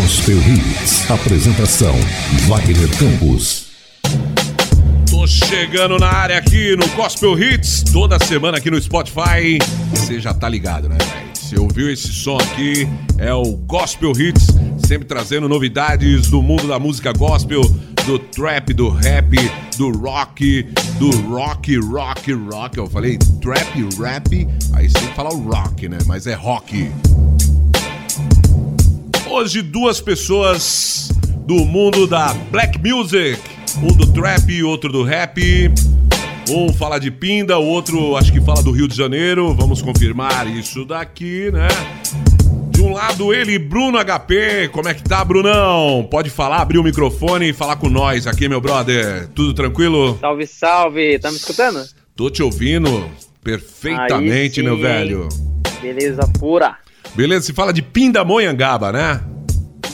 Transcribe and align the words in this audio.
Gospel 0.00 0.38
Hits. 0.38 1.10
Apresentação: 1.10 1.94
Wagner 2.48 2.88
Campos. 2.96 3.66
Tô 5.10 5.26
chegando 5.26 5.98
na 5.98 6.08
área 6.08 6.38
aqui 6.38 6.74
no 6.74 6.88
Gospel 6.96 7.38
Hits, 7.38 7.84
toda 7.92 8.18
semana 8.18 8.56
aqui 8.56 8.70
no 8.70 8.80
Spotify. 8.80 9.58
Você 9.90 10.18
já 10.18 10.32
tá 10.32 10.48
ligado, 10.48 10.88
né? 10.88 10.96
Você 11.34 11.60
ouviu 11.60 11.92
esse 11.92 12.08
som 12.14 12.38
aqui? 12.38 12.88
É 13.18 13.34
o 13.34 13.42
Gospel 13.56 14.12
Hits, 14.12 14.46
sempre 14.86 15.06
trazendo 15.06 15.46
novidades 15.50 16.28
do 16.28 16.40
mundo 16.40 16.66
da 16.66 16.78
música 16.78 17.12
gospel, 17.12 17.60
do 18.06 18.18
trap, 18.18 18.72
do 18.72 18.88
rap, 18.88 19.36
do 19.76 19.90
rock, 19.92 20.62
do 20.98 21.10
rock, 21.28 21.76
rock, 21.76 22.32
rock. 22.32 22.78
Eu 22.78 22.86
falei 22.88 23.18
trap, 23.42 23.86
rap, 24.00 24.48
aí 24.72 24.88
você 24.88 25.06
fala 25.14 25.30
o 25.34 25.42
rock, 25.42 25.90
né? 25.90 25.98
Mas 26.06 26.26
é 26.26 26.32
rock. 26.32 26.90
Hoje, 29.30 29.62
duas 29.62 30.00
pessoas 30.00 31.08
do 31.46 31.64
mundo 31.64 32.04
da 32.04 32.34
black 32.50 32.76
music. 32.78 33.40
Um 33.80 33.86
do 33.86 34.12
trap 34.12 34.50
e 34.50 34.64
outro 34.64 34.90
do 34.90 35.04
rap. 35.04 35.72
Um 36.50 36.72
fala 36.72 36.98
de 36.98 37.12
Pinda, 37.12 37.56
o 37.56 37.64
outro 37.64 38.16
acho 38.16 38.32
que 38.32 38.40
fala 38.40 38.60
do 38.60 38.72
Rio 38.72 38.88
de 38.88 38.96
Janeiro. 38.96 39.54
Vamos 39.54 39.80
confirmar 39.80 40.48
isso 40.48 40.84
daqui, 40.84 41.48
né? 41.52 41.68
De 42.70 42.82
um 42.82 42.92
lado 42.92 43.32
ele, 43.32 43.56
Bruno 43.56 43.98
HP. 44.04 44.68
Como 44.72 44.88
é 44.88 44.94
que 44.94 45.04
tá, 45.04 45.24
Brunão? 45.24 46.08
Pode 46.10 46.28
falar, 46.28 46.60
abrir 46.60 46.78
o 46.78 46.82
microfone 46.82 47.50
e 47.50 47.52
falar 47.52 47.76
com 47.76 47.88
nós 47.88 48.26
aqui, 48.26 48.48
meu 48.48 48.60
brother. 48.60 49.28
Tudo 49.28 49.54
tranquilo? 49.54 50.18
Salve, 50.20 50.46
salve. 50.48 51.18
Tá 51.20 51.30
me 51.30 51.36
escutando? 51.36 51.88
Tô 52.16 52.30
te 52.30 52.42
ouvindo 52.42 53.08
perfeitamente, 53.44 54.60
meu 54.60 54.76
velho. 54.76 55.28
Beleza 55.80 56.28
pura. 56.36 56.79
Beleza, 57.14 57.46
se 57.46 57.52
fala 57.52 57.72
de 57.72 57.82
Pindamonhangaba, 57.82 58.92
né? 58.92 59.20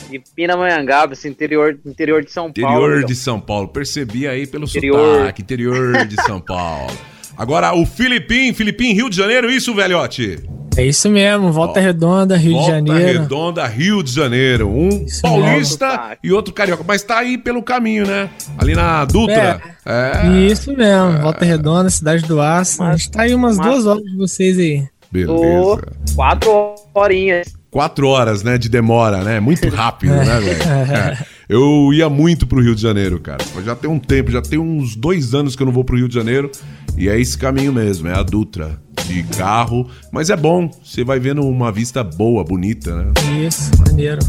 De 0.09 0.21
Pindamonhangaba, 0.35 1.13
esse 1.13 1.27
interior, 1.27 1.77
interior 1.85 2.23
de 2.23 2.31
São 2.31 2.47
interior 2.47 2.67
Paulo. 2.69 2.83
Interior 2.85 2.97
então. 2.99 3.07
de 3.07 3.15
São 3.15 3.39
Paulo. 3.39 3.67
Percebi 3.67 4.27
aí 4.27 4.47
pelo 4.47 4.65
Interior. 4.65 5.19
sotaque. 5.19 5.41
Interior 5.41 6.05
de 6.05 6.15
São 6.23 6.39
Paulo. 6.39 6.93
Agora, 7.37 7.75
o 7.75 7.85
Filipim, 7.85 8.53
Filipim, 8.53 8.93
Rio 8.93 9.09
de 9.09 9.15
Janeiro, 9.17 9.49
isso, 9.51 9.73
velhote? 9.75 10.39
É 10.75 10.85
isso 10.85 11.09
mesmo, 11.09 11.51
Volta 11.51 11.79
Ó, 11.79 11.83
Redonda, 11.83 12.37
Rio 12.37 12.53
Volta 12.53 12.81
de 12.81 12.87
Janeiro. 12.91 13.19
Redonda, 13.21 13.65
Rio 13.67 14.03
de 14.03 14.11
Janeiro. 14.11 14.69
Um 14.69 14.89
Isso 15.05 15.21
paulista 15.23 15.87
mesmo. 15.87 16.15
e 16.23 16.31
outro 16.31 16.53
carioca. 16.53 16.83
Mas 16.87 17.01
tá 17.03 17.17
aí 17.17 17.35
pelo 17.37 17.63
caminho, 17.63 18.05
né? 18.05 18.29
Ali 18.59 18.75
na 18.75 19.03
Dutra. 19.03 19.59
É. 19.85 20.27
Isso 20.51 20.71
mesmo, 20.75 21.19
Volta 21.21 21.43
Redonda, 21.43 21.89
Cidade 21.89 22.23
do 22.25 22.39
Aço. 22.39 22.81
A 22.83 22.91
gente 22.95 23.09
tá 23.11 23.23
aí 23.23 23.33
umas 23.33 23.57
Mas- 23.57 23.67
duas 23.67 23.85
horas 23.87 24.03
de 24.03 24.15
vocês 24.15 24.57
aí. 24.59 24.83
Beleza. 25.11 25.81
Quatro 26.17 26.73
horinhas. 26.95 27.53
Quatro 27.69 28.07
horas, 28.07 28.41
né, 28.41 28.57
de 28.57 28.67
demora, 28.69 29.23
né? 29.23 29.39
Muito 29.39 29.69
rápido, 29.69 30.15
né, 30.15 30.39
velho? 30.39 30.63
É. 30.63 31.25
Eu 31.47 31.93
ia 31.93 32.09
muito 32.09 32.47
pro 32.47 32.59
Rio 32.59 32.73
de 32.75 32.81
Janeiro, 32.81 33.19
cara. 33.19 33.37
Já 33.63 33.75
tem 33.75 33.89
um 33.89 33.99
tempo, 33.99 34.31
já 34.31 34.41
tem 34.41 34.57
uns 34.57 34.95
dois 34.95 35.35
anos 35.35 35.55
que 35.55 35.61
eu 35.61 35.65
não 35.65 35.71
vou 35.71 35.83
pro 35.83 35.95
Rio 35.95 36.07
de 36.07 36.15
Janeiro. 36.15 36.51
E 36.97 37.07
é 37.07 37.19
esse 37.19 37.37
caminho 37.37 37.71
mesmo, 37.71 38.07
é 38.07 38.17
a 38.17 38.23
Dutra. 38.23 38.81
De 39.05 39.21
carro. 39.37 39.87
Mas 40.11 40.29
é 40.31 40.35
bom, 40.35 40.69
você 40.83 41.03
vai 41.03 41.19
vendo 41.19 41.41
uma 41.43 41.71
vista 41.71 42.03
boa, 42.03 42.43
bonita, 42.43 42.95
né? 42.95 43.13
Isso, 43.45 43.71
maneiro. 43.87 44.19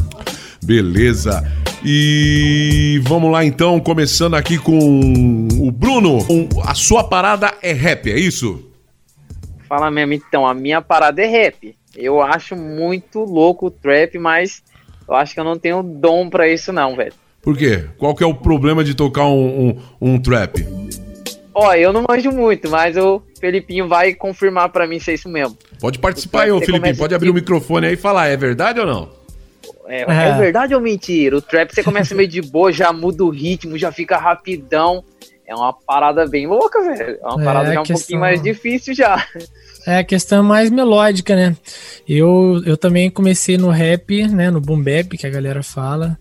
Beleza. 0.63 1.43
E 1.83 3.01
vamos 3.05 3.33
lá 3.33 3.45
então, 3.45 3.81
começando 3.81 4.35
aqui 4.35 4.59
com 4.59 5.49
o 5.59 5.71
Bruno. 5.73 6.19
A 6.65 6.75
sua 6.75 7.03
parada 7.03 7.55
é 7.63 7.73
rap, 7.73 8.11
é 8.11 8.19
isso? 8.19 8.63
Fala 9.69 9.91
mesmo, 9.91 10.13
então, 10.15 10.47
a 10.47 10.55
minha 10.55 10.81
parada 10.81 11.23
é 11.23 11.27
rap. 11.27 11.78
Eu 12.01 12.23
acho 12.23 12.55
muito 12.55 13.21
louco 13.25 13.67
o 13.67 13.71
trap, 13.71 14.17
mas 14.19 14.63
eu 15.09 15.15
acho 15.15 15.35
que 15.35 15.41
eu 15.41 15.45
não 15.45 15.59
tenho 15.59 15.83
dom 15.83 16.31
pra 16.31 16.49
isso 16.49 16.73
não, 16.73 16.95
velho. 16.95 17.13
Por 17.43 17.57
quê? 17.57 17.85
Qual 17.99 18.15
que 18.15 18.23
é 18.23 18.27
o 18.27 18.35
problema 18.35 18.85
de 18.85 18.95
tocar 18.95 19.27
um, 19.27 19.71
um, 20.01 20.13
um 20.15 20.19
trap? 20.21 20.65
Ó, 21.53 21.75
eu 21.75 21.93
não 21.93 22.05
manjo 22.09 22.31
muito, 22.31 22.71
mas 22.71 22.97
o 22.97 23.21
Felipinho 23.41 23.89
vai 23.89 24.15
confirmar 24.15 24.69
pra 24.69 24.87
mim 24.87 25.01
se 25.01 25.11
é 25.11 25.15
isso 25.15 25.29
mesmo. 25.29 25.59
Pode 25.81 25.99
participar 25.99 26.43
aí, 26.43 26.53
ô 26.53 26.61
começa 26.61 26.99
Pode 26.99 27.15
abrir 27.17 27.31
o 27.31 27.35
microfone 27.35 27.89
aí 27.89 27.95
e 27.95 27.97
falar, 27.97 28.29
é 28.29 28.37
verdade 28.37 28.79
ou 28.79 28.87
não? 28.87 29.09
É, 29.89 30.03
É. 30.03 30.29
é 30.29 30.33
verdade 30.39 30.75
ou 30.75 30.81
mentira? 30.81 31.37
O 31.37 31.43
trap 31.43 31.75
você 31.75 31.83
começa 31.83 32.15
meio 32.15 32.29
de 32.29 32.41
boa, 32.43 32.73
já 32.73 32.93
muda 32.93 33.25
o 33.25 33.31
ritmo, 33.31 33.77
já 33.77 33.91
fica 33.91 34.17
rapidão. 34.19 35.03
É 35.47 35.55
uma 35.55 35.73
parada 35.73 36.27
bem 36.27 36.47
louca, 36.47 36.81
velho. 36.83 37.19
É 37.21 37.27
uma 37.27 37.41
É, 37.41 37.45
parada 37.45 37.73
já 37.73 37.81
um 37.81 37.83
questão- 37.83 37.97
pouquinho 37.97 38.21
mais 38.21 38.41
difícil 38.43 38.95
já. 38.95 39.27
É 39.89 39.97
a 39.97 40.05
questão 40.05 40.43
mais 40.43 40.71
melódica, 40.71 41.35
né? 41.35 41.57
Eu, 42.07 42.63
eu 42.67 42.77
também 42.77 43.09
comecei 43.09 43.57
no 43.57 43.71
rap, 43.71 44.29
né? 44.29 44.51
No 44.51 44.61
boom 44.61 44.83
bap, 44.83 45.17
que 45.17 45.27
a 45.27 45.31
galera 45.31 45.63
fala. 45.63 46.19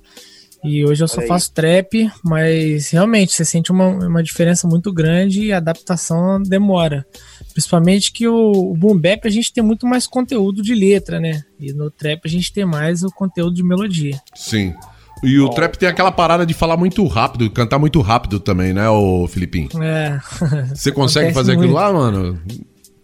E 0.63 0.85
hoje 0.85 1.03
eu 1.03 1.07
só 1.07 1.21
faço 1.23 1.51
trap, 1.51 2.09
mas 2.23 2.91
realmente 2.91 3.33
você 3.33 3.43
sente 3.43 3.69
uma, 3.69 3.87
uma 3.87 4.23
diferença 4.23 4.65
muito 4.69 4.93
grande 4.93 5.47
e 5.47 5.51
a 5.51 5.57
adaptação 5.57 6.41
demora. 6.41 7.05
Principalmente 7.51 8.13
que 8.13 8.25
o, 8.25 8.71
o 8.71 8.73
boom 8.73 8.97
bap 8.97 9.27
a 9.27 9.29
gente 9.29 9.51
tem 9.51 9.61
muito 9.61 9.85
mais 9.85 10.07
conteúdo 10.07 10.61
de 10.61 10.73
letra, 10.73 11.19
né? 11.19 11.43
E 11.59 11.73
no 11.73 11.91
trap 11.91 12.21
a 12.23 12.29
gente 12.29 12.53
tem 12.53 12.63
mais 12.63 13.03
o 13.03 13.09
conteúdo 13.09 13.53
de 13.53 13.63
melodia. 13.63 14.17
Sim. 14.33 14.73
E 15.21 15.37
o 15.39 15.49
trap 15.49 15.77
tem 15.77 15.89
aquela 15.89 16.11
parada 16.11 16.45
de 16.45 16.53
falar 16.53 16.77
muito 16.77 17.05
rápido, 17.05 17.49
cantar 17.49 17.79
muito 17.79 17.99
rápido 17.99 18.39
também, 18.39 18.71
né, 18.71 18.87
ô 18.87 19.27
Filipinho? 19.27 19.67
É, 19.83 20.21
Você 20.73 20.89
consegue 20.89 21.25
Acontece 21.25 21.33
fazer 21.33 21.51
aquilo 21.51 21.73
muito. 21.73 21.75
lá, 21.75 21.91
mano? 21.91 22.39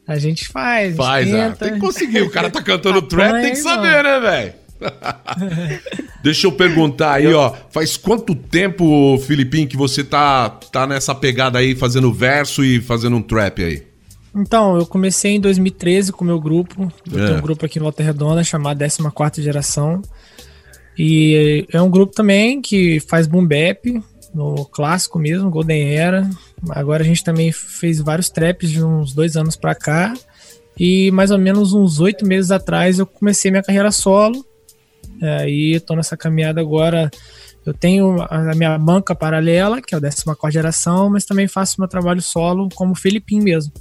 A 0.08 0.18
gente 0.18 0.48
faz. 0.48 0.96
Faz, 0.96 1.34
ah, 1.34 1.50
tenta. 1.50 1.66
tem 1.66 1.74
que 1.76 1.80
conseguir. 1.80 2.22
O 2.22 2.30
cara 2.30 2.50
tá 2.50 2.62
cantando 2.62 3.02
trap, 3.08 3.42
tem 3.42 3.52
que 3.52 3.58
saber, 3.58 4.04
né, 4.04 4.20
velho? 4.20 4.54
Deixa 6.24 6.48
eu 6.48 6.52
perguntar 6.52 7.14
aí, 7.14 7.34
ó. 7.34 7.54
Faz 7.70 7.98
quanto 7.98 8.36
tempo, 8.36 9.18
Filipinho, 9.20 9.68
que 9.68 9.78
você 9.78 10.04
tá, 10.04 10.50
tá 10.50 10.86
nessa 10.88 11.14
pegada 11.16 11.60
aí, 11.60 11.76
fazendo 11.76 12.12
verso 12.14 12.64
e 12.64 12.82
fazendo 12.82 13.16
um 13.16 13.22
trap 13.22 13.64
aí? 13.64 13.84
Então, 14.36 14.78
eu 14.78 14.86
comecei 14.86 15.36
em 15.36 15.40
2013 15.40 16.12
com 16.12 16.24
o 16.24 16.28
meu 16.28 16.40
grupo. 16.40 16.92
Eu 17.12 17.24
É. 17.24 17.26
tenho 17.28 17.38
um 17.38 17.42
grupo 17.42 17.66
aqui 17.66 17.78
em 17.78 17.82
Volta 17.82 18.02
Redonda 18.02 18.44
chamado 18.44 18.80
14 18.80 19.42
Geração. 19.44 20.02
E 20.98 21.66
é 21.72 21.82
um 21.82 21.90
grupo 21.90 22.14
também 22.14 22.62
que 22.62 23.00
faz 23.00 23.28
boom 23.28 23.46
bap, 23.46 24.02
no 24.34 24.66
clássico 24.66 25.20
mesmo, 25.20 25.50
Golden 25.50 25.94
Era. 25.96 26.30
Agora 26.70 27.04
a 27.04 27.06
gente 27.06 27.24
também 27.24 27.52
fez 27.52 28.00
vários 28.00 28.30
traps 28.30 28.70
de 28.70 28.84
uns 28.84 29.14
dois 29.14 29.36
anos 29.36 29.56
pra 29.56 29.76
cá. 29.76 30.14
E 30.80 31.12
mais 31.12 31.32
ou 31.32 31.38
menos 31.38 31.74
uns 31.74 32.00
oito 32.00 32.26
meses 32.26 32.52
atrás 32.52 33.00
eu 33.00 33.06
comecei 33.06 33.52
minha 33.52 33.64
carreira 33.64 33.92
solo. 33.92 34.46
Aí 35.22 35.80
tô 35.80 35.96
nessa 35.96 36.18
caminhada 36.18 36.60
agora. 36.60 37.12
Eu 37.66 37.74
tenho 37.74 38.22
a 38.30 38.54
minha 38.56 38.78
banca 38.78 39.16
paralela, 39.16 39.82
que 39.82 39.96
é 39.96 39.98
o 39.98 40.02
14 40.02 40.52
Geração, 40.52 41.10
mas 41.10 41.24
também 41.24 41.48
faço 41.48 41.80
meu 41.80 41.88
trabalho 41.88 42.22
solo 42.22 42.68
como 42.76 42.96
Felipim 42.96 43.40
mesmo. 43.40 43.72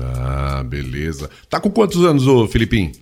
Ah, 0.00 0.62
beleza. 0.64 1.30
Tá 1.48 1.58
com 1.58 1.70
quantos 1.70 2.04
anos, 2.04 2.26
ô 2.26 2.46
Filipinho? 2.46 2.92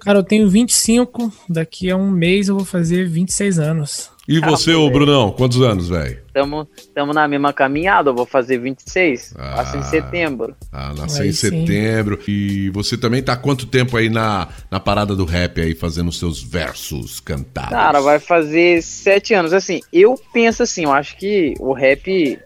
Cara, 0.00 0.18
eu 0.18 0.24
tenho 0.24 0.50
25, 0.50 1.32
daqui 1.48 1.90
a 1.90 1.96
um 1.96 2.10
mês 2.10 2.48
eu 2.48 2.56
vou 2.56 2.64
fazer 2.64 3.08
26 3.08 3.58
anos. 3.58 4.10
E 4.26 4.40
você, 4.40 4.72
ô 4.72 4.80
moleque. 4.80 4.98
Brunão, 4.98 5.30
quantos 5.32 5.60
anos, 5.60 5.88
velho? 5.88 6.22
Tamo, 6.32 6.66
tamo 6.94 7.12
na 7.12 7.28
mesma 7.28 7.52
caminhada, 7.52 8.10
eu 8.10 8.14
vou 8.14 8.24
fazer 8.24 8.58
26. 8.58 9.34
Ah. 9.36 9.56
Faço 9.56 9.76
em 9.76 9.82
setembro. 9.82 10.56
Ah, 10.72 10.94
nasceu 10.94 11.26
em 11.26 11.32
sim. 11.32 11.50
setembro. 11.50 12.18
E 12.26 12.70
você 12.70 12.96
também 12.96 13.22
tá 13.22 13.34
há 13.34 13.36
quanto 13.36 13.66
tempo 13.66 13.96
aí 13.96 14.08
na, 14.08 14.48
na 14.70 14.80
parada 14.80 15.14
do 15.14 15.24
rap 15.24 15.60
aí, 15.60 15.74
fazendo 15.74 16.10
seus 16.10 16.42
versos 16.42 17.20
cantados? 17.20 17.70
Cara, 17.70 18.00
vai 18.00 18.18
fazer 18.18 18.82
sete 18.82 19.34
anos. 19.34 19.52
Assim, 19.52 19.82
eu 19.92 20.14
penso 20.32 20.62
assim, 20.62 20.84
eu 20.84 20.92
acho 20.92 21.16
que 21.18 21.54
o 21.60 21.74
rap, 21.74 22.38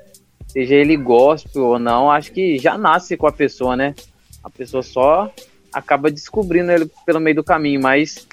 seja 0.49 0.75
ele 0.75 0.97
gospel 0.97 1.65
ou 1.65 1.79
não, 1.79 2.11
acho 2.11 2.33
que 2.33 2.59
já 2.59 2.77
nasce 2.77 3.17
com 3.17 3.27
a 3.29 3.33
pessoa, 3.33 3.77
né? 3.77 3.95
A 4.43 4.51
pessoa 4.51 4.83
só 4.83 5.33
acaba 5.73 6.11
descobrindo 6.11 6.73
ele 6.73 6.91
pelo 7.07 7.21
meio 7.21 7.37
do 7.37 7.45
caminho, 7.45 7.81
mas 7.81 8.27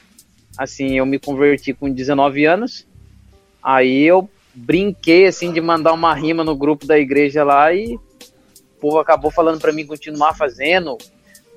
assim, 0.57 0.97
eu 0.97 1.05
me 1.05 1.19
converti 1.19 1.73
com 1.73 1.91
19 1.91 2.45
anos. 2.45 2.87
Aí 3.65 4.03
eu 4.03 4.29
brinquei 4.53 5.25
assim 5.25 5.51
de 5.51 5.59
mandar 5.59 5.91
uma 5.93 6.13
rima 6.13 6.43
no 6.43 6.55
grupo 6.55 6.85
da 6.85 6.99
igreja 6.99 7.43
lá 7.43 7.73
e 7.73 7.95
o 7.95 8.79
povo 8.79 8.99
acabou 8.99 9.31
falando 9.31 9.59
pra 9.59 9.73
mim 9.73 9.85
continuar 9.87 10.35
fazendo. 10.35 10.95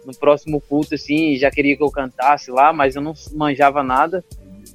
No 0.07 0.17
próximo 0.17 0.59
culto 0.59 0.95
assim, 0.95 1.37
já 1.37 1.51
queria 1.51 1.77
que 1.77 1.83
eu 1.83 1.91
cantasse 1.91 2.51
lá, 2.51 2.73
mas 2.73 2.97
eu 2.97 3.03
não 3.03 3.13
manjava 3.35 3.83
nada. 3.83 4.25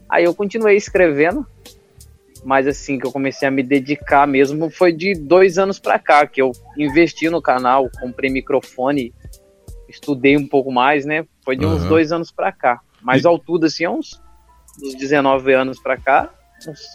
Aí 0.07 0.25
eu 0.25 0.35
continuei 0.35 0.75
escrevendo, 0.77 1.43
mas 2.45 2.67
assim 2.67 2.99
que 2.99 3.07
eu 3.07 3.11
comecei 3.11 3.47
a 3.47 3.51
me 3.51 3.63
dedicar 3.63 4.27
mesmo 4.27 4.69
foi 4.69 4.91
de 4.93 5.15
dois 5.15 5.57
anos 5.57 5.79
pra 5.79 5.97
cá 5.97 6.27
que 6.27 6.39
eu 6.39 6.51
investi 6.77 7.29
no 7.31 7.41
canal, 7.41 7.89
comprei 7.99 8.29
microfone, 8.29 9.11
estudei 9.89 10.37
um 10.37 10.47
pouco 10.47 10.71
mais, 10.71 11.03
né? 11.03 11.25
Foi 11.43 11.55
de 11.55 11.65
uns 11.65 11.79
Aham. 11.81 11.89
dois 11.89 12.11
anos 12.11 12.31
pra 12.31 12.51
cá. 12.51 12.79
Mas 13.01 13.23
E- 13.23 13.27
ao 13.27 13.39
tudo 13.39 13.65
assim, 13.65 13.85
é 13.85 13.89
uns, 13.89 14.21
uns 14.83 14.93
19 14.95 15.51
anos 15.53 15.79
pra 15.81 15.97
cá, 15.97 16.29
uns- 16.29 16.42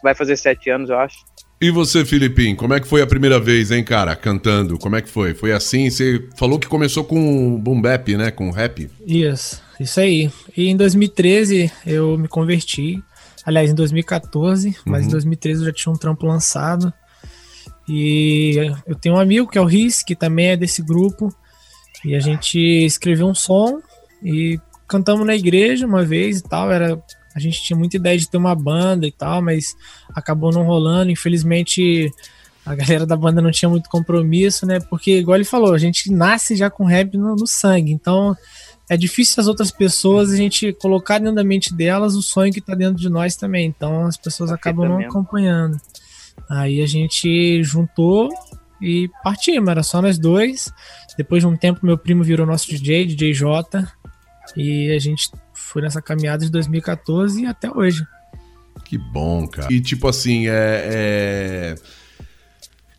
vai 0.03 0.15
fazer 0.15 0.37
sete 0.37 0.71
anos, 0.71 0.91
eu 0.91 0.99
acho. 0.99 1.19
E 1.61 1.73
você, 1.73 2.05
Filipinho, 2.05 2.55
como 2.55 2.73
é 2.73 2.79
que 2.79 2.87
foi 2.87 3.03
a 3.03 3.07
primeira 3.07 3.41
vez, 3.41 3.73
hein, 3.73 3.83
cara, 3.83 4.15
cantando? 4.15 4.79
Como 4.79 4.95
é 4.95 5.03
que 5.03 5.09
foi? 5.09 5.35
Foi 5.35 5.53
assim? 5.53 5.91
Você 5.91 6.29
falou 6.37 6.57
que 6.57 6.69
começou 6.69 7.03
com 7.03 7.59
boom 7.59 7.81
bap, 7.81 8.17
né? 8.17 8.31
Com 8.31 8.51
rap? 8.53 8.89
Isso, 9.05 9.61
isso 9.81 9.99
aí. 9.99 10.31
E 10.57 10.69
em 10.69 10.77
2013 10.77 11.73
eu 11.85 12.17
me 12.17 12.29
converti. 12.29 13.03
Aliás, 13.45 13.71
em 13.71 13.75
2014, 13.75 14.77
mas 14.85 15.07
em 15.07 15.09
2013 15.09 15.61
eu 15.61 15.67
já 15.67 15.73
tinha 15.73 15.93
um 15.93 15.99
trampo 15.99 16.27
lançado. 16.27 16.93
E 17.89 18.55
eu 18.87 18.95
tenho 18.95 19.17
um 19.17 19.21
amigo 19.21 19.49
que 19.49 19.59
é 19.59 19.61
o 19.61 19.65
Riz, 19.65 20.03
que 20.03 20.15
também 20.15 20.49
é 20.49 20.57
desse 20.57 20.81
grupo. 20.81 21.35
E 22.05 22.15
a 22.15 22.21
gente 22.21 22.59
escreveu 22.59 23.27
um 23.27 23.35
som 23.35 23.81
e 24.23 24.61
cantamos 24.87 25.27
na 25.27 25.35
igreja 25.35 25.87
uma 25.87 26.05
vez 26.05 26.39
e 26.39 26.43
tal. 26.43 26.71
Era, 26.71 27.03
a 27.39 27.41
gente 27.41 27.63
tinha 27.63 27.79
muita 27.79 27.97
ideia 27.97 28.19
de 28.19 28.29
ter 28.29 28.37
uma 28.37 28.55
banda 28.55 29.07
e 29.07 29.13
tal, 29.13 29.41
mas 29.41 29.77
acabou 30.15 30.53
não 30.53 30.65
rolando. 30.65 31.11
Infelizmente, 31.11 32.13
a 32.67 32.75
galera 32.75 33.07
da 33.07 33.17
banda 33.17 33.41
não 33.41 33.51
tinha 33.51 33.69
muito 33.69 33.89
compromisso, 33.89 34.67
né? 34.67 34.81
Porque, 34.81 35.19
igual 35.19 35.37
ele 35.37 35.45
falou, 35.45 35.73
a 35.73 35.79
gente 35.79 36.11
nasce 36.13 36.57
já 36.57 36.69
com 36.69 36.85
rap 36.85 37.17
no, 37.17 37.37
no 37.37 37.47
sangue. 37.47 37.93
Então, 37.93 38.37
é 38.91 38.97
difícil 38.97 39.41
as 39.41 39.47
outras 39.47 39.71
pessoas 39.71 40.33
a 40.33 40.37
gente 40.37 40.73
colocar 40.73 41.19
dentro 41.19 41.37
da 41.37 41.45
mente 41.45 41.73
delas 41.73 42.17
o 42.17 42.23
sonho 42.23 42.53
que 42.53 42.61
tá 42.61 42.75
dentro 42.75 42.97
de 42.97 43.09
nós 43.09 43.37
também. 43.37 43.67
Então, 43.67 44.07
as 44.07 44.17
pessoas 44.17 44.51
acabam 44.51 44.89
não 44.89 44.99
acompanhando. 44.99 45.81
Aí 46.51 46.83
a 46.83 46.87
gente 46.87 47.63
juntou 47.63 48.29
e 48.83 49.09
partimos, 49.23 49.69
era 49.69 49.83
só 49.85 50.03
nós 50.03 50.19
dois. 50.19 50.73
Depois 51.17 51.43
de 51.43 51.47
um 51.47 51.57
tempo, 51.57 51.87
meu 51.87 51.97
primo 51.97 52.25
virou 52.25 52.47
nosso 52.47 52.69
DJ, 52.69 53.07
DJ 53.07 53.33
J. 53.33 53.87
E 54.57 54.91
a 54.91 54.99
gente 54.99 55.31
foi 55.69 55.83
nessa 55.83 56.01
caminhada 56.01 56.45
de 56.45 56.51
2014 56.51 57.43
e 57.43 57.47
até 57.47 57.71
hoje. 57.71 58.03
Que 58.85 58.97
bom, 58.97 59.47
cara. 59.47 59.73
E 59.73 59.81
tipo 59.81 60.09
assim, 60.09 60.49
é... 60.49 60.55
é... 60.55 61.75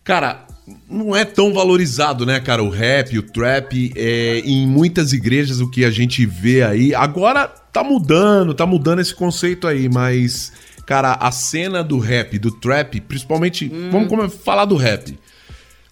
Cara, 0.04 0.46
não 0.90 1.16
é 1.16 1.26
tão 1.26 1.54
valorizado, 1.54 2.26
né, 2.26 2.40
cara? 2.40 2.64
O 2.64 2.70
rap, 2.70 3.18
o 3.18 3.24
trap, 3.24 3.92
é, 3.96 4.40
em 4.40 4.68
muitas 4.68 5.14
igrejas 5.14 5.60
o 5.60 5.70
que 5.70 5.86
a 5.86 5.92
gente 5.92 6.26
vê 6.26 6.64
aí. 6.64 6.94
Agora 6.94 7.48
tá 7.48 7.84
mudando, 7.84 8.54
tá 8.54 8.66
mudando 8.66 9.00
esse 9.00 9.14
conceito 9.14 9.68
aí, 9.68 9.88
mas, 9.90 10.52
cara, 10.86 11.14
a 11.14 11.32
cena 11.32 11.84
do 11.84 12.00
rap, 12.00 12.38
do 12.40 12.52
trap, 12.52 13.02
principalmente. 13.02 13.72
Hum. 13.72 13.90
Vamos 13.92 14.34
falar 14.36 14.66
do 14.66 14.76
rap. 14.76 15.18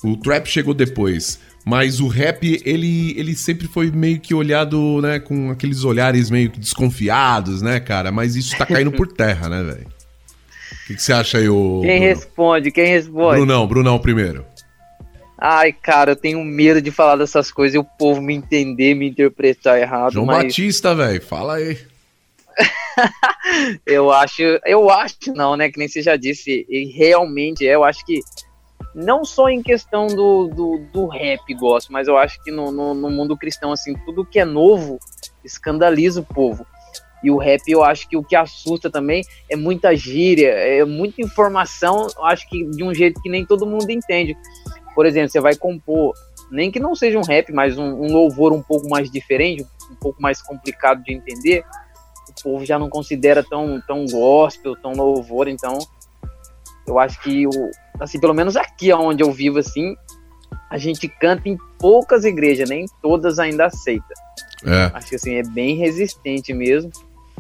O 0.03 0.15
trap 0.17 0.47
chegou 0.47 0.73
depois. 0.73 1.39
Mas 1.67 1.99
o 1.99 2.07
rap, 2.07 2.61
ele, 2.63 3.13
ele 3.19 3.35
sempre 3.35 3.67
foi 3.67 3.91
meio 3.91 4.21
que 4.21 4.33
olhado, 4.33 5.01
né, 5.01 5.19
com 5.19 5.51
aqueles 5.51 5.83
olhares 5.83 6.29
meio 6.29 6.49
que 6.49 6.61
desconfiados, 6.61 7.61
né, 7.61 7.77
cara? 7.77 8.09
Mas 8.09 8.37
isso 8.37 8.57
tá 8.57 8.65
caindo 8.65 8.89
por 8.89 9.05
terra, 9.11 9.49
né, 9.49 9.61
velho? 9.61 9.85
O 9.85 10.87
que, 10.87 10.95
que, 10.95 11.03
você 11.03 11.11
acha 11.11 11.39
aí, 11.39 11.49
ô. 11.49 11.81
Quem 11.81 11.99
Bruno? 11.99 12.15
responde? 12.15 12.71
Quem 12.71 12.87
responde? 12.87 13.35
Brunão, 13.35 13.67
Brunão 13.67 13.99
primeiro. 13.99 14.45
Ai, 15.37 15.73
cara, 15.73 16.11
eu 16.11 16.15
tenho 16.15 16.41
medo 16.41 16.81
de 16.81 16.89
falar 16.89 17.17
dessas 17.17 17.51
coisas 17.51 17.75
e 17.75 17.77
o 17.77 17.83
povo 17.83 18.21
me 18.21 18.33
entender, 18.33 18.95
me 18.95 19.09
interpretar 19.09 19.77
errado. 19.77 20.13
João 20.13 20.25
mas... 20.25 20.43
Batista, 20.43 20.95
velho, 20.95 21.21
fala 21.21 21.55
aí. 21.55 21.77
eu 23.85 24.09
acho, 24.09 24.41
eu 24.65 24.89
acho 24.89 25.33
não, 25.35 25.57
né? 25.57 25.69
Que 25.69 25.79
nem 25.79 25.89
você 25.89 26.01
já 26.01 26.15
disse, 26.15 26.65
e 26.69 26.85
realmente 26.97 27.67
é, 27.67 27.75
eu 27.75 27.83
acho 27.83 28.05
que 28.05 28.21
não 28.93 29.23
só 29.23 29.49
em 29.49 29.61
questão 29.61 30.07
do, 30.07 30.47
do, 30.47 30.79
do 30.91 31.07
rap 31.07 31.53
gosto, 31.53 31.91
mas 31.91 32.07
eu 32.07 32.17
acho 32.17 32.41
que 32.43 32.51
no, 32.51 32.71
no, 32.71 32.93
no, 32.93 33.09
mundo 33.09 33.37
cristão, 33.37 33.71
assim, 33.71 33.93
tudo 34.05 34.25
que 34.25 34.39
é 34.39 34.45
novo 34.45 34.97
escandaliza 35.43 36.21
o 36.21 36.25
povo. 36.25 36.65
E 37.23 37.31
o 37.31 37.37
rap, 37.37 37.61
eu 37.67 37.83
acho 37.83 38.07
que 38.07 38.17
o 38.17 38.23
que 38.23 38.35
assusta 38.35 38.89
também 38.89 39.23
é 39.49 39.55
muita 39.55 39.95
gíria, 39.95 40.49
é 40.49 40.83
muita 40.85 41.21
informação, 41.21 42.07
eu 42.15 42.25
acho 42.25 42.47
que 42.49 42.63
de 42.71 42.83
um 42.83 42.93
jeito 42.93 43.21
que 43.21 43.29
nem 43.29 43.45
todo 43.45 43.65
mundo 43.65 43.89
entende. 43.89 44.35
Por 44.95 45.05
exemplo, 45.05 45.29
você 45.29 45.39
vai 45.39 45.55
compor, 45.55 46.13
nem 46.51 46.71
que 46.71 46.79
não 46.79 46.95
seja 46.95 47.19
um 47.19 47.23
rap, 47.23 47.51
mas 47.51 47.77
um, 47.77 48.01
um 48.01 48.11
louvor 48.11 48.53
um 48.53 48.61
pouco 48.61 48.89
mais 48.89 49.11
diferente, 49.11 49.65
um 49.91 49.95
pouco 49.95 50.21
mais 50.21 50.41
complicado 50.41 51.03
de 51.03 51.13
entender, 51.13 51.63
o 52.29 52.43
povo 52.43 52.65
já 52.65 52.77
não 52.77 52.89
considera 52.89 53.43
tão, 53.43 53.81
tão 53.81 54.05
gospel, 54.05 54.75
tão 54.75 54.93
louvor, 54.93 55.47
então 55.47 55.77
eu 56.87 56.97
acho 56.97 57.19
que 57.21 57.45
o, 57.45 57.71
assim, 57.99 58.19
pelo 58.19 58.33
menos 58.33 58.55
aqui 58.55 58.91
onde 58.93 59.23
eu 59.23 59.31
vivo, 59.31 59.59
assim, 59.59 59.95
a 60.69 60.77
gente 60.77 61.07
canta 61.07 61.47
em 61.47 61.57
poucas 61.79 62.25
igrejas, 62.25 62.69
nem 62.69 62.85
todas 63.01 63.39
ainda 63.39 63.65
aceita. 63.65 64.13
É. 64.65 64.91
Acho 64.93 65.09
que 65.09 65.15
assim, 65.15 65.35
é 65.35 65.43
bem 65.43 65.75
resistente 65.75 66.53
mesmo. 66.53 66.91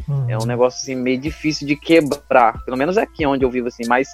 Uhum. 0.07 0.29
É 0.29 0.37
um 0.37 0.45
negócio 0.45 0.79
assim, 0.81 0.95
meio 0.95 1.19
difícil 1.19 1.67
de 1.67 1.75
quebrar. 1.75 2.63
Pelo 2.63 2.77
menos 2.77 2.97
aqui 2.97 3.25
onde 3.25 3.43
eu 3.43 3.51
vivo, 3.51 3.67
assim, 3.67 3.83
mas 3.87 4.07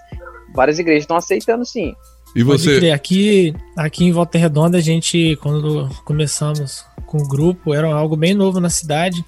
várias 0.53 0.79
igrejas 0.79 1.03
estão 1.03 1.17
aceitando 1.17 1.65
sim. 1.65 1.93
E 2.35 2.41
você? 2.41 2.89
Aqui, 2.89 3.55
aqui 3.77 4.05
em 4.05 4.11
Volta 4.11 4.39
Redonda, 4.39 4.79
a 4.79 4.81
gente, 4.81 5.37
quando 5.41 5.87
começamos 6.03 6.83
com 7.05 7.19
o 7.19 7.27
grupo, 7.27 7.73
era 7.73 7.93
algo 7.93 8.15
bem 8.15 8.33
novo 8.33 8.59
na 8.59 8.71
cidade. 8.71 9.23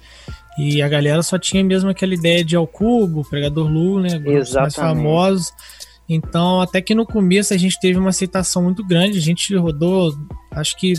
E 0.58 0.82
a 0.82 0.88
galera 0.88 1.22
só 1.22 1.38
tinha 1.38 1.62
mesmo 1.62 1.88
aquela 1.90 2.14
ideia 2.14 2.44
de 2.44 2.56
Al 2.56 2.66
Cubo, 2.66 3.24
Pregador 3.28 3.68
Lu, 3.68 4.00
né? 4.00 4.18
Grupos 4.18 4.52
mais 4.54 4.74
famosos. 4.74 5.52
Então, 6.08 6.60
até 6.60 6.80
que 6.80 6.94
no 6.94 7.04
começo 7.04 7.52
a 7.52 7.56
gente 7.56 7.80
teve 7.80 7.98
uma 7.98 8.10
aceitação 8.10 8.62
muito 8.62 8.84
grande. 8.86 9.18
A 9.18 9.22
gente 9.22 9.54
rodou, 9.56 10.14
acho 10.52 10.76
que 10.76 10.94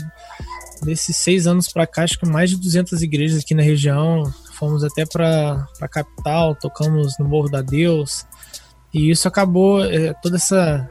desses 0.82 1.16
seis 1.16 1.46
anos 1.46 1.68
para 1.68 1.86
cá, 1.86 2.04
acho 2.04 2.18
que 2.18 2.28
mais 2.28 2.50
de 2.50 2.56
200 2.56 3.02
igrejas 3.02 3.42
aqui 3.42 3.54
na 3.54 3.62
região. 3.62 4.22
Fomos 4.54 4.84
até 4.84 5.06
para 5.06 5.66
a 5.80 5.88
capital, 5.88 6.54
tocamos 6.54 7.14
no 7.18 7.26
Morro 7.26 7.48
da 7.48 7.62
Deus. 7.62 8.26
E 8.92 9.10
isso 9.10 9.28
acabou, 9.28 9.84
é, 9.84 10.12
toda 10.14 10.36
essa, 10.36 10.88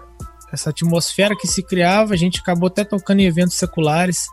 essa 0.52 0.70
atmosfera 0.70 1.36
que 1.36 1.48
se 1.48 1.64
criava, 1.64 2.14
a 2.14 2.18
gente 2.18 2.40
acabou 2.40 2.68
até 2.68 2.84
tocando 2.84 3.20
em 3.20 3.26
eventos 3.26 3.56
seculares. 3.56 4.26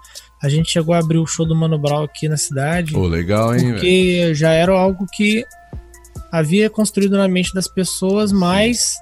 A 0.42 0.48
gente 0.48 0.70
chegou 0.70 0.94
a 0.94 0.98
abrir 0.98 1.18
o 1.18 1.26
show 1.26 1.46
do 1.46 1.54
Mano 1.54 1.78
Brown 1.78 2.04
aqui 2.04 2.28
na 2.28 2.36
cidade. 2.36 2.92
Pô, 2.92 3.06
legal, 3.06 3.54
hein? 3.54 3.72
Porque 3.72 4.34
já 4.34 4.50
era 4.50 4.72
algo 4.72 5.06
que 5.12 5.44
havia 6.30 6.68
construído 6.68 7.16
na 7.16 7.28
mente 7.28 7.54
das 7.54 7.68
pessoas, 7.68 8.30
mas 8.32 8.96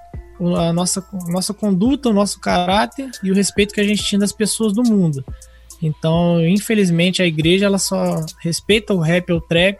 a 0.57 0.73
nossa, 0.73 1.05
nossa 1.29 1.55
conduta, 1.55 2.09
o 2.09 2.13
nosso 2.13 2.41
caráter 2.41 3.11
e 3.23 3.31
o 3.31 3.35
respeito 3.35 3.75
que 3.75 3.81
a 3.81 3.85
gente 3.85 4.03
tinha 4.03 4.19
das 4.19 4.33
pessoas 4.33 4.73
do 4.73 4.83
mundo. 4.83 5.25
Então, 5.81 6.41
infelizmente, 6.47 7.23
a 7.23 7.27
igreja 7.27 7.67
ela 7.67 7.79
só 7.79 8.25
respeita 8.41 8.95
o 8.95 9.01
rap 9.01 9.33
ou 9.33 9.39
o 9.39 9.41
trap 9.41 9.79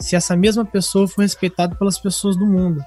se 0.00 0.16
essa 0.16 0.36
mesma 0.36 0.64
pessoa 0.64 1.08
for 1.08 1.22
respeitada 1.22 1.74
pelas 1.74 1.98
pessoas 1.98 2.36
do 2.36 2.46
mundo. 2.46 2.82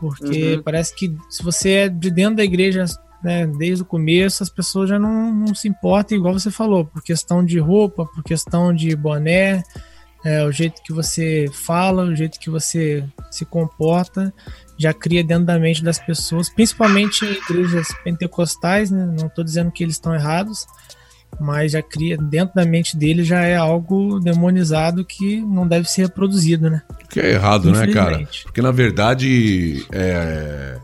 Porque 0.00 0.54
uhum. 0.54 0.62
parece 0.62 0.94
que 0.94 1.14
se 1.28 1.42
você 1.42 1.70
é 1.70 1.88
de 1.88 2.10
dentro 2.10 2.36
da 2.36 2.44
igreja 2.44 2.84
né, 3.22 3.46
desde 3.46 3.82
o 3.82 3.86
começo, 3.86 4.42
as 4.42 4.48
pessoas 4.48 4.88
já 4.88 4.98
não, 4.98 5.32
não 5.32 5.54
se 5.54 5.68
importam, 5.68 6.16
igual 6.16 6.32
você 6.32 6.50
falou, 6.50 6.86
por 6.86 7.02
questão 7.02 7.44
de 7.44 7.58
roupa, 7.58 8.06
por 8.06 8.22
questão 8.22 8.74
de 8.74 8.96
boné, 8.96 9.62
é, 10.24 10.44
o 10.44 10.52
jeito 10.52 10.82
que 10.82 10.92
você 10.92 11.46
fala, 11.52 12.04
o 12.04 12.14
jeito 12.14 12.38
que 12.38 12.50
você 12.50 13.04
se 13.30 13.44
comporta, 13.44 14.32
já 14.80 14.94
cria 14.94 15.22
dentro 15.22 15.44
da 15.44 15.58
mente 15.58 15.84
das 15.84 15.98
pessoas, 15.98 16.48
principalmente 16.48 17.22
em 17.22 17.32
igrejas 17.32 17.88
pentecostais, 18.02 18.90
né? 18.90 19.04
Não 19.04 19.26
estou 19.26 19.44
dizendo 19.44 19.70
que 19.70 19.84
eles 19.84 19.96
estão 19.96 20.14
errados, 20.14 20.66
mas 21.38 21.72
já 21.72 21.82
cria 21.82 22.16
dentro 22.16 22.54
da 22.54 22.64
mente 22.64 22.96
dele 22.96 23.22
já 23.22 23.42
é 23.42 23.56
algo 23.56 24.18
demonizado 24.18 25.04
que 25.04 25.42
não 25.42 25.68
deve 25.68 25.86
ser 25.86 26.04
reproduzido, 26.06 26.70
né? 26.70 26.80
Que 27.10 27.20
é 27.20 27.32
errado, 27.32 27.70
né, 27.70 27.86
cara? 27.88 28.26
Porque 28.44 28.62
na 28.62 28.70
verdade 28.70 29.86
é 29.92 30.78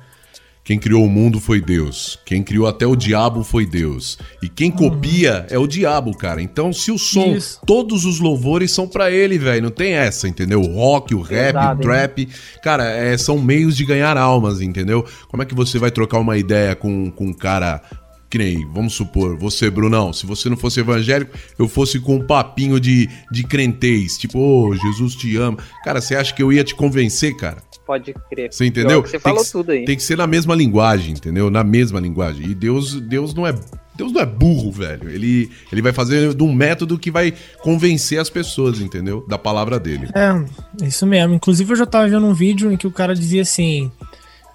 quem 0.66 0.80
criou 0.80 1.04
o 1.04 1.08
mundo 1.08 1.38
foi 1.38 1.60
Deus. 1.60 2.18
Quem 2.24 2.42
criou 2.42 2.66
até 2.66 2.84
o 2.84 2.96
diabo 2.96 3.44
foi 3.44 3.64
Deus. 3.64 4.18
E 4.42 4.48
quem 4.48 4.68
copia 4.68 5.46
é 5.48 5.56
o 5.56 5.64
diabo, 5.64 6.12
cara. 6.16 6.42
Então, 6.42 6.72
se 6.72 6.90
o 6.90 6.98
som, 6.98 7.36
Isso. 7.36 7.60
todos 7.64 8.04
os 8.04 8.18
louvores 8.18 8.72
são 8.72 8.88
para 8.88 9.08
ele, 9.08 9.38
velho. 9.38 9.62
Não 9.62 9.70
tem 9.70 9.92
essa, 9.92 10.26
entendeu? 10.26 10.60
O 10.60 10.74
rock, 10.74 11.14
o 11.14 11.20
rap, 11.20 11.54
o 11.54 11.76
trap. 11.76 12.28
Cara, 12.64 12.84
é, 12.84 13.16
são 13.16 13.38
meios 13.38 13.76
de 13.76 13.84
ganhar 13.84 14.18
almas, 14.18 14.60
entendeu? 14.60 15.06
Como 15.28 15.40
é 15.40 15.46
que 15.46 15.54
você 15.54 15.78
vai 15.78 15.92
trocar 15.92 16.18
uma 16.18 16.36
ideia 16.36 16.74
com, 16.74 17.12
com 17.12 17.26
um 17.26 17.32
cara 17.32 17.80
que 18.28 18.38
nem, 18.38 18.66
vamos 18.72 18.94
supor, 18.94 19.38
você, 19.38 19.70
Brunão, 19.70 20.12
se 20.12 20.26
você 20.26 20.48
não 20.48 20.56
fosse 20.56 20.80
evangélico, 20.80 21.30
eu 21.56 21.68
fosse 21.68 22.00
com 22.00 22.16
um 22.16 22.26
papinho 22.26 22.80
de, 22.80 23.08
de 23.30 23.44
crentez, 23.44 24.18
tipo, 24.18 24.38
ô, 24.38 24.68
oh, 24.68 24.74
Jesus 24.74 25.14
te 25.14 25.36
ama. 25.36 25.58
Cara, 25.84 26.00
você 26.00 26.16
acha 26.16 26.34
que 26.34 26.42
eu 26.42 26.52
ia 26.52 26.64
te 26.64 26.74
convencer, 26.74 27.36
cara? 27.36 27.58
Pode 27.86 28.12
crer. 28.28 28.52
Você 28.52 28.66
entendeu? 28.66 29.00
Você 29.02 29.18
falou 29.18 29.44
que, 29.44 29.52
tudo 29.52 29.70
aí. 29.70 29.84
Tem 29.84 29.96
que 29.96 30.02
ser 30.02 30.16
na 30.16 30.26
mesma 30.26 30.54
linguagem, 30.54 31.12
entendeu? 31.12 31.48
Na 31.48 31.62
mesma 31.62 32.00
linguagem. 32.00 32.50
E 32.50 32.54
Deus, 32.54 33.00
Deus 33.00 33.32
não 33.32 33.46
é 33.46 33.54
Deus 33.96 34.12
não 34.12 34.20
é 34.20 34.26
burro, 34.26 34.70
velho. 34.70 35.08
Ele, 35.08 35.50
ele 35.72 35.80
vai 35.80 35.92
fazer 35.92 36.34
de 36.34 36.42
um 36.42 36.52
método 36.52 36.98
que 36.98 37.10
vai 37.10 37.32
convencer 37.62 38.20
as 38.20 38.28
pessoas, 38.28 38.80
entendeu? 38.80 39.24
Da 39.26 39.38
palavra 39.38 39.80
dele. 39.80 40.08
É, 40.14 40.84
isso 40.86 41.06
mesmo. 41.06 41.34
Inclusive, 41.34 41.72
eu 41.72 41.76
já 41.76 41.86
tava 41.86 42.08
vendo 42.08 42.26
um 42.26 42.34
vídeo 42.34 42.70
em 42.70 42.76
que 42.76 42.86
o 42.86 42.92
cara 42.92 43.14
dizia 43.14 43.42
assim: 43.42 43.90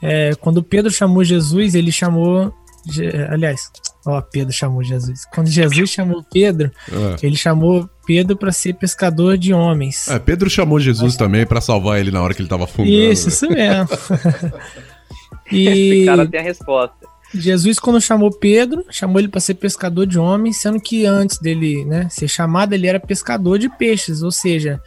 é, 0.02 0.36
quando 0.36 0.62
Pedro 0.62 0.92
chamou 0.92 1.24
Jesus, 1.24 1.74
ele 1.74 1.92
chamou. 1.92 2.54
Aliás, 3.30 3.72
ó, 4.06 4.22
Pedro 4.22 4.54
chamou 4.54 4.84
Jesus. 4.84 5.26
Quando 5.34 5.48
Jesus 5.48 5.90
chamou 5.90 6.24
Pedro, 6.32 6.72
é. 6.92 7.26
ele 7.26 7.36
chamou 7.36 7.90
Pedro 8.06 8.36
para 8.36 8.52
ser 8.52 8.74
pescador 8.74 9.38
de 9.38 9.54
homens. 9.54 10.08
É, 10.08 10.20
Pedro 10.20 10.50
chamou 10.50 10.80
Jesus 10.80 11.16
também 11.16 11.46
para 11.46 11.62
salvar 11.62 12.00
ele 12.00 12.12
na 12.12 12.22
hora 12.22 12.34
que 12.34 12.42
ele 12.42 12.50
tava 12.50 12.66
afundando. 12.66 12.94
Isso, 12.94 13.30
isso 13.30 13.48
mesmo. 13.50 13.88
e... 15.52 15.68
Esse 15.68 16.06
cara 16.06 16.28
tem 16.28 16.40
a 16.40 16.44
resposta. 16.44 17.12
Jesus, 17.34 17.80
quando 17.80 18.02
chamou 18.02 18.30
Pedro, 18.30 18.84
chamou 18.90 19.20
ele 19.20 19.30
para 19.30 19.40
ser 19.40 19.54
pescador 19.54 20.06
de 20.06 20.20
homens, 20.20 20.58
sendo 20.58 20.82
que 20.82 21.06
antes 21.06 21.38
dele 21.38 21.86
né, 21.86 22.08
ser 22.10 22.28
chamado, 22.28 22.74
ele 22.74 22.88
era 22.88 23.00
pescador 23.00 23.58
de 23.58 23.70
peixes, 23.70 24.22
ou 24.22 24.32
seja, 24.32 24.82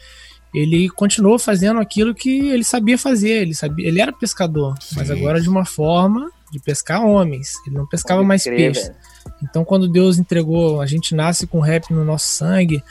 ele 0.54 0.88
continuou 0.90 1.38
fazendo 1.38 1.80
aquilo 1.80 2.14
que 2.14 2.48
ele 2.48 2.62
sabia 2.62 2.98
fazer. 2.98 3.42
Ele 3.42 3.54
sabia, 3.54 3.88
ele 3.88 4.00
era 4.00 4.12
pescador, 4.12 4.74
Sim. 4.80 4.96
mas 4.96 5.10
agora 5.10 5.40
de 5.40 5.48
uma 5.48 5.64
forma 5.64 6.30
de 6.54 6.60
pescar 6.60 7.04
homens. 7.04 7.54
Ele 7.66 7.76
não 7.76 7.86
pescava 7.86 8.20
Pode 8.20 8.28
mais 8.28 8.44
crer, 8.44 8.56
peixes. 8.56 8.84
Velho. 8.84 8.96
Então, 9.42 9.64
quando 9.64 9.88
Deus 9.88 10.18
entregou, 10.18 10.80
a 10.80 10.86
gente 10.86 11.14
nasce 11.14 11.46
com 11.46 11.58
rap 11.58 11.92
no 11.92 12.04
nosso 12.04 12.26
sangue, 12.26 12.82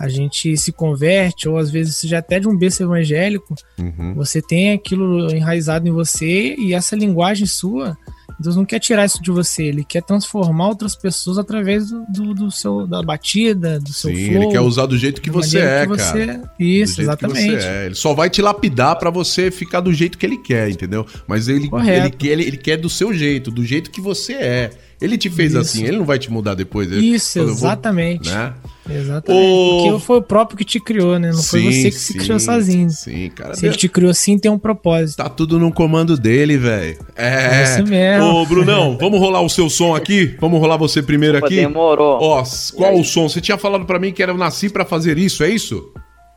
a 0.00 0.08
gente 0.08 0.56
se 0.56 0.72
converte, 0.72 1.48
ou 1.48 1.56
às 1.56 1.70
vezes 1.70 1.96
seja 1.96 2.18
até 2.18 2.40
de 2.40 2.48
um 2.48 2.56
berço 2.56 2.82
evangélico, 2.82 3.54
uhum. 3.78 4.14
você 4.14 4.42
tem 4.42 4.72
aquilo 4.72 5.30
enraizado 5.30 5.88
em 5.88 5.92
você 5.92 6.56
e 6.56 6.74
essa 6.74 6.96
linguagem 6.96 7.46
sua 7.46 7.96
Deus 8.38 8.56
não 8.56 8.64
quer 8.64 8.78
tirar 8.78 9.04
isso 9.04 9.22
de 9.22 9.30
você, 9.30 9.64
ele 9.64 9.84
quer 9.84 10.02
transformar 10.02 10.68
outras 10.68 10.96
pessoas 10.96 11.38
através 11.38 11.88
do, 11.88 12.04
do, 12.08 12.34
do 12.34 12.50
seu, 12.50 12.86
da 12.86 13.02
batida, 13.02 13.78
do 13.78 13.92
seu 13.92 14.10
Sim, 14.14 14.26
flow. 14.26 14.42
ele 14.42 14.52
quer 14.52 14.60
usar 14.60 14.86
do 14.86 14.96
jeito 14.98 15.20
que 15.20 15.30
você 15.30 15.58
é, 15.58 15.82
que 15.82 15.88
você... 15.88 16.26
cara. 16.26 16.52
Isso, 16.58 17.00
exatamente. 17.00 17.64
É. 17.64 17.86
Ele 17.86 17.94
só 17.94 18.12
vai 18.14 18.28
te 18.28 18.42
lapidar 18.42 18.96
para 18.98 19.10
você 19.10 19.50
ficar 19.50 19.80
do 19.80 19.92
jeito 19.92 20.18
que 20.18 20.26
ele 20.26 20.38
quer, 20.38 20.68
entendeu? 20.70 21.06
Mas 21.26 21.48
ele, 21.48 21.70
ele, 21.72 22.32
ele, 22.32 22.42
ele 22.44 22.56
quer 22.56 22.76
do 22.76 22.90
seu 22.90 23.12
jeito, 23.14 23.50
do 23.50 23.64
jeito 23.64 23.90
que 23.90 24.00
você 24.00 24.34
é. 24.34 24.70
Ele 25.00 25.18
te 25.18 25.28
fez 25.28 25.52
Isso. 25.52 25.60
assim, 25.60 25.84
ele 25.84 25.98
não 25.98 26.04
vai 26.04 26.18
te 26.18 26.30
mudar 26.30 26.54
depois. 26.54 26.90
Isso, 26.90 27.40
exatamente. 27.40 28.28
Vou, 28.28 28.38
né? 28.38 28.54
Exatamente. 28.88 29.44
O... 29.44 29.82
Porque 29.82 30.04
foi 30.04 30.18
o 30.18 30.22
próprio 30.22 30.58
que 30.58 30.64
te 30.64 30.78
criou, 30.78 31.18
né? 31.18 31.28
Não 31.28 31.38
sim, 31.38 31.62
foi 31.62 31.72
você 31.72 31.90
que 31.90 31.98
sim, 31.98 32.12
se 32.12 32.18
criou 32.18 32.38
sozinho. 32.38 32.90
Sim, 32.90 33.30
cara. 33.30 33.54
Se 33.54 33.66
ele 33.66 33.76
te 33.76 33.88
criou 33.88 34.10
assim, 34.10 34.38
tem 34.38 34.50
um 34.50 34.58
propósito. 34.58 35.16
Tá 35.16 35.28
tudo 35.28 35.58
no 35.58 35.72
comando 35.72 36.16
dele, 36.16 36.56
velho. 36.56 36.98
É. 37.16 37.60
é 37.60 37.62
isso 37.64 37.84
mesmo. 37.86 38.26
Ô, 38.26 38.46
Brunão, 38.46 38.96
vamos 38.98 39.18
rolar 39.18 39.40
o 39.40 39.48
seu 39.48 39.68
som 39.70 39.94
aqui? 39.94 40.36
Vamos 40.40 40.60
rolar 40.60 40.76
você 40.76 41.02
primeiro 41.02 41.38
aqui? 41.38 41.56
Demorou. 41.56 42.18
Ó, 42.20 42.44
qual 42.76 42.94
o 42.94 43.04
som? 43.04 43.28
Você 43.28 43.40
tinha 43.40 43.58
falado 43.58 43.84
para 43.84 43.98
mim 43.98 44.12
que 44.12 44.22
era 44.22 44.32
eu 44.32 44.38
nasci 44.38 44.68
para 44.68 44.84
fazer 44.84 45.18
isso, 45.18 45.42
é 45.42 45.48
isso? 45.48 45.92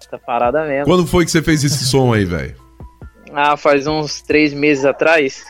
Tá 0.10 0.18
parada 0.18 0.66
mesmo. 0.66 0.86
Quando 0.86 1.06
foi 1.06 1.26
que 1.26 1.32
você 1.32 1.42
fez 1.42 1.64
esse 1.64 1.86
som 1.86 2.14
aí, 2.14 2.24
velho? 2.24 2.56
Ah, 3.34 3.58
faz 3.58 3.88
uns 3.88 4.22
três 4.22 4.54
meses 4.54 4.86
atrás. 4.86 5.44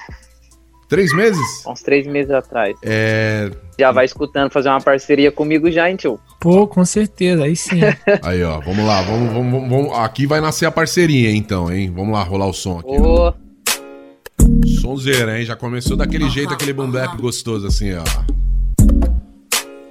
Três 0.87 1.13
meses? 1.13 1.65
Uns 1.67 1.81
três 1.81 2.07
meses 2.07 2.31
atrás. 2.31 2.77
É. 2.81 3.51
Já 3.77 3.91
vai 3.91 4.05
escutando, 4.05 4.49
fazer 4.49 4.69
uma 4.69 4.79
parceria 4.79 5.31
comigo 5.31 5.69
já, 5.69 5.89
hein, 5.89 5.97
tio? 5.97 6.19
Pô, 6.39 6.65
com 6.65 6.85
certeza, 6.85 7.43
aí 7.43 7.55
sim. 7.55 7.81
aí, 8.23 8.41
ó, 8.43 8.59
vamos 8.61 8.85
lá, 8.85 9.01
vamos, 9.01 9.33
vamos, 9.33 9.69
vamos, 9.69 9.97
Aqui 9.97 10.25
vai 10.25 10.39
nascer 10.39 10.65
a 10.65 10.71
parceria, 10.71 11.35
então, 11.35 11.71
hein? 11.71 11.91
Vamos 11.93 12.13
lá, 12.13 12.23
rolar 12.23 12.47
o 12.47 12.53
som 12.53 12.79
aqui. 12.79 12.99
Ô. 13.01 13.33
Sonzeira, 14.81 15.37
hein? 15.37 15.45
Já 15.45 15.55
começou 15.57 15.97
daquele 15.97 16.29
jeito, 16.29 16.53
aquele 16.53 16.71
boom 16.71 16.89
bap 16.89 17.17
gostoso, 17.17 17.67
assim, 17.67 17.93
ó. 17.93 18.03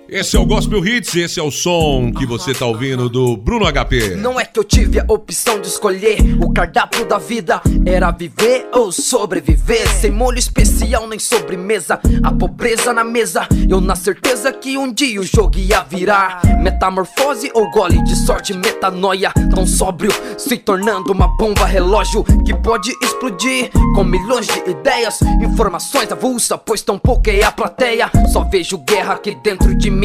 Esse 0.08 0.36
é 0.36 0.38
o 0.38 0.46
Gospel 0.46 0.86
Hits, 0.86 1.16
esse 1.16 1.40
é 1.40 1.42
o 1.42 1.50
som 1.50 2.12
que 2.16 2.25
você 2.25 2.54
tá 2.54 2.64
ouvindo 2.64 3.08
do 3.08 3.36
Bruno 3.36 3.66
HP. 3.66 4.14
Não 4.14 4.38
é 4.38 4.44
que 4.44 4.56
eu 4.56 4.62
tive 4.62 5.00
a 5.00 5.04
opção 5.08 5.60
de 5.60 5.66
escolher 5.66 6.18
o 6.40 6.52
cardápio 6.52 7.04
da 7.04 7.18
vida, 7.18 7.60
era 7.84 8.12
viver 8.12 8.68
ou 8.72 8.92
sobreviver, 8.92 9.88
sem 10.00 10.12
molho 10.12 10.38
especial 10.38 11.08
nem 11.08 11.18
sobremesa, 11.18 11.98
a 12.22 12.30
pobreza 12.30 12.92
na 12.92 13.02
mesa. 13.02 13.48
Eu 13.68 13.80
na 13.80 13.96
certeza 13.96 14.52
que 14.52 14.78
um 14.78 14.92
dia 14.92 15.20
o 15.20 15.25
jogo 15.25 15.58
ia 15.58 15.82
virar 15.82 16.40
metamorfose 16.62 17.50
ou 17.52 17.68
gole 17.72 18.00
de 18.04 18.14
sorte, 18.14 18.54
metanoia, 18.54 19.32
tão 19.52 19.66
sóbrio, 19.66 20.12
se 20.38 20.56
tornando 20.56 21.10
uma 21.10 21.26
bomba 21.36 21.66
relógio 21.66 22.22
que 22.44 22.54
pode 22.54 22.92
explodir 23.02 23.72
com 23.96 24.04
milhões 24.04 24.46
de 24.46 24.70
ideias, 24.70 25.20
informações 25.42 26.12
avulsa, 26.12 26.56
pois 26.56 26.80
tão 26.80 26.96
pouca 26.96 27.32
é 27.32 27.42
a 27.42 27.50
plateia. 27.50 28.08
Só 28.32 28.44
vejo 28.44 28.78
guerra 28.78 29.14
aqui 29.14 29.34
dentro 29.42 29.76
de 29.76 29.90
mim. 29.90 29.95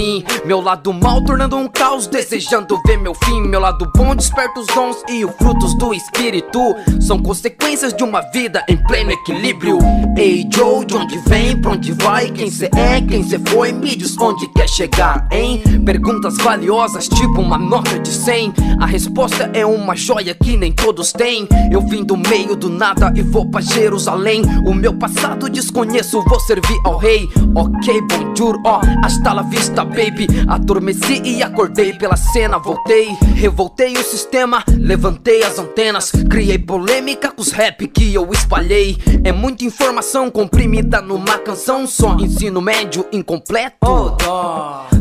Meu 0.45 0.61
lado 0.61 0.93
mal 0.93 1.21
tornando 1.21 1.57
um 1.57 1.67
caos, 1.67 2.07
desejando 2.07 2.81
ver 2.85 2.97
meu 2.97 3.13
fim. 3.13 3.41
Meu 3.41 3.59
lado 3.59 3.91
bom 3.93 4.15
desperta 4.15 4.61
os 4.61 4.67
dons 4.67 5.03
e 5.09 5.25
os 5.25 5.35
frutos 5.35 5.73
do 5.77 5.93
espírito. 5.93 6.59
São 7.01 7.21
consequências 7.21 7.93
de 7.93 8.01
uma 8.01 8.21
vida 8.31 8.63
em 8.69 8.77
pleno 8.87 9.11
equilíbrio. 9.11 9.79
Ei 10.17 10.47
Joe, 10.49 10.85
de 10.85 10.95
onde 10.95 11.17
vem, 11.27 11.61
pra 11.61 11.71
onde 11.71 11.91
vai? 11.91 12.31
Quem 12.31 12.49
cê 12.49 12.69
é, 12.73 13.01
quem 13.01 13.21
cê 13.21 13.37
foi? 13.37 13.73
Me 13.73 13.93
diz 13.95 14.17
onde 14.17 14.47
quer 14.53 14.69
chegar, 14.69 15.27
hein? 15.29 15.61
Perguntas 15.85 16.37
valiosas, 16.37 17.09
tipo 17.09 17.41
uma 17.41 17.57
nota 17.57 17.99
de 17.99 18.09
100. 18.09 18.53
A 18.79 18.85
resposta 18.85 19.51
é 19.53 19.65
uma 19.65 19.95
joia 19.95 20.33
que 20.33 20.55
nem 20.55 20.71
todos 20.71 21.11
têm. 21.11 21.47
Eu 21.69 21.81
vim 21.81 22.03
do 22.03 22.15
meio 22.15 22.55
do 22.55 22.69
nada 22.69 23.11
e 23.13 23.21
vou 23.21 23.45
pra 23.49 23.59
Jerusalém. 23.59 24.41
O 24.65 24.73
meu 24.73 24.93
passado 24.93 25.49
desconheço, 25.49 26.23
vou 26.23 26.39
servir 26.39 26.79
ao 26.85 26.97
rei. 26.97 27.29
Ok, 27.55 28.01
bonjour, 28.07 28.57
ó, 28.65 28.79
oh, 28.79 29.05
hasta 29.05 29.33
la 29.33 29.41
vista 29.41 29.80
baby. 29.83 30.27
Adormeci 30.47 31.21
e 31.23 31.43
acordei 31.43 31.93
pela 31.93 32.15
cena, 32.15 32.57
voltei. 32.57 33.15
Revoltei 33.35 33.93
o 33.93 34.03
sistema, 34.03 34.63
levantei 34.77 35.43
as 35.43 35.57
antenas. 35.59 36.11
Criei 36.29 36.57
polêmica 36.57 37.31
com 37.31 37.41
os 37.41 37.51
rap 37.51 37.87
que 37.87 38.13
eu 38.13 38.29
espalhei. 38.31 38.97
É 39.23 39.31
muita 39.31 39.65
informação 39.65 40.29
comprimida 40.29 41.01
numa 41.01 41.37
canção. 41.37 41.85
Só 41.87 42.15
ensino 42.15 42.61
médio 42.61 43.05
incompleto. 43.11 44.17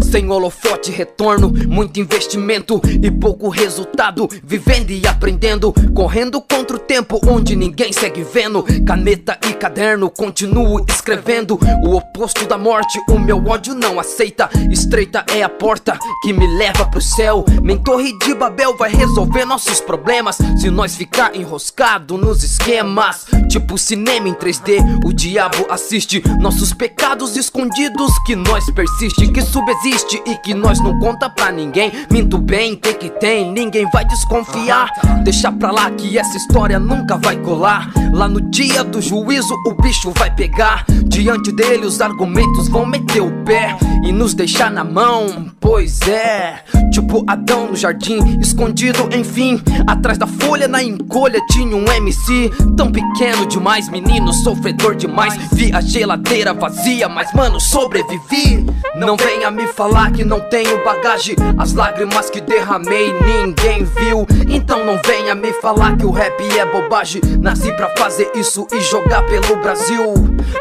Sem 0.02 0.28
holofote, 0.28 0.90
retorno, 0.90 1.52
muito 1.68 2.00
investimento 2.00 2.80
e 3.02 3.10
pouco 3.10 3.49
resultado. 3.49 4.28
Vivendo 4.42 4.90
e 4.90 5.06
aprendendo, 5.06 5.72
correndo 5.94 6.40
contra 6.40 6.76
o 6.76 6.80
tempo 6.80 7.20
onde 7.26 7.54
ninguém 7.54 7.92
segue 7.92 8.25
vendo. 8.25 8.64
Caneta 8.84 9.38
e 9.49 9.52
caderno, 9.52 10.10
continuo 10.10 10.84
escrevendo. 10.88 11.58
O 11.84 11.96
oposto 11.96 12.46
da 12.46 12.58
morte, 12.58 13.00
o 13.08 13.18
meu 13.18 13.44
ódio 13.46 13.75
não 13.75 14.00
aceita. 14.00 14.50
Estreita 14.71 15.25
é 15.35 15.43
a 15.43 15.49
porta 15.49 15.99
que 16.23 16.33
me 16.33 16.47
leva 16.47 16.87
pro 16.87 17.00
céu. 17.00 17.45
Nem 17.61 17.77
Torre 17.77 18.17
de 18.19 18.35
Babel 18.35 18.77
vai 18.77 18.93
resolver 18.93 19.45
nossos 19.45 19.81
problemas 19.81 20.39
se 20.57 20.71
nós 20.71 20.95
ficar 20.95 21.35
enroscado 21.35 22.17
nos 22.17 22.45
esquemas. 22.45 23.27
Tipo 23.49 23.77
cinema 23.77 24.29
em 24.29 24.35
3D, 24.35 25.05
o 25.05 25.12
diabo 25.12 25.67
assiste 25.69 26.23
nossos 26.39 26.73
pecados 26.73 27.37
escondidos 27.37 28.17
que 28.25 28.37
nós 28.37 28.65
persiste, 28.71 29.27
que 29.33 29.43
subexiste 29.43 30.23
e 30.25 30.37
que 30.37 30.55
nós 30.55 30.79
não 30.79 31.00
conta 31.00 31.29
pra 31.29 31.50
ninguém. 31.50 31.91
Minto 32.09 32.39
bem, 32.39 32.77
tem 32.77 32.95
que 32.95 33.11
tem, 33.11 33.50
ninguém 33.50 33.89
vai 33.93 34.05
desconfiar. 34.05 34.89
Deixa 35.25 35.50
pra 35.50 35.73
lá 35.73 35.91
que 35.91 36.17
essa 36.17 36.37
história 36.37 36.79
nunca 36.79 37.17
vai 37.17 37.37
colar. 37.39 37.91
Lá 38.12 38.29
no 38.29 38.41
dia 38.41 38.85
do 38.85 39.03
juízo 39.03 39.55
o 39.67 39.75
bicho 39.75 40.12
vai 40.15 40.33
pegar. 40.33 40.85
Diante 41.07 41.50
dele 41.50 41.87
os 41.87 42.00
argumentos 42.00 42.69
vão 42.69 42.87
meter 42.87 43.21
o 43.21 43.33
pé 43.45 43.77
e 44.05 44.12
nos 44.12 44.33
deixar 44.33 44.60
na 44.69 44.85
mão, 44.85 45.50
pois 45.59 46.00
é. 46.02 46.62
Tipo 46.93 47.25
Adão 47.26 47.69
no 47.69 47.76
jardim, 47.76 48.40
escondido, 48.40 49.09
enfim. 49.17 49.62
Atrás 49.87 50.19
da 50.19 50.26
folha, 50.26 50.69
na 50.69 50.83
encolha, 50.83 51.40
tinha 51.50 51.75
um 51.75 51.90
MC. 51.90 52.50
Tão 52.76 52.90
pequeno 52.90 53.47
demais, 53.47 53.88
menino, 53.88 54.33
sofredor 54.33 54.97
demais. 54.97 55.35
Vi 55.52 55.73
a 55.73 55.81
geladeira 55.81 56.52
vazia, 56.52 57.09
mas 57.09 57.33
mano, 57.33 57.61
sobrevivi. 57.61 58.67
Não 58.97 59.17
venha 59.17 59.50
me 59.50 59.67
falar 59.69 60.11
que 60.11 60.25
não 60.25 60.40
tenho 60.40 60.85
bagagem. 60.85 61.37
As 61.57 61.73
lágrimas 61.73 62.29
que 62.29 62.40
derramei, 62.40 63.12
ninguém 63.21 63.85
viu. 63.85 64.26
Então 64.49 64.85
não 64.85 65.00
venha 65.07 65.35
me 65.35 65.52
falar 65.55 65.97
que 65.97 66.05
o 66.05 66.11
rap 66.11 66.43
é 66.59 66.67
bobagem. 66.67 67.23
Nasci 67.40 67.73
pra 67.76 67.88
fazer 67.97 68.31
isso 68.35 68.67
e 68.73 68.81
jogar 68.81 69.23
pelo 69.23 69.57
Brasil. 69.57 70.14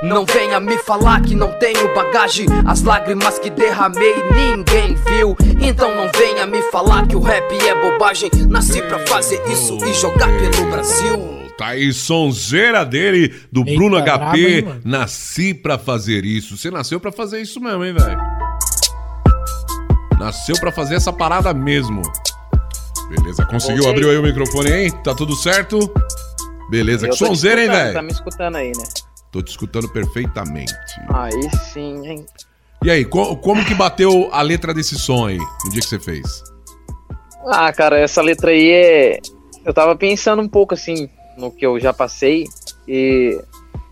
Não 0.03 0.25
venha 0.25 0.59
me 0.59 0.77
falar 0.77 1.21
que 1.21 1.33
não 1.33 1.51
tenho 1.59 1.93
bagagem. 1.95 2.45
As 2.65 2.83
lágrimas 2.83 3.39
que 3.39 3.49
derramei 3.49 3.88
amei, 3.89 4.23
ninguém 4.31 4.95
viu. 4.95 5.35
Então 5.61 5.95
não 5.95 6.09
venha 6.15 6.45
me 6.45 6.61
falar 6.71 7.07
que 7.07 7.15
o 7.15 7.19
rap 7.19 7.51
é 7.53 7.75
bobagem. 7.75 8.29
Nasci 8.47 8.81
pra 8.81 9.05
fazer 9.07 9.41
isso 9.47 9.77
e 9.85 9.93
jogar 9.93 10.29
pelo 10.39 10.69
Brasil. 10.69 11.39
Tá 11.57 11.67
aí, 11.67 11.91
sonzeira 11.91 12.85
dele, 12.85 13.35
do 13.51 13.61
Eita, 13.61 13.73
Bruno 13.73 13.97
HP. 13.97 14.61
Bravo, 14.61 14.81
Nasci 14.85 15.53
pra 15.53 15.77
fazer 15.77 16.23
isso. 16.23 16.57
Você 16.57 16.71
nasceu 16.71 16.99
pra 16.99 17.11
fazer 17.11 17.41
isso 17.41 17.59
mesmo, 17.59 17.83
hein, 17.83 17.93
velho? 17.93 18.19
Nasceu 20.17 20.55
pra 20.59 20.71
fazer 20.71 20.95
essa 20.95 21.11
parada 21.11 21.53
mesmo. 21.53 22.01
Beleza, 23.09 23.45
conseguiu 23.45 23.89
abrir 23.89 24.07
aí 24.09 24.17
o 24.17 24.23
microfone, 24.23 24.71
hein? 24.71 24.91
Tá 25.03 25.15
tudo 25.15 25.35
certo? 25.35 25.79
Beleza, 26.69 27.07
Eu 27.07 27.11
que 27.11 27.17
sonzeira, 27.17 27.63
hein, 27.63 27.69
velho? 27.69 27.93
Tá 27.93 28.01
me 28.01 28.11
escutando 28.11 28.55
aí, 28.55 28.67
né? 28.67 28.83
Tô 29.31 29.41
te 29.41 29.49
escutando 29.49 29.89
perfeitamente. 29.89 30.73
Aí 31.09 31.49
sim, 31.73 32.07
hein? 32.07 32.25
E 32.83 32.89
aí, 32.89 33.03
co 33.03 33.35
como 33.37 33.65
que 33.65 33.73
bateu 33.73 34.29
a 34.31 34.41
letra 34.41 34.73
desse 34.73 34.97
som 34.97 35.27
aí, 35.27 35.37
no 35.37 35.71
dia 35.71 35.81
que 35.81 35.87
você 35.87 35.99
fez? 35.99 36.43
Ah, 37.47 37.71
cara, 37.73 37.99
essa 37.99 38.21
letra 38.21 38.51
aí 38.51 38.69
é. 38.69 39.19
Eu 39.65 39.73
tava 39.73 39.95
pensando 39.95 40.41
um 40.41 40.47
pouco 40.47 40.73
assim 40.73 41.09
no 41.37 41.51
que 41.51 41.65
eu 41.65 41.79
já 41.79 41.93
passei 41.93 42.45
e 42.87 43.39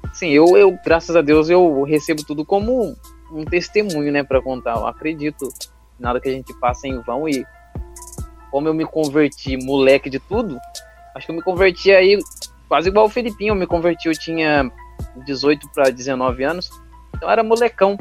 assim, 0.10 0.30
eu, 0.30 0.58
eu 0.58 0.78
graças 0.84 1.16
a 1.16 1.22
Deus 1.22 1.50
eu 1.50 1.84
recebo 1.84 2.24
tudo 2.24 2.46
como 2.46 2.96
um 3.32 3.46
testemunho, 3.46 4.12
né, 4.12 4.24
para 4.24 4.42
contar. 4.42 4.76
Eu 4.76 4.88
acredito 4.88 5.48
nada 6.00 6.20
que 6.20 6.30
a 6.30 6.32
gente 6.32 6.54
passa 6.60 6.88
em 6.88 7.00
vão 7.02 7.28
e 7.28 7.46
como 8.50 8.68
eu 8.68 8.74
me 8.74 8.86
converti 8.86 9.58
moleque 9.58 10.10
de 10.10 10.20
tudo, 10.20 10.58
acho 11.14 11.26
que 11.26 11.32
eu 11.32 11.36
me 11.36 11.42
converti 11.42 11.92
aí 11.92 12.18
quase 12.68 12.90
igual 12.90 13.06
o 13.06 13.10
Felipinho, 13.10 13.52
eu 13.52 13.56
me 13.56 13.68
converti, 13.68 14.08
eu 14.08 14.14
tinha 14.14 14.72
18 15.26 15.70
para 15.74 15.90
19 15.90 16.44
anos. 16.44 16.70
Então 17.16 17.30
era 17.30 17.44
molecão. 17.44 17.98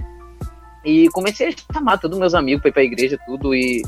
E 0.87 1.09
comecei 1.09 1.49
a 1.49 1.75
chamar 1.75 1.99
todos 1.99 2.17
meus 2.17 2.33
amigos 2.33 2.63
para 2.63 2.69
ir 2.69 2.73
pra 2.73 2.83
igreja, 2.85 3.19
tudo. 3.27 3.53
E 3.53 3.83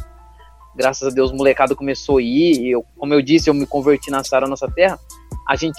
graças 0.74 1.06
a 1.06 1.14
Deus, 1.14 1.30
o 1.30 1.36
molecado 1.36 1.76
começou 1.76 2.18
a 2.18 2.22
ir. 2.22 2.60
E 2.60 2.70
eu, 2.72 2.84
como 2.96 3.14
eu 3.14 3.22
disse, 3.22 3.48
eu 3.48 3.54
me 3.54 3.64
converti 3.64 4.10
na 4.10 4.24
Sara 4.24 4.48
Nossa 4.48 4.68
Terra. 4.68 4.98
A 5.46 5.54
gente 5.54 5.78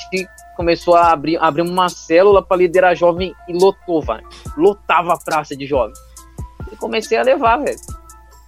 começou 0.55 0.95
a 0.95 1.11
abrir, 1.11 1.37
abrir 1.37 1.61
uma 1.61 1.89
célula 1.89 2.41
para 2.41 2.55
liderar 2.55 2.95
jovem 2.95 3.35
e 3.49 3.53
lotou, 3.53 4.01
velho. 4.01 4.25
Lotava 4.55 5.13
a 5.13 5.17
praça 5.17 5.57
de 5.57 5.67
jovem. 5.67 5.93
E 6.71 6.77
comecei 6.77 7.17
a 7.17 7.23
levar, 7.23 7.57
velho. 7.57 7.77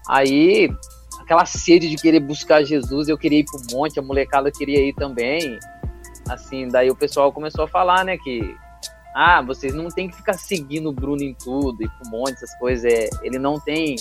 Aí, 0.08 0.74
aquela 1.20 1.46
sede 1.46 1.90
de 1.90 1.98
querer 1.98 2.22
buscar 2.22 2.64
Jesus, 2.64 3.10
eu 3.10 3.18
queria 3.18 3.40
ir 3.40 3.46
pro 3.46 3.78
monte, 3.78 4.00
a 4.00 4.02
molecada 4.02 4.50
queria 4.50 4.80
ir 4.80 4.94
também. 4.94 5.60
Assim, 6.30 6.70
daí 6.70 6.90
o 6.90 6.96
pessoal 6.96 7.34
começou 7.34 7.66
a 7.66 7.68
falar, 7.68 8.06
né, 8.06 8.18
que 8.18 8.56
ah, 9.16 9.42
vocês 9.42 9.74
não 9.74 9.90
tem 9.90 10.10
que 10.10 10.16
ficar 10.16 10.34
seguindo 10.34 10.90
o 10.90 10.94
Bruno 10.94 11.22
em 11.22 11.34
tudo 11.34 11.84
e 11.84 11.88
pro 11.88 12.10
monte, 12.10 12.34
essas 12.34 12.54
coisas. 12.56 12.84
É, 12.86 13.10
ele 13.24 13.38
não 13.38 13.60
tem 13.60 13.96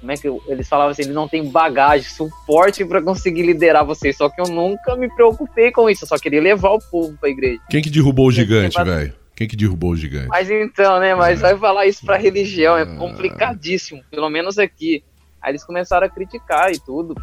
como 0.00 0.12
é 0.12 0.16
que 0.16 0.28
eu, 0.28 0.42
eles 0.46 0.68
falavam 0.68 0.92
assim, 0.92 1.02
ele 1.02 1.12
não 1.12 1.26
tem 1.26 1.48
bagagem, 1.48 2.08
suporte 2.08 2.84
para 2.84 3.02
conseguir 3.02 3.42
liderar 3.42 3.84
vocês. 3.84 4.16
Só 4.16 4.28
que 4.28 4.40
eu 4.40 4.46
nunca 4.46 4.94
me 4.96 5.08
preocupei 5.08 5.72
com 5.72 5.88
isso, 5.88 6.04
eu 6.04 6.08
só 6.08 6.18
queria 6.18 6.40
levar 6.40 6.70
o 6.70 6.78
povo 6.78 7.16
pra 7.18 7.28
igreja. 7.28 7.60
Quem 7.70 7.82
que 7.82 7.90
derrubou 7.90 8.26
o 8.26 8.30
gigante, 8.30 8.82
velho? 8.82 9.14
Quem 9.34 9.48
que 9.48 9.56
derrubou 9.56 9.90
o 9.92 9.96
gigante? 9.96 10.28
Mas 10.28 10.48
então, 10.50 11.00
né? 11.00 11.14
Mas 11.14 11.40
é. 11.40 11.42
vai 11.42 11.58
falar 11.58 11.86
isso 11.86 12.04
pra 12.04 12.16
religião, 12.16 12.76
é 12.76 12.82
ah. 12.82 12.96
complicadíssimo, 12.96 14.02
pelo 14.10 14.28
menos 14.28 14.58
aqui. 14.58 15.02
Aí 15.40 15.52
eles 15.52 15.64
começaram 15.64 16.06
a 16.06 16.10
criticar 16.10 16.70
e 16.70 16.78
tudo. 16.78 17.14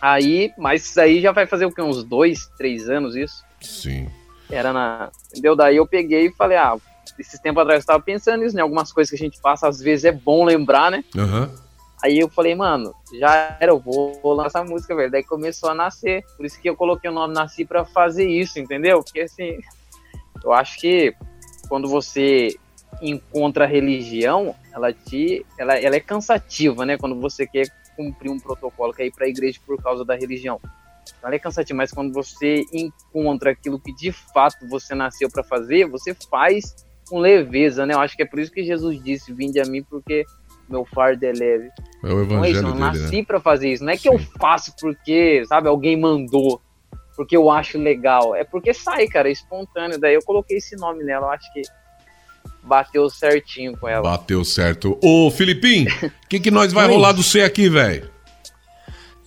Aí, 0.00 0.52
mas 0.56 0.84
isso 0.84 1.00
aí 1.00 1.20
já 1.20 1.32
vai 1.32 1.46
fazer 1.46 1.66
o 1.66 1.72
quê? 1.72 1.82
Uns 1.82 2.04
dois, 2.04 2.48
três 2.56 2.88
anos 2.88 3.16
isso? 3.16 3.44
Sim. 3.60 4.08
Era 4.50 4.72
na. 4.72 5.10
Entendeu? 5.30 5.54
Daí 5.54 5.76
eu 5.76 5.86
peguei 5.86 6.26
e 6.26 6.32
falei, 6.32 6.58
ah, 6.58 6.76
esses 7.18 7.38
tempos 7.40 7.62
atrás 7.62 7.78
eu 7.78 7.80
estava 7.80 8.02
pensando 8.02 8.42
nisso, 8.42 8.56
né? 8.56 8.62
Algumas 8.62 8.92
coisas 8.92 9.10
que 9.10 9.16
a 9.16 9.18
gente 9.18 9.40
passa, 9.40 9.68
às 9.68 9.80
vezes 9.80 10.04
é 10.04 10.12
bom 10.12 10.44
lembrar, 10.44 10.90
né? 10.90 11.04
Uhum. 11.16 11.48
Aí 12.02 12.18
eu 12.18 12.28
falei, 12.28 12.54
mano, 12.54 12.94
já 13.18 13.56
era, 13.60 13.72
eu 13.72 13.78
vou, 13.78 14.18
vou 14.22 14.32
lançar 14.32 14.64
música, 14.64 14.94
velho. 14.94 15.10
Daí 15.10 15.22
começou 15.22 15.70
a 15.70 15.74
nascer. 15.74 16.24
Por 16.36 16.46
isso 16.46 16.58
que 16.60 16.68
eu 16.68 16.74
coloquei 16.74 17.10
o 17.10 17.12
nome 17.12 17.34
Nasci 17.34 17.64
pra 17.64 17.84
fazer 17.84 18.26
isso, 18.26 18.58
entendeu? 18.58 19.02
Porque 19.02 19.20
assim, 19.20 19.58
eu 20.42 20.52
acho 20.52 20.78
que 20.78 21.14
quando 21.68 21.88
você 21.88 22.56
encontra 23.02 23.64
a 23.64 23.68
religião, 23.68 24.54
ela 24.72 24.92
te. 24.92 25.44
Ela, 25.58 25.78
ela 25.78 25.96
é 25.96 26.00
cansativa, 26.00 26.86
né? 26.86 26.96
Quando 26.96 27.20
você 27.20 27.46
quer 27.46 27.66
cumprir 27.96 28.30
um 28.30 28.40
protocolo, 28.40 28.94
quer 28.94 29.04
ir 29.04 29.12
pra 29.12 29.28
igreja 29.28 29.60
por 29.66 29.80
causa 29.82 30.02
da 30.02 30.14
religião. 30.14 30.58
Ela 31.22 31.34
é 31.34 31.38
cansativa, 31.38 31.76
mas 31.76 31.92
quando 31.92 32.12
você 32.12 32.64
encontra 32.72 33.50
aquilo 33.50 33.78
que 33.78 33.94
de 33.94 34.12
fato 34.12 34.66
você 34.68 34.94
nasceu 34.94 35.28
para 35.30 35.44
fazer, 35.44 35.86
você 35.86 36.14
faz 36.14 36.74
com 37.08 37.18
leveza, 37.18 37.84
né? 37.84 37.94
Eu 37.94 38.00
acho 38.00 38.16
que 38.16 38.22
é 38.22 38.26
por 38.26 38.38
isso 38.38 38.52
que 38.52 38.64
Jesus 38.64 39.02
disse: 39.02 39.32
Vinde 39.32 39.60
a 39.60 39.64
mim, 39.64 39.82
porque 39.82 40.24
meu 40.68 40.84
fardo 40.84 41.24
é 41.24 41.32
leve. 41.32 41.68
É 42.04 42.08
o 42.08 42.22
evangelho 42.22 42.36
não 42.36 42.44
é 42.44 42.50
isso, 42.50 42.60
eu 42.60 42.72
dele, 42.72 42.78
nasci 42.78 43.16
né? 43.16 43.24
para 43.24 43.40
fazer 43.40 43.72
isso. 43.72 43.84
Não 43.84 43.92
é 43.92 43.96
que 43.96 44.08
Sim. 44.08 44.14
eu 44.14 44.18
faço 44.40 44.72
porque, 44.80 45.44
sabe, 45.46 45.68
alguém 45.68 46.00
mandou, 46.00 46.62
porque 47.16 47.36
eu 47.36 47.50
acho 47.50 47.76
legal. 47.76 48.34
É 48.34 48.44
porque 48.44 48.72
sai, 48.72 49.06
cara, 49.08 49.28
é 49.28 49.32
espontâneo. 49.32 49.98
Daí 49.98 50.14
eu 50.14 50.22
coloquei 50.22 50.58
esse 50.58 50.76
nome 50.76 51.02
nela, 51.02 51.26
eu 51.26 51.30
acho 51.30 51.52
que 51.52 51.62
bateu 52.62 53.10
certinho 53.10 53.76
com 53.76 53.88
ela. 53.88 54.02
Bateu 54.02 54.44
certo. 54.44 54.98
Ô, 55.02 55.30
Filipim, 55.30 55.86
o 55.86 56.10
que, 56.28 56.38
que 56.38 56.50
nós 56.50 56.72
vai 56.72 56.86
rolar 56.86 57.12
do 57.12 57.22
C 57.22 57.42
aqui, 57.42 57.68
velho? 57.68 58.08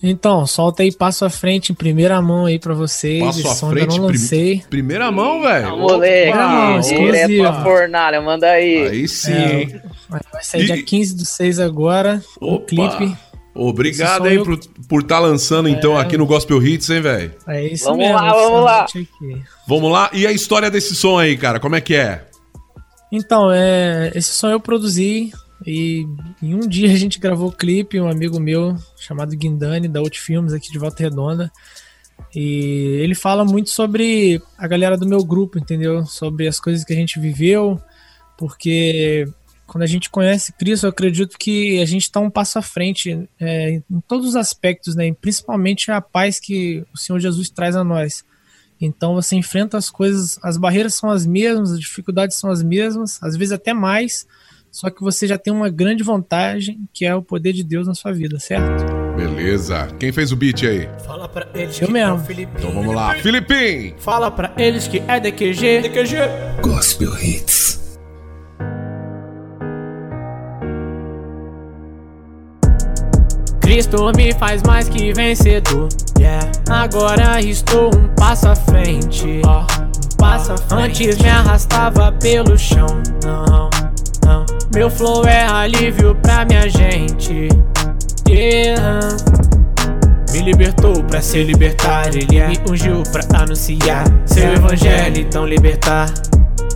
Então, 0.06 0.46
solta 0.46 0.82
aí 0.82 0.92
passo 0.92 1.24
à 1.24 1.30
frente 1.30 1.72
em 1.72 1.74
primeira 1.74 2.20
mão 2.20 2.44
aí 2.44 2.58
pra 2.58 2.74
vocês. 2.74 3.24
Passo 3.24 3.64
à 3.64 3.70
frente, 3.70 3.96
não 3.96 4.08
lancei. 4.08 4.56
Prim 4.56 4.68
primeira 4.68 5.10
mão, 5.10 5.40
velho. 5.40 5.64
Tá, 5.64 5.76
moleque. 5.76 6.30
Primeira 6.30 6.48
mão, 6.48 6.80
direto 6.80 7.38
pra 7.38 7.62
fornalha, 7.62 8.20
manda 8.20 8.46
aí. 8.46 8.86
Aí 8.86 9.08
sim. 9.08 9.32
É, 9.32 9.80
vai 10.10 10.42
sair 10.42 10.64
e... 10.64 10.66
dia 10.66 10.82
15 10.82 11.16
do 11.16 11.24
6 11.24 11.58
agora, 11.58 12.22
o 12.38 12.60
clipe. 12.60 13.16
Obrigado 13.54 14.26
aí 14.26 14.34
eu... 14.34 14.42
por 14.42 14.52
estar 14.52 14.70
por 14.86 15.02
tá 15.02 15.18
lançando, 15.18 15.70
então, 15.70 15.92
é... 15.92 15.94
então, 15.94 15.98
aqui 15.98 16.18
no 16.18 16.26
Gospel 16.26 16.62
Hits, 16.62 16.90
hein, 16.90 17.00
velho? 17.00 17.32
É 17.48 17.64
isso 17.64 17.84
vamos 17.84 18.00
mesmo. 18.00 18.14
Lá, 18.14 18.30
vamos 18.30 18.62
lá, 18.62 18.86
Vamos 19.66 19.90
lá. 19.90 20.10
E 20.12 20.26
a 20.26 20.32
história 20.32 20.70
desse 20.70 20.94
som 20.94 21.18
aí, 21.18 21.34
cara, 21.34 21.58
como 21.58 21.76
é 21.76 21.80
que 21.80 21.94
é? 21.94 22.26
Então, 23.10 23.50
é, 23.50 24.12
esse 24.14 24.34
som 24.34 24.50
eu 24.50 24.60
produzi 24.60 25.32
e 25.66 26.06
em 26.42 26.54
um 26.54 26.60
dia 26.60 26.92
a 26.92 26.96
gente 26.96 27.18
gravou 27.18 27.48
o 27.48 27.52
clipe, 27.52 28.00
um 28.00 28.08
amigo 28.08 28.38
meu 28.38 28.76
chamado 28.96 29.36
Guindani, 29.36 29.88
da 29.88 30.00
Outfilmes, 30.00 30.52
aqui 30.52 30.70
de 30.70 30.78
Volta 30.78 31.02
Redonda. 31.02 31.50
E 32.34 32.98
ele 33.00 33.14
fala 33.14 33.44
muito 33.44 33.70
sobre 33.70 34.40
a 34.58 34.66
galera 34.66 34.96
do 34.96 35.06
meu 35.06 35.24
grupo, 35.24 35.58
entendeu? 35.58 36.04
Sobre 36.04 36.46
as 36.46 36.60
coisas 36.60 36.84
que 36.84 36.92
a 36.92 36.96
gente 36.96 37.18
viveu, 37.18 37.80
porque 38.36 39.26
quando 39.66 39.82
a 39.82 39.86
gente 39.86 40.10
conhece 40.10 40.52
Cristo, 40.52 40.86
eu 40.86 40.90
acredito 40.90 41.38
que 41.38 41.80
a 41.80 41.86
gente 41.86 42.02
está 42.02 42.20
um 42.20 42.30
passo 42.30 42.58
à 42.58 42.62
frente 42.62 43.28
é, 43.40 43.82
em 43.90 44.00
todos 44.06 44.28
os 44.28 44.36
aspectos, 44.36 44.94
né? 44.94 45.08
E 45.08 45.14
principalmente 45.14 45.90
a 45.90 46.00
paz 46.00 46.38
que 46.38 46.84
o 46.92 46.98
Senhor 46.98 47.18
Jesus 47.18 47.48
traz 47.50 47.74
a 47.74 47.82
nós. 47.82 48.24
Então 48.80 49.14
você 49.14 49.36
enfrenta 49.36 49.78
as 49.78 49.88
coisas, 49.88 50.38
as 50.42 50.56
barreiras 50.56 50.94
são 50.94 51.10
as 51.10 51.24
mesmas, 51.24 51.72
as 51.72 51.80
dificuldades 51.80 52.36
são 52.36 52.50
as 52.50 52.62
mesmas, 52.62 53.22
às 53.22 53.36
vezes 53.36 53.52
até 53.52 53.72
mais, 53.72 54.26
só 54.74 54.90
que 54.90 55.00
você 55.00 55.24
já 55.24 55.38
tem 55.38 55.52
uma 55.52 55.68
grande 55.70 56.02
vantagem, 56.02 56.80
que 56.92 57.04
é 57.06 57.14
o 57.14 57.22
poder 57.22 57.52
de 57.52 57.62
Deus 57.62 57.86
na 57.86 57.94
sua 57.94 58.12
vida, 58.12 58.40
certo? 58.40 58.84
Beleza. 59.16 59.86
Quem 60.00 60.10
fez 60.10 60.32
o 60.32 60.36
beat 60.36 60.64
aí? 60.64 60.88
Fala 61.06 61.28
pra 61.28 61.46
eles 61.54 61.80
Eu 61.80 61.86
que 61.86 61.92
mesmo. 61.92 62.08
é 62.08 62.12
o 62.12 62.40
Então 62.58 62.72
vamos 62.72 62.92
lá. 62.92 63.14
Filipim! 63.14 63.94
Fala 63.98 64.32
pra 64.32 64.52
eles 64.58 64.88
que 64.88 65.00
é 65.06 65.20
DQG. 65.20 65.82
DQG. 65.82 66.16
Gospel 66.60 67.12
Hits. 67.22 67.98
Cristo 73.60 74.10
me 74.16 74.32
faz 74.34 74.60
mais 74.64 74.88
que 74.88 75.12
vencedor. 75.12 75.88
Yeah. 76.18 76.50
Agora 76.68 77.40
estou 77.40 77.94
um 77.94 78.08
passo 78.16 78.48
à 78.48 78.56
frente. 78.56 79.40
Oh, 79.46 79.60
um 79.60 80.16
passo 80.18 80.52
à 80.52 80.56
frente. 80.58 81.04
Antes 81.08 81.18
me 81.18 81.28
arrastava 81.28 82.10
pelo 82.20 82.58
chão. 82.58 82.86
Não. 83.22 83.70
Meu 84.74 84.90
flow 84.90 85.24
é 85.24 85.46
alívio 85.46 86.16
pra 86.16 86.44
minha 86.44 86.68
gente. 86.68 87.48
Yeah. 88.28 89.16
Me 90.32 90.40
libertou 90.40 91.04
pra 91.04 91.20
ser 91.20 91.44
libertar, 91.44 92.08
ele 92.08 92.26
me 92.44 92.58
ungiu 92.68 93.04
pra 93.12 93.22
anunciar 93.40 94.04
seu 94.26 94.52
evangelho, 94.52 95.20
então 95.20 95.46
libertar. 95.46 96.12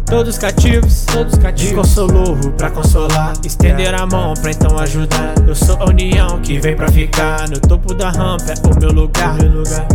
Todos 0.07 0.39
cativos, 0.39 1.05
todos 1.07 1.37
cativos. 1.39 1.75
Consolou 1.75 2.37
pra 2.57 2.71
consolar. 2.71 3.33
Estender 3.45 3.93
a 3.93 4.07
mão 4.07 4.33
pra 4.35 4.53
então 4.53 4.79
ajudar. 4.79 5.35
Eu 5.47 5.55
sou 5.57 5.77
a 5.83 5.87
união 5.87 6.41
que 6.41 6.59
vem 6.61 6.77
pra 6.77 6.89
ficar. 6.89 7.49
No 7.49 7.59
topo 7.59 7.93
da 7.95 8.11
rampa 8.11 8.53
é 8.53 8.75
o 8.75 8.81
meu 8.81 8.91
lugar. 8.91 9.35
Meu 9.35 9.51
lugar. 9.51 9.87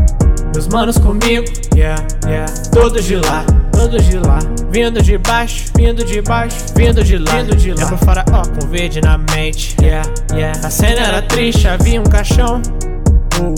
Meus 0.53 0.67
manos 0.67 0.97
comigo, 0.99 1.45
yeah, 1.73 2.05
yeah. 2.27 2.53
Todos 2.71 3.05
de 3.05 3.15
lá, 3.15 3.43
todos 3.83 4.05
de 4.05 4.17
lá. 4.17 4.39
Vindo 4.69 5.01
de 5.01 5.17
baixo, 5.17 5.65
vindo 5.75 6.05
de 6.05 6.21
baixo, 6.21 6.57
vindo 6.75 7.03
de 7.03 7.17
lá, 7.17 7.35
vindo 7.35 7.55
de 7.55 7.73
lá. 7.73 7.83
Lembro 7.83 7.97
faraó 7.97 8.43
com 8.43 8.67
verde 8.67 9.01
na 9.01 9.17
mente, 9.17 9.75
yeah, 9.81 10.09
yeah. 10.31 10.59
A 10.65 10.69
cena 10.69 11.01
era 11.01 11.21
triste, 11.21 11.67
havia 11.67 11.99
um 11.99 12.05
caixão. 12.05 12.61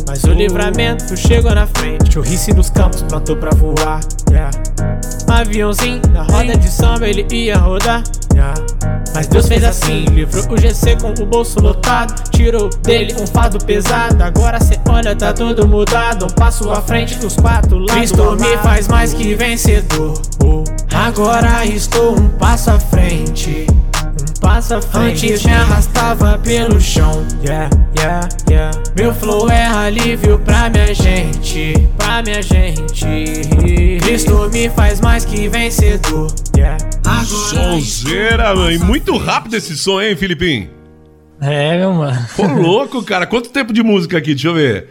Mas 0.07 0.23
o 0.23 0.31
livramento 0.31 1.15
chegou 1.15 1.53
na 1.53 1.67
frente. 1.67 2.11
Churrice 2.11 2.53
nos 2.53 2.69
campos, 2.69 3.03
plantou 3.03 3.35
pra 3.37 3.51
voar. 3.51 3.99
Yeah. 4.29 4.49
Aviãozinho 5.29 6.01
na 6.11 6.23
roda 6.23 6.57
de 6.57 6.69
samba, 6.69 7.07
ele 7.07 7.25
ia 7.31 7.57
rodar. 7.57 8.03
Yeah. 8.33 8.55
Mas 9.15 9.27
Deus 9.27 9.47
fez 9.47 9.63
assim, 9.63 10.03
livrou 10.11 10.43
o 10.51 10.57
GC 10.57 10.97
com 10.97 11.11
o 11.11 11.25
bolso 11.25 11.61
lotado. 11.61 12.29
Tirou 12.31 12.69
dele 12.83 13.15
um 13.17 13.25
fardo 13.25 13.57
pesado. 13.63 14.21
Agora 14.21 14.59
cê 14.59 14.77
olha, 14.89 15.15
tá 15.15 15.31
tudo 15.31 15.65
mudado. 15.65 16.25
Um 16.25 16.29
passo 16.29 16.69
à 16.69 16.81
frente 16.81 17.15
dos 17.15 17.37
quatro 17.37 17.79
lados. 17.79 17.95
Cristo 17.95 18.35
me 18.35 18.57
faz 18.57 18.89
mais 18.89 19.13
que 19.13 19.33
vencedor. 19.33 20.21
Agora 20.93 21.65
estou 21.65 22.19
um 22.19 22.27
passo 22.27 22.71
à 22.71 22.77
frente. 22.77 23.65
Passo 24.45 24.75
à 24.75 24.81
frente. 24.81 25.25
Antes 25.25 25.43
me 25.43 25.53
arrastava 25.53 26.37
pelo 26.37 26.79
chão. 26.79 27.25
Yeah, 27.43 27.67
yeah, 27.97 28.29
yeah. 28.47 28.81
Meu 28.95 29.11
flow 29.11 29.49
é 29.49 29.65
alívio 29.65 30.37
pra 30.37 30.69
minha 30.69 30.93
gente. 30.93 31.73
Pra 31.97 32.21
minha 32.21 32.43
gente. 32.43 33.05
Cristo 34.01 34.47
me 34.53 34.69
faz 34.69 35.01
mais 35.01 35.25
que 35.25 35.49
vencedor. 35.49 36.31
Yeah. 36.55 36.77
Sonzeira, 37.25 38.53
mãe. 38.55 38.77
Muito 38.77 39.17
rápido 39.17 39.55
esse 39.55 39.75
som, 39.75 39.99
hein, 39.99 40.15
Filipim? 40.15 40.69
É, 41.41 41.79
meu 41.79 41.93
mano. 41.93 42.27
Pô, 42.35 42.45
louco, 42.45 43.01
cara. 43.01 43.25
Quanto 43.25 43.49
tempo 43.49 43.73
de 43.73 43.81
música 43.81 44.19
aqui? 44.19 44.35
Deixa 44.35 44.49
eu 44.49 44.53
ver. 44.53 44.89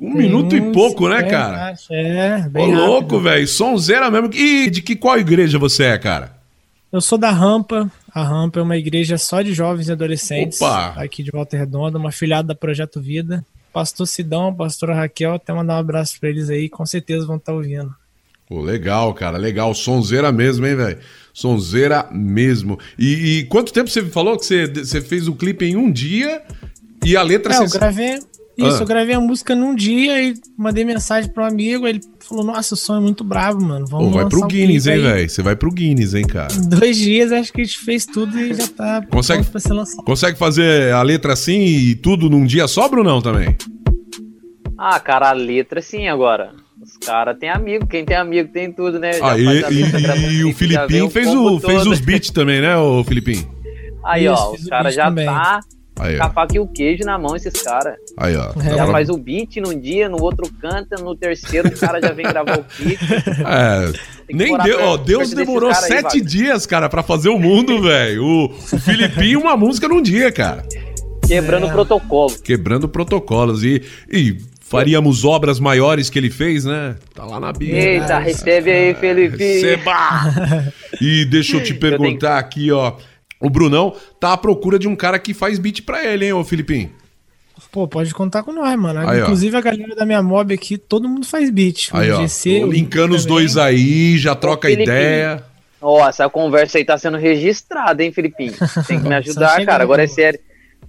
Um 0.00 0.12
Tem 0.12 0.22
minuto 0.22 0.54
e 0.54 0.60
pouco, 0.72 1.08
né, 1.08 1.24
cara? 1.24 1.74
É, 1.90 2.38
bem 2.48 2.72
Ô, 2.72 2.86
louco, 2.86 3.18
velho. 3.18 3.48
Sonzeira 3.48 4.08
mesmo. 4.12 4.32
E 4.32 4.70
de 4.70 4.80
que 4.80 4.94
qual 4.94 5.18
igreja 5.18 5.58
você 5.58 5.86
é, 5.86 5.98
cara? 5.98 6.36
Eu 6.92 7.00
sou 7.00 7.18
da 7.18 7.32
Rampa. 7.32 7.90
A 8.16 8.22
Rampa 8.22 8.60
é 8.60 8.62
uma 8.62 8.78
igreja 8.78 9.18
só 9.18 9.42
de 9.42 9.52
jovens 9.52 9.88
e 9.88 9.92
adolescentes. 9.92 10.62
Opa. 10.62 10.94
Aqui 10.96 11.22
de 11.22 11.30
Volta 11.30 11.54
Redonda, 11.54 11.98
uma 11.98 12.10
filiada 12.10 12.48
da 12.48 12.54
Projeto 12.54 12.98
Vida. 12.98 13.44
Pastor 13.74 14.06
Sidão, 14.06 14.54
pastora 14.54 14.94
Raquel, 14.94 15.34
até 15.34 15.52
mandar 15.52 15.74
um 15.74 15.80
abraço 15.80 16.18
pra 16.18 16.30
eles 16.30 16.48
aí. 16.48 16.66
Com 16.66 16.86
certeza 16.86 17.26
vão 17.26 17.36
estar 17.36 17.52
tá 17.52 17.58
ouvindo. 17.58 17.94
Pô, 18.48 18.62
legal, 18.62 19.12
cara, 19.12 19.36
legal. 19.36 19.74
Sonzeira 19.74 20.32
mesmo, 20.32 20.66
hein, 20.66 20.76
velho? 20.76 20.98
Sonzeira 21.30 22.08
mesmo. 22.10 22.78
E, 22.98 23.40
e, 23.40 23.44
quanto 23.48 23.70
tempo 23.70 23.90
você 23.90 24.02
falou 24.06 24.38
que 24.38 24.46
você, 24.46 24.66
você 24.66 25.02
fez 25.02 25.28
o 25.28 25.34
clipe 25.34 25.66
em 25.66 25.76
um 25.76 25.92
dia 25.92 26.40
e 27.04 27.18
a 27.18 27.22
letra... 27.22 27.52
É, 27.52 27.56
você... 27.58 27.76
eu 27.76 27.80
gravei, 27.80 28.18
Isso, 28.58 28.78
Ah. 28.78 28.80
eu 28.80 28.86
gravei 28.86 29.14
a 29.14 29.20
música 29.20 29.54
num 29.54 29.74
dia 29.74 30.22
e 30.22 30.34
mandei 30.56 30.82
mensagem 30.82 31.30
pro 31.30 31.44
amigo. 31.44 31.86
Ele 31.86 32.00
falou: 32.20 32.42
Nossa, 32.42 32.72
o 32.72 32.76
som 32.76 32.96
é 32.96 33.00
muito 33.00 33.22
brabo, 33.22 33.62
mano. 33.62 33.84
Vamos 33.86 34.06
Pô, 34.08 34.14
vai 34.18 34.26
pro 34.26 34.44
um 34.44 34.48
Guinness, 34.48 34.84
clipe 34.84 34.98
hein, 34.98 35.06
aí." 35.06 35.12
velho? 35.12 35.30
Você 35.30 35.42
vai 35.42 35.56
pro 35.56 35.70
Guinness, 35.70 36.14
hein, 36.14 36.26
cara? 36.26 36.48
Dois 36.66 36.96
dias, 36.96 37.32
acho 37.32 37.52
que 37.52 37.60
a 37.60 37.64
gente 37.64 37.78
fez 37.78 38.06
tudo 38.06 38.38
e 38.38 38.54
já 38.54 38.66
tá 38.68 39.02
Consegue- 39.10 39.40
pronto 39.42 39.52
pra 39.52 39.60
ser 39.60 39.72
lançado. 39.74 40.04
Consegue 40.04 40.38
fazer 40.38 40.92
a 40.92 41.02
letra 41.02 41.34
assim 41.34 41.60
e 41.60 41.94
tudo 41.96 42.30
num 42.30 42.46
dia 42.46 42.66
só, 42.66 42.88
Brunão, 42.88 43.20
também? 43.20 43.54
Ah, 44.78 44.98
cara, 45.00 45.30
a 45.30 45.32
letra 45.32 45.80
sim 45.82 46.08
agora. 46.08 46.52
Os 46.80 46.96
caras 46.98 47.36
têm 47.38 47.48
amigo, 47.48 47.86
quem 47.86 48.04
tem 48.04 48.16
amigo 48.16 48.50
tem 48.52 48.70
tudo, 48.72 48.98
né? 48.98 49.12
Ah, 49.22 49.36
e, 49.38 49.42
e- 49.42 50.38
e 50.40 50.44
um 50.44 50.50
o 50.50 50.54
Filipinho 50.54 51.10
fez, 51.10 51.28
o, 51.28 51.58
fez 51.58 51.86
os 51.86 51.98
beats 52.00 52.30
também, 52.30 52.60
né, 52.60 52.76
ô 52.76 53.02
Filipinho? 53.02 53.48
Aí, 54.04 54.24
Isso, 54.26 54.34
ó, 54.34 54.52
os 54.54 54.64
o 54.64 54.68
caras 54.68 54.94
já 54.94 55.06
também. 55.06 55.26
tá 55.26 55.60
Aí, 55.98 56.18
com 56.18 56.24
a 56.24 56.30
faca 56.30 56.54
e 56.56 56.60
o 56.60 56.66
queijo 56.66 57.04
na 57.04 57.18
mão, 57.18 57.34
esses 57.34 57.62
caras. 57.62 57.94
Aí, 58.18 58.36
ó. 58.36 58.50
É. 58.62 58.76
Já 58.76 58.84
pra- 58.84 58.92
faz 58.92 59.08
o 59.08 59.16
beat 59.16 59.56
num 59.56 59.78
dia, 59.80 60.08
no 60.08 60.20
outro 60.22 60.46
canta, 60.60 60.96
no 61.02 61.16
terceiro 61.16 61.68
o 61.68 61.78
cara 61.78 62.00
já 62.00 62.12
vem 62.12 62.26
gravar 62.26 62.58
o 62.58 62.64
clipe. 62.64 63.02
É, 63.46 63.92
que 64.26 64.34
nem 64.34 64.56
deu, 64.58 64.80
ó, 64.82 64.96
Deus 64.96 65.30
demorou 65.32 65.70
aí, 65.70 65.74
sete 65.76 66.02
Wagner. 66.02 66.24
dias, 66.24 66.66
cara, 66.66 66.88
pra 66.88 67.02
fazer 67.02 67.28
o 67.30 67.38
mundo, 67.38 67.80
velho. 67.82 68.22
O, 68.24 68.44
o 68.46 68.78
Filipinho, 68.78 69.40
uma 69.40 69.56
música 69.56 69.88
num 69.88 70.02
dia, 70.02 70.30
cara. 70.30 70.62
Quebrando 71.26 71.66
É. 71.66 71.70
protocolo. 71.72 72.34
Quebrando 72.44 72.88
protocolos. 72.88 73.64
E, 73.64 73.82
e 74.10 74.36
faríamos 74.60 75.24
obras 75.24 75.58
maiores 75.58 76.10
que 76.10 76.18
ele 76.18 76.30
fez, 76.30 76.64
né? 76.64 76.96
Tá 77.14 77.24
lá 77.24 77.40
na 77.40 77.52
Bíblia. 77.52 77.80
Eita, 77.94 78.18
recebe 78.18 78.70
aí, 78.70 78.94
Felipe. 78.94 79.36
Receba! 79.36 80.72
E 81.00 81.24
deixa 81.26 81.56
eu 81.56 81.62
te 81.62 81.74
perguntar 81.74 82.38
aqui, 82.38 82.70
ó. 82.72 82.94
O 83.40 83.50
Brunão 83.50 83.94
tá 84.18 84.32
à 84.32 84.36
procura 84.36 84.78
de 84.78 84.88
um 84.88 84.96
cara 84.96 85.18
que 85.18 85.34
faz 85.34 85.58
beat 85.58 85.82
pra 85.82 86.04
ele, 86.04 86.24
hein, 86.26 86.32
ô 86.32 86.42
Filipinho? 86.44 86.90
Pô, 87.72 87.86
pode 87.88 88.12
contar 88.14 88.42
com 88.42 88.52
nós, 88.52 88.78
mano. 88.78 89.00
Aí, 89.00 89.20
ó. 89.20 89.24
Inclusive 89.24 89.56
a 89.56 89.60
galera 89.60 89.94
da 89.94 90.04
minha 90.06 90.22
mob 90.22 90.52
aqui, 90.54 90.76
todo 90.78 91.08
mundo 91.08 91.26
faz 91.26 91.50
beat. 91.50 91.88
Aí, 91.92 92.10
O 92.10 92.18
ó. 92.18 92.22
GC, 92.22 92.62
linkando 92.64 93.14
os 93.14 93.22
também. 93.22 93.36
dois 93.38 93.56
aí, 93.56 94.16
já 94.18 94.34
troca 94.34 94.70
ideia. 94.70 95.42
Ó, 95.80 96.06
essa 96.06 96.28
conversa 96.28 96.78
aí 96.78 96.84
tá 96.84 96.96
sendo 96.98 97.16
registrada, 97.16 98.02
hein, 98.02 98.12
Filipinho? 98.12 98.52
Tem 98.86 99.00
que 99.00 99.08
me 99.08 99.14
ajudar, 99.16 99.64
cara. 99.64 99.82
Agora 99.84 100.02
é 100.04 100.06
sério. 100.06 100.40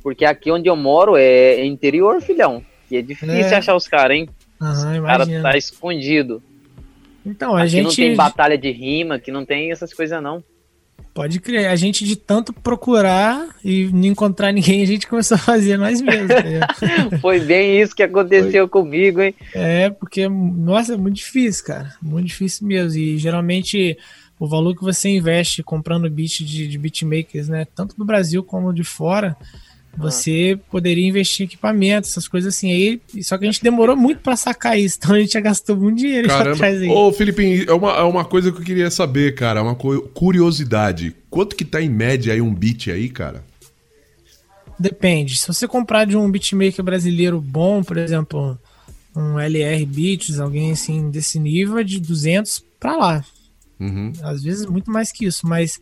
Porque 0.02 0.24
aqui 0.26 0.50
onde 0.52 0.70
eu 0.70 0.76
moro 0.76 1.16
é, 1.18 1.22
é 1.56 1.66
interior, 1.66 2.22
filhão. 2.22 2.64
E 2.90 2.96
é 2.98 3.02
difícil 3.02 3.34
É. 3.36 3.56
achar 3.56 3.76
os 3.76 3.88
caras, 3.88 4.16
hein? 4.18 4.30
Aham, 4.62 5.02
O 5.02 5.06
cara 5.06 5.26
tá 5.42 5.58
escondido. 5.58 6.42
Então, 7.26 7.56
a 7.56 7.62
Aqui 7.62 7.70
gente 7.72 7.84
não 7.86 7.94
tem 7.96 8.16
batalha 8.16 8.58
de 8.58 8.72
rima, 8.72 9.20
que 9.20 9.32
não 9.32 9.46
tem 9.46 9.72
essas 9.72 9.94
coisas, 9.94 10.22
não. 10.24 10.42
Pode 11.18 11.40
crer. 11.40 11.66
A 11.66 11.76
gente 11.76 12.06
de 12.06 12.16
tanto 12.16 12.54
procurar 12.54 13.48
e 13.66 13.86
não 13.88 14.06
encontrar 14.06 14.52
ninguém, 14.52 14.84
a 14.84 14.86
gente 14.86 15.08
começou 15.08 15.34
a 15.34 15.40
fazer 15.40 15.76
nós 15.76 16.00
mesmos. 16.00 16.30
entendeu? 16.30 16.62
Foi 17.20 17.40
bem 17.40 17.82
isso 17.82 17.96
que 17.96 18.04
aconteceu 18.04 18.70
comigo, 18.70 19.20
hein? 19.20 19.34
É, 19.56 19.90
porque, 19.90 20.30
nossa, 20.30 20.94
é 20.94 20.98
muito 20.98 21.16
difícil, 21.16 21.66
cara. 21.66 21.92
Muito 22.00 22.28
difícil 22.28 22.68
mesmo. 22.68 23.00
E 23.00 23.18
geralmente 23.18 23.98
o 24.40 24.48
valor 24.48 24.76
que 24.76 24.84
você 24.84 25.10
investe 25.10 25.64
comprando 25.64 26.08
beat 26.08 26.44
de, 26.44 26.68
de 26.68 26.78
beatmakers, 26.78 27.50
né? 27.50 27.66
Tanto 27.74 27.98
do 27.98 28.06
Brasil 28.06 28.44
como 28.44 28.72
de 28.72 28.84
fora, 28.84 29.36
você 29.98 30.60
poderia 30.70 31.08
investir 31.08 31.44
em 31.44 31.46
equipamento, 31.48 32.08
essas 32.08 32.28
coisas 32.28 32.54
assim. 32.56 32.72
Aí, 32.72 33.02
só 33.24 33.38
que 33.38 33.46
a 33.46 33.52
gente 33.52 33.64
demorou 33.64 33.96
muito 33.96 34.20
pra 34.22 34.36
sacar 34.36 34.78
isso, 34.80 34.98
então 35.02 35.16
a 35.16 35.20
gente 35.20 35.34
já 35.34 35.40
gastou 35.42 35.76
muito 35.76 35.98
dinheiro 35.98 36.28
Caramba. 36.28 36.52
atrás 36.56 36.82
aí. 36.82 36.88
Ô, 36.90 37.12
Filipinho, 37.12 37.66
é 37.70 37.74
uma, 37.74 37.92
é 37.94 38.04
uma 38.04 38.24
coisa 38.26 38.52
que 38.52 38.60
eu 38.60 38.64
queria 38.66 38.92
saber, 38.92 39.34
cara. 39.36 39.60
é 39.60 39.64
Uma 39.64 39.76
cu- 39.76 40.04
curiosidade. 40.14 41.16
Quanto 41.30 41.56
que 41.56 41.66
tá 41.66 41.82
em 41.82 41.90
média 41.90 42.34
aí 42.34 42.42
um 42.42 42.54
beat 42.54 42.88
aí, 42.90 43.10
cara? 43.10 43.44
Depende. 44.80 45.38
Se 45.38 45.48
você 45.48 45.68
comprar 45.68 46.06
de 46.06 46.16
um 46.16 46.30
beatmaker 46.30 46.84
brasileiro 46.84 47.42
bom, 47.42 47.84
por 47.84 47.98
exemplo, 47.98 48.58
um 49.16 49.40
LR 49.40 49.84
Beats, 49.86 50.40
alguém 50.40 50.72
assim 50.72 51.10
desse 51.10 51.40
nível, 51.40 51.80
é 51.80 51.84
de 51.84 52.00
200 52.00 52.64
pra 52.80 52.96
lá. 52.96 53.26
Uhum. 53.80 54.12
Às 54.22 54.44
vezes 54.44 54.66
muito 54.68 54.92
mais 54.92 55.12
que 55.12 55.26
isso, 55.26 55.48
mas 55.48 55.80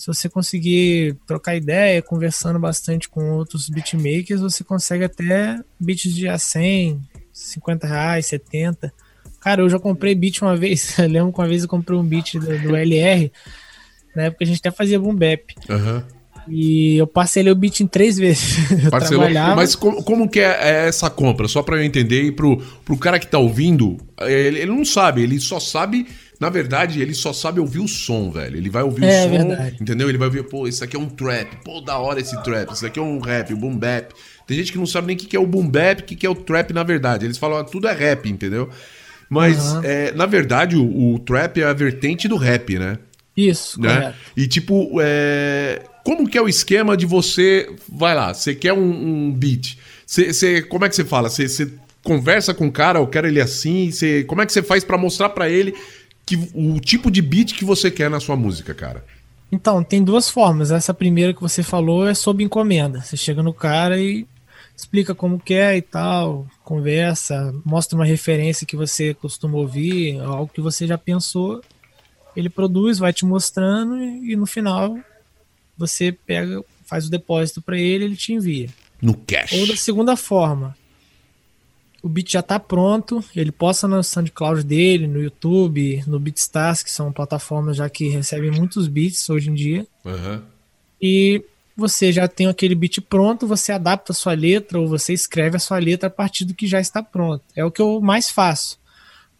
se 0.00 0.06
você 0.06 0.30
conseguir 0.30 1.14
trocar 1.26 1.56
ideia, 1.56 2.00
conversando 2.00 2.58
bastante 2.58 3.06
com 3.06 3.32
outros 3.32 3.68
beatmakers, 3.68 4.40
você 4.40 4.64
consegue 4.64 5.04
até 5.04 5.60
beats 5.78 6.14
de 6.14 6.26
a 6.26 6.38
100, 6.38 6.98
50 7.30 7.86
reais, 7.86 8.24
70. 8.24 8.90
Cara, 9.42 9.60
eu 9.60 9.68
já 9.68 9.78
comprei 9.78 10.14
beat 10.14 10.40
uma 10.40 10.56
vez. 10.56 10.96
Eu 10.98 11.06
lembro 11.06 11.30
que 11.34 11.38
uma 11.38 11.46
vez 11.46 11.64
eu 11.64 11.68
comprei 11.68 11.98
um 11.98 12.02
beat 12.02 12.36
do, 12.36 12.46
do 12.46 12.74
LR. 12.74 13.30
Na 14.16 14.22
época 14.22 14.42
a 14.42 14.46
gente 14.46 14.60
até 14.60 14.70
fazia 14.70 14.98
boom 14.98 15.14
bap. 15.14 15.54
Aham. 15.68 16.02
E 16.48 16.96
eu 16.96 17.06
parcelei 17.06 17.52
o 17.52 17.54
beat 17.54 17.80
em 17.80 17.86
três 17.86 18.16
vezes. 18.16 18.56
Parcelou. 18.90 19.28
Mas 19.54 19.74
como, 19.74 20.02
como 20.02 20.30
que 20.30 20.40
é, 20.40 20.56
é 20.62 20.88
essa 20.88 21.10
compra? 21.10 21.46
Só 21.46 21.62
pra 21.62 21.76
eu 21.76 21.84
entender 21.84 22.22
e 22.22 22.32
pro, 22.32 22.56
pro 22.86 22.96
cara 22.96 23.18
que 23.18 23.26
tá 23.26 23.38
ouvindo, 23.38 23.98
ele, 24.18 24.60
ele 24.60 24.72
não 24.72 24.84
sabe, 24.84 25.22
ele 25.22 25.38
só 25.38 25.60
sabe. 25.60 26.06
Na 26.40 26.48
verdade, 26.48 27.02
ele 27.02 27.12
só 27.14 27.34
sabe 27.34 27.60
ouvir 27.60 27.80
o 27.80 27.86
som, 27.86 28.30
velho. 28.30 28.56
Ele 28.56 28.70
vai 28.70 28.82
ouvir 28.82 29.04
É 29.04 29.08
o 29.08 29.24
som, 29.24 29.30
verdade. 29.30 29.76
entendeu? 29.78 30.08
Ele 30.08 30.16
vai 30.16 30.26
ouvir, 30.28 30.42
pô, 30.44 30.66
isso 30.66 30.82
aqui 30.82 30.96
é 30.96 30.98
um 30.98 31.08
trap. 31.08 31.54
Pô, 31.62 31.82
da 31.82 31.98
hora 31.98 32.18
esse 32.18 32.42
trap. 32.42 32.72
Isso 32.72 32.86
aqui 32.86 32.98
é 32.98 33.02
um 33.02 33.18
rap, 33.20 33.52
um 33.52 33.58
boom 33.58 33.76
bap. 33.76 34.14
Tem 34.46 34.56
gente 34.56 34.72
que 34.72 34.78
não 34.78 34.86
sabe 34.86 35.08
nem 35.08 35.16
o 35.16 35.18
que 35.18 35.26
que 35.26 35.36
é 35.36 35.40
o 35.40 35.46
boom 35.46 35.68
bap, 35.68 36.00
o 36.00 36.04
que 36.04 36.16
que 36.16 36.26
é 36.26 36.30
o 36.30 36.34
trap 36.34 36.72
na 36.72 36.82
verdade. 36.82 37.26
Eles 37.26 37.36
falam, 37.36 37.58
ah, 37.58 37.64
tudo 37.64 37.86
é 37.86 37.92
rap, 37.92 38.26
entendeu? 38.28 38.70
Mas, 39.28 39.58
Aham. 39.74 39.82
é, 39.84 40.12
na 40.12 40.24
verdade, 40.26 40.76
o, 40.76 41.12
o 41.14 41.18
trap 41.18 41.60
é 41.60 41.64
a 41.64 41.72
vertente 41.74 42.26
do 42.26 42.36
rap, 42.36 42.78
né? 42.78 42.98
Isso, 43.36 43.80
né? 43.80 43.94
correto. 44.00 44.18
E 44.36 44.48
tipo, 44.48 44.90
é... 45.00 45.82
como 46.04 46.28
que 46.28 46.36
é 46.36 46.42
o 46.42 46.48
esquema 46.48 46.96
de 46.96 47.06
você, 47.06 47.70
vai 47.88 48.14
lá, 48.14 48.32
você 48.34 48.54
quer 48.54 48.72
um, 48.72 48.80
um 49.28 49.32
beat, 49.32 49.76
você, 50.06 50.32
você- 50.32 50.62
como 50.62 50.84
é 50.84 50.88
que 50.88 50.96
você 50.96 51.04
fala? 51.04 51.28
Você, 51.30 51.70
conversa 52.02 52.54
com 52.54 52.66
o 52.66 52.72
cara, 52.72 52.98
eu 52.98 53.06
quero 53.06 53.26
ele 53.28 53.40
assim, 53.40 53.90
você, 53.90 54.24
como 54.24 54.40
é 54.42 54.46
que 54.46 54.52
você 54.52 54.62
faz 54.62 54.82
pra 54.82 54.96
mostrar 54.98 55.28
pra 55.28 55.48
ele 55.50 55.74
que 56.30 56.50
o 56.54 56.78
tipo 56.78 57.10
de 57.10 57.20
beat 57.20 57.54
que 57.54 57.64
você 57.64 57.90
quer 57.90 58.08
na 58.08 58.20
sua 58.20 58.36
música, 58.36 58.72
cara? 58.72 59.04
Então, 59.50 59.82
tem 59.82 60.02
duas 60.02 60.30
formas. 60.30 60.70
Essa 60.70 60.94
primeira 60.94 61.34
que 61.34 61.40
você 61.40 61.62
falou 61.62 62.06
é 62.06 62.14
sob 62.14 62.44
encomenda. 62.44 63.00
Você 63.00 63.16
chega 63.16 63.42
no 63.42 63.52
cara 63.52 64.00
e 64.00 64.26
explica 64.76 65.12
como 65.12 65.40
que 65.40 65.54
é 65.54 65.76
e 65.76 65.82
tal, 65.82 66.46
conversa, 66.64 67.52
mostra 67.64 67.98
uma 67.98 68.04
referência 68.04 68.66
que 68.66 68.76
você 68.76 69.12
costuma 69.12 69.58
ouvir, 69.58 70.20
algo 70.20 70.50
que 70.52 70.60
você 70.60 70.86
já 70.86 70.96
pensou. 70.96 71.60
Ele 72.36 72.48
produz, 72.48 72.98
vai 72.98 73.12
te 73.12 73.26
mostrando 73.26 73.98
e, 73.98 74.32
e 74.32 74.36
no 74.36 74.46
final 74.46 74.96
você 75.76 76.12
pega, 76.12 76.62
faz 76.86 77.06
o 77.06 77.10
depósito 77.10 77.60
para 77.60 77.76
ele, 77.76 78.04
ele 78.04 78.16
te 78.16 78.32
envia. 78.32 78.68
No 79.02 79.14
cash. 79.14 79.52
Ou 79.52 79.66
da 79.66 79.76
segunda 79.76 80.16
forma, 80.16 80.76
o 82.02 82.08
beat 82.08 82.32
já 82.32 82.42
tá 82.42 82.58
pronto, 82.58 83.22
ele 83.34 83.52
posta 83.52 83.86
no 83.86 84.02
SoundCloud 84.02 84.62
dele, 84.64 85.06
no 85.06 85.20
YouTube, 85.20 86.02
no 86.06 86.18
BeatStars, 86.18 86.82
que 86.82 86.90
são 86.90 87.12
plataformas 87.12 87.76
já 87.76 87.88
que 87.88 88.08
recebem 88.08 88.50
muitos 88.50 88.88
beats 88.88 89.28
hoje 89.28 89.50
em 89.50 89.54
dia. 89.54 89.86
Aham. 90.04 90.42
E 91.00 91.42
você 91.76 92.12
já 92.12 92.28
tem 92.28 92.46
aquele 92.46 92.74
beat 92.74 93.00
pronto, 93.00 93.46
você 93.46 93.72
adapta 93.72 94.12
a 94.12 94.14
sua 94.14 94.34
letra 94.34 94.78
ou 94.78 94.86
você 94.86 95.12
escreve 95.12 95.56
a 95.56 95.60
sua 95.60 95.78
letra 95.78 96.08
a 96.08 96.10
partir 96.10 96.44
do 96.44 96.54
que 96.54 96.66
já 96.66 96.80
está 96.80 97.02
pronto. 97.02 97.42
É 97.56 97.64
o 97.64 97.70
que 97.70 97.80
eu 97.80 98.00
mais 98.00 98.30
faço. 98.30 98.78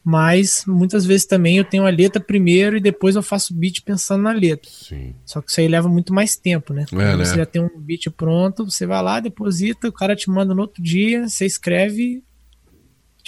Mas 0.02 0.64
muitas 0.66 1.04
vezes 1.04 1.26
também 1.26 1.58
eu 1.58 1.64
tenho 1.64 1.86
a 1.86 1.90
letra 1.90 2.20
primeiro 2.20 2.76
e 2.76 2.80
depois 2.80 3.16
eu 3.16 3.22
faço 3.22 3.52
o 3.52 3.56
beat 3.56 3.82
pensando 3.82 4.22
na 4.22 4.32
letra. 4.32 4.70
Sim. 4.70 5.14
Só 5.26 5.42
que 5.42 5.50
isso 5.50 5.60
aí 5.60 5.68
leva 5.68 5.88
muito 5.88 6.14
mais 6.14 6.36
tempo, 6.36 6.72
né? 6.72 6.84
É, 6.84 6.86
Quando 6.86 7.18
né? 7.18 7.24
Você 7.24 7.36
já 7.36 7.44
tem 7.44 7.60
um 7.60 7.68
beat 7.78 8.08
pronto, 8.16 8.64
você 8.64 8.86
vai 8.86 9.02
lá, 9.02 9.20
deposita, 9.20 9.88
o 9.88 9.92
cara 9.92 10.16
te 10.16 10.30
manda 10.30 10.54
no 10.54 10.62
outro 10.62 10.82
dia, 10.82 11.28
você 11.28 11.44
escreve. 11.44 12.22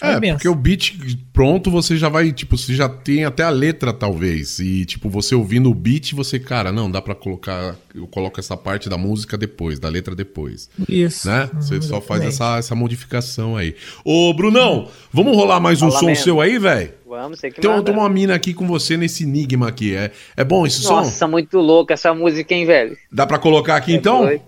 Te 0.02 0.26
É, 0.26 0.32
porque 0.32 0.48
o 0.48 0.54
beat 0.54 0.94
pronto 1.32 1.70
você 1.70 1.96
já 1.96 2.08
vai, 2.08 2.32
tipo, 2.32 2.58
você 2.58 2.74
já 2.74 2.88
tem 2.88 3.24
até 3.24 3.44
a 3.44 3.50
letra, 3.50 3.92
talvez. 3.92 4.58
E, 4.58 4.84
tipo, 4.84 5.08
você 5.08 5.34
ouvindo 5.34 5.70
o 5.70 5.74
beat, 5.74 6.12
você, 6.12 6.40
cara, 6.40 6.72
não, 6.72 6.90
dá 6.90 7.00
pra 7.00 7.14
colocar. 7.14 7.76
Eu 7.94 8.06
coloco 8.08 8.40
essa 8.40 8.56
parte 8.56 8.88
da 8.88 8.98
música 8.98 9.38
depois, 9.38 9.78
da 9.78 9.88
letra 9.88 10.14
depois. 10.14 10.68
Isso. 10.88 11.28
né? 11.28 11.48
Você 11.54 11.76
Uhum, 11.76 11.82
só 11.82 12.00
faz 12.00 12.24
essa, 12.24 12.58
essa 12.58 12.74
modificação 12.74 13.56
aí. 13.56 13.76
Ô, 14.04 14.32
Brunão, 14.34 14.88
vamos 15.12 15.36
rolar 15.36 15.60
mais 15.60 15.80
um 15.82 15.88
Fala 15.88 16.00
som 16.00 16.06
mesmo. 16.06 16.24
seu 16.24 16.40
aí, 16.40 16.58
velho? 16.58 16.92
Vamos, 17.06 17.38
sei 17.40 17.50
que 17.50 17.64
um- 17.66 17.70
manda. 17.72 17.84
tem 17.84 17.94
uma 17.94 18.08
mina 18.08 18.34
aqui 18.34 18.52
com 18.54 18.66
você 18.66 18.96
nesse 18.96 19.22
enigma 19.24 19.68
aqui. 19.68 19.94
É, 19.94 20.10
é 20.36 20.42
bom 20.42 20.66
esse 20.66 20.80
som? 20.82 20.96
Nossa, 20.96 21.28
muito 21.28 21.58
louco 21.58 21.92
essa 21.92 22.12
música, 22.14 22.52
hein, 22.54 22.64
velho? 22.66 22.96
Dá 23.12 23.26
pra 23.26 23.38
colocar 23.38 23.76
aqui 23.76 23.92
É 23.92 23.96
então? 23.96 24.22
doido. 24.24 24.42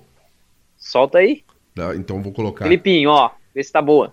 Solta 0.78 1.18
aí. 1.18 1.42
Dá, 1.76 1.94
então 1.94 2.22
vou 2.22 2.32
colocar. 2.32 2.64
Filipinho, 2.64 3.10
ó. 3.10 3.30
Vê 3.54 3.62
se 3.62 3.70
tá 3.70 3.80
boa. 3.82 4.12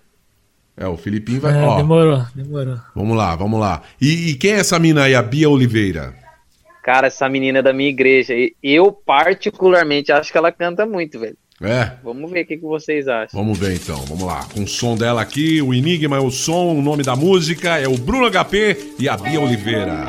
É, 0.81 0.87
o 0.87 0.97
Filipinho 0.97 1.39
vai. 1.39 1.53
É, 1.53 1.63
ó, 1.63 1.77
demorou, 1.77 2.25
demorou. 2.33 2.77
vamos 2.95 3.15
lá, 3.15 3.35
vamos 3.35 3.59
lá. 3.59 3.83
E, 4.01 4.31
e 4.31 4.33
quem 4.35 4.53
é 4.53 4.59
essa 4.61 4.79
mina 4.79 5.03
aí? 5.03 5.13
A 5.13 5.21
Bia 5.21 5.47
Oliveira. 5.47 6.15
Cara, 6.83 7.05
essa 7.05 7.29
menina 7.29 7.59
é 7.59 7.61
da 7.61 7.71
minha 7.71 7.89
igreja. 7.89 8.33
e 8.33 8.55
Eu, 8.63 8.91
particularmente, 8.91 10.11
acho 10.11 10.31
que 10.31 10.37
ela 10.39 10.51
canta 10.51 10.83
muito, 10.87 11.19
velho. 11.19 11.37
É, 11.61 11.91
Vamos 12.03 12.31
ver 12.31 12.41
o 12.41 12.47
que, 12.47 12.57
que 12.57 12.63
vocês 12.63 13.07
acham. 13.07 13.39
vamos 13.39 13.59
ver 13.59 13.75
então, 13.75 13.97
vamos 14.07 14.23
lá. 14.23 14.43
Com 14.51 14.63
o 14.63 14.67
som 14.67 14.97
dela 14.97 15.21
aqui, 15.21 15.61
o 15.61 15.71
Enigma 15.71 16.17
é 16.17 16.19
o 16.19 16.31
som, 16.31 16.73
o 16.73 16.81
nome 16.81 17.03
da 17.03 17.15
música 17.15 17.77
é 17.77 17.87
o 17.87 17.95
Bruno 17.99 18.31
HP 18.31 18.95
e 18.97 19.07
a 19.07 19.15
Bia 19.15 19.39
Oliveira. 19.39 20.07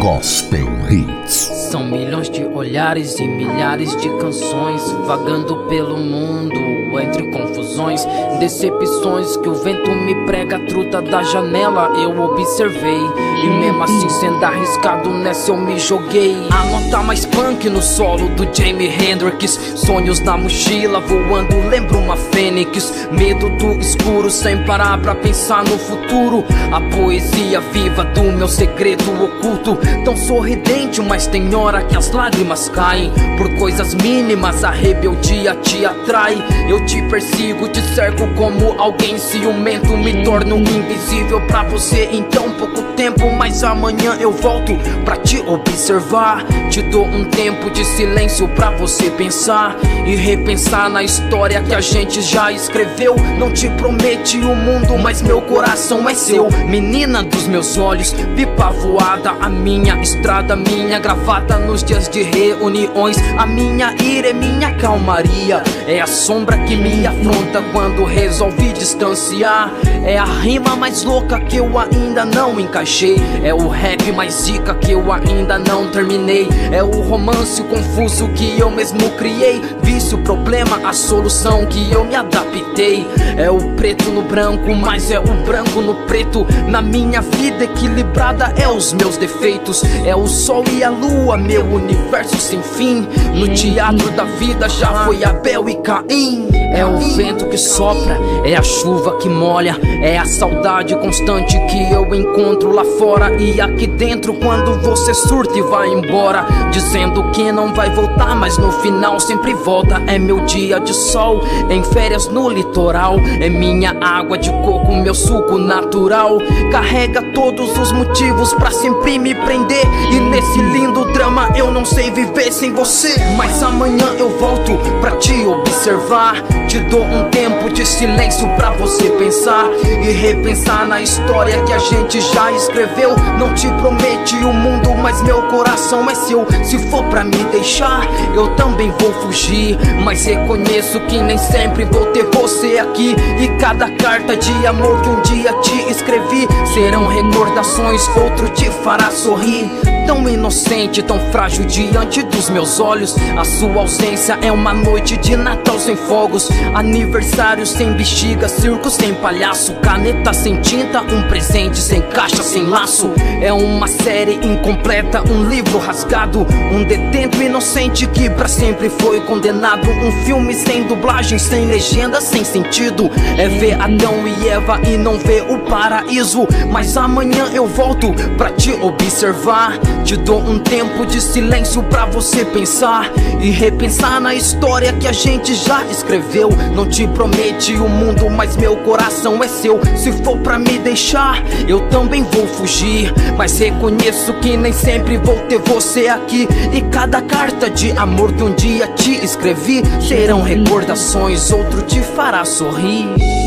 Gospel 0.00 0.66
Hits. 0.92 1.32
São 1.70 1.84
milhões 1.84 2.28
de 2.28 2.44
olhares 2.44 3.18
e 3.18 3.26
milhares 3.26 3.96
de 3.96 4.08
canções 4.18 4.82
vagando 5.06 5.56
pelo 5.68 5.96
mundo 5.96 6.72
entre 7.00 7.22
confusões, 7.28 8.04
decepções 8.38 9.36
que 9.38 9.48
o 9.48 9.54
vento 9.54 9.90
me 9.90 10.14
prega 10.26 10.58
truta 10.66 11.00
da 11.00 11.22
janela. 11.22 11.92
Eu 11.98 12.20
observei 12.22 13.00
e 13.42 13.46
mesmo 13.46 13.82
assim 13.82 14.08
sendo 14.08 14.44
arriscado 14.44 15.10
nessa 15.10 15.50
eu 15.50 15.56
me 15.56 15.78
joguei. 15.78 16.36
A 16.50 16.64
nota 16.66 17.02
mais 17.02 17.24
punk 17.24 17.68
no 17.68 17.80
solo 17.80 18.28
do 18.30 18.48
Jamie 18.52 18.88
Hendrix, 18.88 19.58
sonhos 19.76 20.20
na 20.20 20.36
mochila 20.36 21.00
voando, 21.00 21.68
lembro 21.68 21.98
uma 21.98 22.16
fênix. 22.16 23.08
Medo 23.10 23.48
do 23.50 23.78
escuro 23.78 24.30
sem 24.30 24.62
parar 24.64 25.00
pra 25.00 25.14
pensar 25.14 25.64
no 25.64 25.78
futuro. 25.78 26.44
A 26.72 26.80
poesia 26.94 27.60
viva 27.60 28.04
do 28.04 28.22
meu 28.24 28.48
segredo 28.48 29.12
oculto, 29.24 29.78
tão 30.04 30.16
sorridente, 30.16 30.81
mas 31.00 31.28
tem 31.28 31.54
hora 31.54 31.82
que 31.82 31.96
as 31.96 32.10
lágrimas 32.10 32.68
caem 32.68 33.12
por 33.38 33.48
coisas 33.56 33.94
mínimas. 33.94 34.64
A 34.64 34.70
rebeldia 34.70 35.54
te 35.54 35.86
atrai. 35.86 36.36
Eu 36.68 36.84
te 36.84 37.00
persigo, 37.02 37.68
te 37.68 37.80
cerco 37.94 38.26
como 38.34 38.74
alguém 38.80 39.16
ciumento. 39.16 39.96
Me 39.96 40.24
torno 40.24 40.56
invisível 40.56 41.40
pra 41.46 41.62
você 41.62 42.08
em 42.12 42.24
tão 42.24 42.50
pouco 42.50 42.82
tempo. 42.94 43.30
Mas 43.30 43.62
amanhã 43.62 44.16
eu 44.18 44.32
volto 44.32 44.76
pra 45.04 45.16
te 45.16 45.38
observar. 45.38 46.44
Te 46.68 46.82
dou 46.82 47.06
um 47.06 47.24
tempo 47.26 47.70
de 47.70 47.84
silêncio 47.84 48.48
pra 48.48 48.70
você 48.70 49.08
pensar 49.10 49.76
e 50.04 50.16
repensar 50.16 50.90
na 50.90 51.02
história 51.02 51.62
que 51.62 51.74
a 51.74 51.80
gente 51.80 52.20
já 52.20 52.50
escreveu. 52.50 53.14
Não 53.38 53.52
te 53.52 53.70
promete 53.70 54.38
o 54.38 54.54
mundo, 54.54 54.98
mas 54.98 55.22
meu 55.22 55.40
coração 55.42 56.08
é 56.08 56.14
seu. 56.14 56.48
Menina 56.66 57.22
dos 57.22 57.46
meus 57.46 57.78
olhos, 57.78 58.12
pipa 58.34 58.70
voada, 58.70 59.30
a 59.40 59.48
minha 59.48 60.00
estrada, 60.02 60.56
minha 60.76 60.98
gravata 60.98 61.58
nos 61.58 61.84
dias 61.84 62.08
de 62.08 62.22
reuniões. 62.22 63.16
A 63.36 63.46
minha 63.46 63.94
ira 64.02 64.28
é 64.28 64.32
minha 64.32 64.74
calmaria, 64.74 65.62
é 65.86 66.00
a 66.00 66.06
sombra 66.06 66.56
que 66.58 66.76
me 66.76 67.06
afronta 67.06 67.62
quando 67.72 68.04
resolvi 68.04 68.72
distanciar. 68.72 69.70
É 70.04 70.18
a 70.18 70.24
rima 70.24 70.74
mais 70.74 71.04
louca 71.04 71.38
que 71.38 71.56
eu 71.56 71.78
ainda 71.78 72.24
não 72.24 72.58
encaixei. 72.58 73.16
É 73.44 73.52
o 73.54 73.68
rap 73.68 74.10
mais 74.12 74.34
zica 74.34 74.74
que 74.74 74.92
eu 74.92 75.12
ainda 75.12 75.58
não 75.58 75.90
terminei. 75.90 76.48
É 76.72 76.82
o 76.82 77.02
romance 77.02 77.62
confuso 77.64 78.28
que 78.28 78.58
eu 78.58 78.70
mesmo 78.70 79.10
criei. 79.10 79.60
Vício, 79.82 80.18
problema, 80.18 80.80
a 80.88 80.92
solução 80.92 81.66
que 81.66 81.92
eu 81.92 82.04
me 82.04 82.16
adaptei. 82.16 83.06
É 83.36 83.50
o 83.50 83.58
preto 83.76 84.10
no 84.10 84.22
branco, 84.22 84.74
mas 84.74 85.10
é 85.10 85.18
o 85.18 85.34
branco 85.44 85.80
no 85.80 85.94
preto. 86.06 86.46
Na 86.68 86.80
minha 86.80 87.20
vida 87.20 87.64
equilibrada 87.64 88.52
é 88.56 88.68
os 88.68 88.92
meus 88.92 89.16
defeitos. 89.16 89.82
É 90.04 90.16
o 90.16 90.26
sol 90.26 90.51
e 90.70 90.84
a 90.84 90.90
lua, 90.90 91.36
meu 91.38 91.64
universo 91.64 92.36
sem 92.36 92.62
fim. 92.62 93.06
No 93.34 93.48
teatro 93.48 94.10
da 94.10 94.24
vida 94.24 94.68
já 94.68 95.04
foi 95.04 95.24
Abel 95.24 95.68
e 95.68 95.76
Caim. 95.76 96.48
É 96.74 96.84
o 96.86 96.98
vento 96.98 97.46
que 97.46 97.58
sopra, 97.58 98.18
é 98.44 98.56
a 98.56 98.62
chuva 98.62 99.18
que 99.18 99.28
molha, 99.28 99.78
é 100.02 100.18
a 100.18 100.24
saudade 100.24 100.96
constante 100.96 101.58
que 101.66 101.92
eu 101.92 102.14
encontro 102.14 102.72
lá 102.72 102.82
fora 102.98 103.34
e 103.34 103.60
aqui 103.60 103.86
dentro 103.86 104.32
quando 104.34 104.80
você 104.80 105.12
surta 105.12 105.58
e 105.58 105.60
vai 105.60 105.88
embora, 105.88 106.46
dizendo 106.70 107.30
que 107.30 107.52
não 107.52 107.74
vai 107.74 107.90
voltar, 107.90 108.34
mas 108.34 108.56
no 108.56 108.72
final 108.72 109.20
sempre 109.20 109.52
volta. 109.52 110.02
É 110.06 110.18
meu 110.18 110.40
dia 110.46 110.80
de 110.80 110.94
sol, 110.94 111.42
em 111.68 111.84
férias 111.84 112.28
no 112.28 112.48
litoral, 112.48 113.16
é 113.40 113.50
minha 113.50 113.94
água 114.00 114.38
de 114.38 114.50
coco, 114.50 114.96
meu 114.96 115.14
suco 115.14 115.58
natural. 115.58 116.38
Carrega 116.70 117.20
todos 117.34 117.78
os 117.78 117.92
motivos 117.92 118.54
pra 118.54 118.70
sempre 118.70 119.18
me 119.18 119.34
prender 119.34 119.86
e 120.10 120.18
nesse 120.20 120.41
lindo 120.72 121.04
drama 121.12 121.50
eu 121.56 121.70
não 121.70 121.84
sei 121.84 122.10
viver 122.10 122.52
sem 122.52 122.72
você, 122.72 123.14
mas 123.36 123.62
amanhã 123.62 124.14
eu 124.18 124.38
volto 124.38 124.72
pra 125.00 125.16
te 125.16 125.44
observar. 125.44 126.42
Te 126.72 126.80
dou 126.84 127.04
um 127.04 127.28
tempo 127.28 127.68
de 127.68 127.84
silêncio 127.84 128.48
pra 128.56 128.70
você 128.70 129.10
pensar 129.10 129.66
e 129.84 130.10
repensar 130.10 130.88
na 130.88 131.02
história 131.02 131.62
que 131.64 131.72
a 131.74 131.76
gente 131.76 132.18
já 132.18 132.50
escreveu. 132.50 133.14
Não 133.38 133.52
te 133.52 133.68
promete 133.72 134.36
o 134.36 134.54
mundo, 134.54 134.94
mas 134.94 135.20
meu 135.20 135.42
coração 135.48 136.08
é 136.08 136.14
seu. 136.14 136.46
Se 136.64 136.78
for 136.88 137.04
pra 137.10 137.24
me 137.24 137.44
deixar, 137.52 138.08
eu 138.34 138.56
também 138.56 138.90
vou 138.98 139.12
fugir. 139.20 139.76
Mas 140.02 140.24
reconheço 140.24 140.98
que 141.00 141.20
nem 141.20 141.36
sempre 141.36 141.84
vou 141.84 142.06
ter 142.06 142.24
você 142.32 142.78
aqui. 142.78 143.14
E 143.38 143.48
cada 143.58 143.90
carta 143.90 144.34
de 144.34 144.66
amor 144.66 145.02
que 145.02 145.10
um 145.10 145.20
dia 145.20 145.52
te 145.60 145.90
escrevi 145.90 146.48
serão 146.72 147.06
recordações, 147.06 148.08
outro 148.16 148.48
te 148.48 148.70
fará 148.70 149.10
sorrir. 149.10 149.70
Tão 150.06 150.26
inocente, 150.28 151.02
tão 151.02 151.20
frágil 151.30 151.66
diante 151.66 152.22
dos 152.22 152.48
meus 152.48 152.80
olhos. 152.80 153.14
A 153.36 153.44
sua 153.44 153.82
ausência 153.82 154.38
é 154.40 154.50
uma 154.50 154.72
noite 154.72 155.18
de 155.18 155.36
Natal 155.36 155.78
sem 155.78 155.96
fogos. 155.96 156.48
Aniversário 156.74 157.66
sem 157.66 157.92
bexiga, 157.92 158.48
circo 158.48 158.88
sem 158.88 159.14
palhaço. 159.14 159.74
Caneta 159.74 160.32
sem 160.32 160.56
tinta, 160.60 161.02
um 161.02 161.22
presente 161.28 161.78
sem 161.78 162.00
caixa, 162.00 162.42
sem 162.42 162.64
laço. 162.64 163.12
É 163.40 163.52
uma 163.52 163.86
série 163.86 164.34
incompleta, 164.42 165.22
um 165.30 165.44
livro 165.44 165.78
rasgado. 165.78 166.46
Um 166.72 166.84
detento 166.84 167.42
inocente 167.42 168.06
que 168.06 168.30
pra 168.30 168.48
sempre 168.48 168.88
foi 168.88 169.20
condenado. 169.20 169.90
Um 169.90 170.12
filme 170.24 170.54
sem 170.54 170.84
dublagem, 170.84 171.38
sem 171.38 171.66
legenda, 171.66 172.20
sem 172.20 172.44
sentido. 172.44 173.10
É 173.36 173.48
ver 173.48 173.80
Adão 173.80 174.26
e 174.26 174.48
Eva 174.48 174.80
e 174.86 174.96
não 174.96 175.18
ver 175.18 175.42
o 175.50 175.58
paraíso. 175.58 176.46
Mas 176.70 176.96
amanhã 176.96 177.50
eu 177.52 177.66
volto 177.66 178.12
pra 178.36 178.50
te 178.50 178.72
observar. 178.72 179.78
Te 180.04 180.16
dou 180.16 180.40
um 180.40 180.58
tempo 180.58 181.04
de 181.06 181.20
silêncio 181.20 181.82
pra 181.84 182.06
você 182.06 182.44
pensar 182.44 183.10
e 183.40 183.50
repensar 183.50 184.20
na 184.20 184.34
história 184.34 184.92
que 184.92 185.06
a 185.06 185.12
gente 185.12 185.54
já 185.54 185.84
escreveu. 185.86 186.51
Não 186.74 186.86
te 186.86 187.06
promete 187.06 187.74
o 187.74 187.88
mundo, 187.88 188.28
mas 188.30 188.56
meu 188.56 188.76
coração 188.78 189.42
é 189.42 189.48
seu. 189.48 189.80
Se 189.96 190.12
for 190.12 190.38
pra 190.38 190.58
me 190.58 190.78
deixar, 190.78 191.42
eu 191.68 191.80
também 191.88 192.22
vou 192.22 192.46
fugir. 192.46 193.12
Mas 193.36 193.58
reconheço 193.58 194.32
que 194.34 194.56
nem 194.56 194.72
sempre 194.72 195.16
vou 195.18 195.38
ter 195.40 195.58
você 195.58 196.08
aqui. 196.08 196.48
E 196.72 196.80
cada 196.82 197.20
carta 197.22 197.68
de 197.68 197.90
amor 197.92 198.32
que 198.32 198.42
um 198.42 198.54
dia 198.54 198.86
te 198.88 199.12
escrevi 199.24 199.82
serão 200.00 200.42
recordações, 200.42 201.50
outro 201.50 201.82
te 201.82 202.00
fará 202.00 202.44
sorrir. 202.44 203.41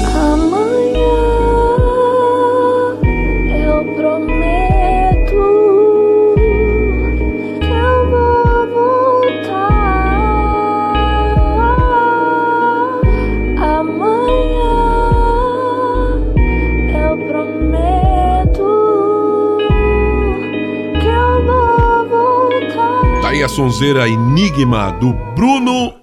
A 23.45 23.47
sonzeira 23.47 24.07
Enigma 24.09 24.91
do 24.93 25.13
Bruno 25.35 25.93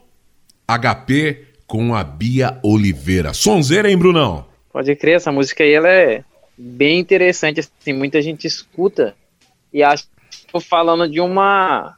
HP 0.68 1.44
com 1.66 1.92
a 1.92 2.04
Bia 2.04 2.60
Oliveira. 2.62 3.34
Sonzeira, 3.34 3.90
hein, 3.90 3.98
Brunão? 3.98 4.46
Pode 4.72 4.94
crer, 4.94 5.16
essa 5.16 5.32
música 5.32 5.64
aí 5.64 5.72
ela 5.72 5.88
é 5.88 6.22
bem 6.56 7.00
interessante, 7.00 7.58
assim, 7.58 7.92
muita 7.92 8.22
gente 8.22 8.46
escuta 8.46 9.16
e 9.72 9.82
acha 9.82 10.04
que 10.30 10.46
tô 10.52 10.60
falando 10.60 11.08
de 11.10 11.20
uma 11.20 11.96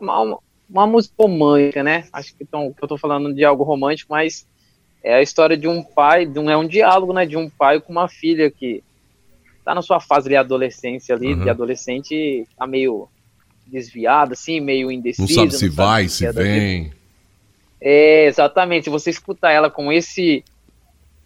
uma, 0.00 0.38
uma- 0.70 0.86
música 0.86 1.14
romântica, 1.18 1.82
né? 1.82 2.04
Acho 2.10 2.34
que, 2.34 2.46
tão, 2.46 2.72
que 2.72 2.82
eu 2.82 2.88
tô 2.88 2.96
falando 2.96 3.34
de 3.34 3.44
algo 3.44 3.64
romântico, 3.64 4.12
mas 4.14 4.46
é 5.04 5.16
a 5.16 5.22
história 5.22 5.58
de 5.58 5.68
um 5.68 5.82
pai, 5.82 6.24
de 6.24 6.38
um, 6.38 6.48
é 6.48 6.56
um 6.56 6.66
diálogo, 6.66 7.12
né, 7.12 7.26
de 7.26 7.36
um 7.36 7.50
pai 7.50 7.80
com 7.80 7.92
uma 7.92 8.08
filha 8.08 8.50
que 8.50 8.82
tá 9.62 9.74
na 9.74 9.82
sua 9.82 10.00
fase 10.00 10.28
de 10.30 10.36
adolescência 10.36 11.14
ali, 11.14 11.34
Uhum. 11.34 11.42
de 11.42 11.50
adolescente, 11.50 12.46
tá 12.58 12.66
meio 12.66 13.08
desviada, 13.66 14.34
assim, 14.34 14.60
meio 14.60 14.86
Não 14.86 14.92
indecisa. 14.92 15.32
sabe 15.32 15.54
se 15.54 15.68
vai, 15.68 16.04
o 16.04 16.06
que 16.06 16.12
se 16.12 16.32
vem. 16.32 16.92
É, 17.80 18.26
exatamente. 18.26 18.84
Se 18.84 18.90
você 18.90 19.10
escutar 19.10 19.50
ela 19.52 19.70
com 19.70 19.92
esse 19.92 20.44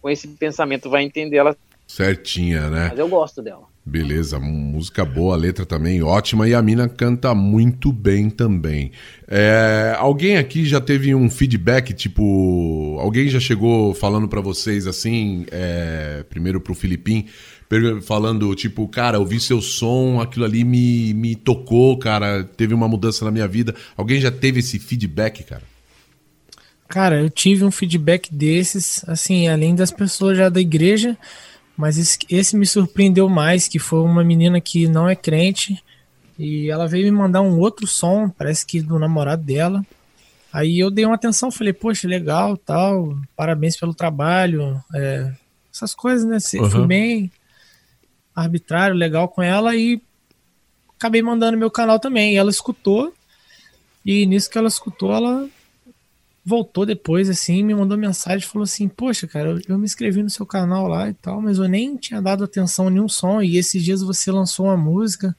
com 0.01 0.09
esse 0.09 0.27
pensamento, 0.27 0.89
vai 0.89 1.03
entender 1.03 1.37
ela. 1.37 1.55
Certinha, 1.87 2.69
né? 2.69 2.87
Mas 2.89 2.99
eu 2.99 3.07
gosto 3.07 3.41
dela. 3.41 3.63
Beleza, 3.83 4.39
música 4.39 5.03
boa, 5.03 5.35
letra 5.35 5.65
também 5.65 6.03
ótima 6.03 6.47
e 6.47 6.53
a 6.53 6.61
mina 6.61 6.87
canta 6.87 7.33
muito 7.33 7.91
bem 7.91 8.29
também. 8.29 8.91
É, 9.27 9.95
alguém 9.97 10.37
aqui 10.37 10.65
já 10.65 10.79
teve 10.79 11.15
um 11.15 11.29
feedback, 11.29 11.91
tipo, 11.93 12.97
alguém 12.99 13.27
já 13.27 13.39
chegou 13.39 13.93
falando 13.95 14.27
pra 14.27 14.39
vocês 14.39 14.85
assim, 14.85 15.45
é, 15.51 16.23
primeiro 16.29 16.61
pro 16.61 16.75
Filipim, 16.75 17.25
falando 18.01 18.53
tipo, 18.55 18.87
cara, 18.87 19.19
ouvi 19.19 19.39
seu 19.39 19.61
som, 19.61 20.19
aquilo 20.19 20.45
ali 20.45 20.63
me, 20.63 21.13
me 21.13 21.35
tocou, 21.35 21.97
cara, 21.97 22.43
teve 22.43 22.73
uma 22.73 22.87
mudança 22.87 23.23
na 23.23 23.31
minha 23.31 23.47
vida. 23.47 23.75
Alguém 23.95 24.19
já 24.19 24.31
teve 24.31 24.59
esse 24.59 24.77
feedback, 24.79 25.43
cara? 25.43 25.63
Cara, 26.87 27.21
eu 27.21 27.29
tive 27.29 27.63
um 27.63 27.71
feedback 27.71 28.33
desses, 28.33 29.03
assim, 29.07 29.47
além 29.47 29.73
das 29.73 29.91
pessoas 29.91 30.37
já 30.37 30.49
da 30.49 30.59
igreja, 30.59 31.17
mas 31.77 31.97
esse, 31.97 32.19
esse 32.29 32.57
me 32.57 32.65
surpreendeu 32.65 33.29
mais, 33.29 33.67
que 33.69 33.79
foi 33.79 34.01
uma 34.01 34.23
menina 34.23 34.59
que 34.59 34.87
não 34.87 35.07
é 35.07 35.15
crente 35.15 35.81
E 36.37 36.69
ela 36.69 36.87
veio 36.87 37.05
me 37.05 37.11
mandar 37.11 37.41
um 37.41 37.57
outro 37.57 37.87
som, 37.87 38.27
parece 38.29 38.65
que 38.65 38.81
do 38.81 38.99
namorado 38.99 39.43
dela. 39.43 39.85
Aí 40.51 40.79
eu 40.79 40.91
dei 40.91 41.05
uma 41.05 41.15
atenção, 41.15 41.49
falei, 41.49 41.71
poxa, 41.71 42.07
legal, 42.07 42.57
tal, 42.57 43.17
parabéns 43.37 43.77
pelo 43.77 43.93
trabalho, 43.93 44.77
é, 44.93 45.31
essas 45.73 45.95
coisas, 45.95 46.27
né? 46.27 46.39
Você 46.39 46.59
Uhum. 46.59 46.69
Fui 46.69 46.85
bem 46.85 47.31
arbitrário, 48.41 48.95
legal 48.95 49.27
com 49.29 49.41
ela 49.41 49.75
e 49.75 50.01
acabei 50.97 51.21
mandando 51.21 51.57
meu 51.57 51.71
canal 51.71 51.99
também. 51.99 52.33
E 52.33 52.37
ela 52.37 52.49
escutou, 52.49 53.13
e 54.05 54.25
nisso 54.25 54.49
que 54.49 54.57
ela 54.57 54.67
escutou, 54.67 55.13
ela 55.13 55.49
voltou 56.43 56.85
depois, 56.85 57.29
assim, 57.29 57.63
me 57.63 57.73
mandou 57.73 57.97
mensagem, 57.97 58.47
falou 58.47 58.63
assim, 58.63 58.87
poxa, 58.87 59.27
cara, 59.27 59.61
eu, 59.67 59.77
me 59.77 59.85
inscrevi 59.85 60.23
no 60.23 60.29
seu 60.29 60.45
canal 60.45 60.87
lá 60.87 61.07
e 61.09 61.13
tal, 61.13 61.41
mas 61.41 61.59
eu 61.59 61.67
nem 61.67 61.95
tinha 61.95 62.21
dado 62.21 62.43
atenção 62.43 62.87
a 62.87 62.89
nenhum 62.89 63.07
som, 63.07 63.41
e 63.41 63.57
esses 63.57 63.83
dias 63.83 64.01
você 64.01 64.31
lançou 64.31 64.65
uma 64.65 64.77
música, 64.77 65.35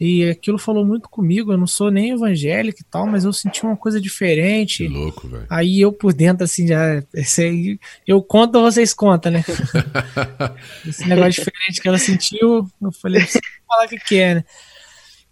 e 0.00 0.28
aquilo 0.28 0.58
falou 0.58 0.84
muito 0.84 1.08
comigo, 1.08 1.52
eu 1.52 1.58
não 1.58 1.66
sou 1.66 1.90
nem 1.90 2.10
evangélico 2.10 2.80
e 2.80 2.84
tal, 2.84 3.06
mas 3.06 3.24
eu 3.24 3.32
senti 3.32 3.62
uma 3.62 3.76
coisa 3.76 3.98
Que 3.98 4.02
diferente. 4.04 4.88
louco, 4.88 5.28
velho. 5.28 5.46
Aí 5.48 5.80
eu 5.80 5.92
por 5.92 6.12
dentro, 6.12 6.44
assim, 6.44 6.66
já. 6.66 7.02
Esse 7.14 7.78
eu 8.06 8.20
conto 8.22 8.56
ou 8.56 8.64
vocês 8.64 8.92
contam, 8.92 9.30
né? 9.32 9.44
Esse 10.86 11.08
negócio 11.08 11.44
diferente 11.44 11.80
que 11.80 11.86
ela 11.88 11.98
sentiu, 11.98 12.68
eu 12.80 12.92
falei, 12.92 13.20
preciso 13.22 13.42
falar 13.66 13.86
o 13.86 13.88
que, 13.88 13.98
que 13.98 14.18
é, 14.18 14.34
né? 14.36 14.44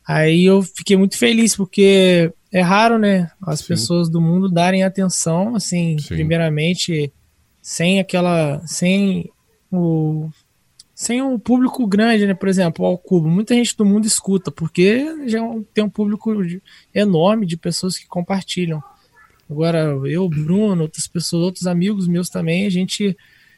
Aí 0.06 0.44
eu 0.44 0.62
fiquei 0.62 0.96
muito 0.96 1.16
feliz, 1.16 1.54
porque 1.56 2.32
é 2.52 2.60
raro, 2.60 2.98
né? 2.98 3.30
As 3.46 3.60
Sim. 3.60 3.68
pessoas 3.68 4.08
do 4.08 4.20
mundo 4.20 4.50
darem 4.50 4.82
atenção, 4.82 5.54
assim, 5.54 5.98
Sim. 5.98 6.14
primeiramente, 6.14 7.12
sem 7.62 8.00
aquela. 8.00 8.60
sem 8.66 9.30
o. 9.70 10.28
Sem 11.00 11.22
um 11.22 11.38
público 11.38 11.86
grande, 11.86 12.26
né? 12.26 12.34
Por 12.34 12.46
exemplo, 12.46 12.84
ao 12.84 12.98
Cubo. 12.98 13.26
Muita 13.26 13.54
gente 13.54 13.74
do 13.74 13.86
mundo 13.86 14.04
escuta, 14.04 14.50
porque 14.50 15.26
já 15.26 15.40
tem 15.72 15.82
um 15.82 15.88
público 15.88 16.30
enorme 16.94 17.46
de 17.46 17.56
pessoas 17.56 17.96
que 17.96 18.06
compartilham. 18.06 18.82
Agora, 19.48 19.98
eu, 20.04 20.28
Bruno, 20.28 20.82
outras 20.82 21.08
pessoas, 21.08 21.42
outros 21.42 21.66
amigos 21.66 22.06
meus 22.06 22.28
também, 22.28 22.66
a 22.66 22.70
gente 22.70 23.16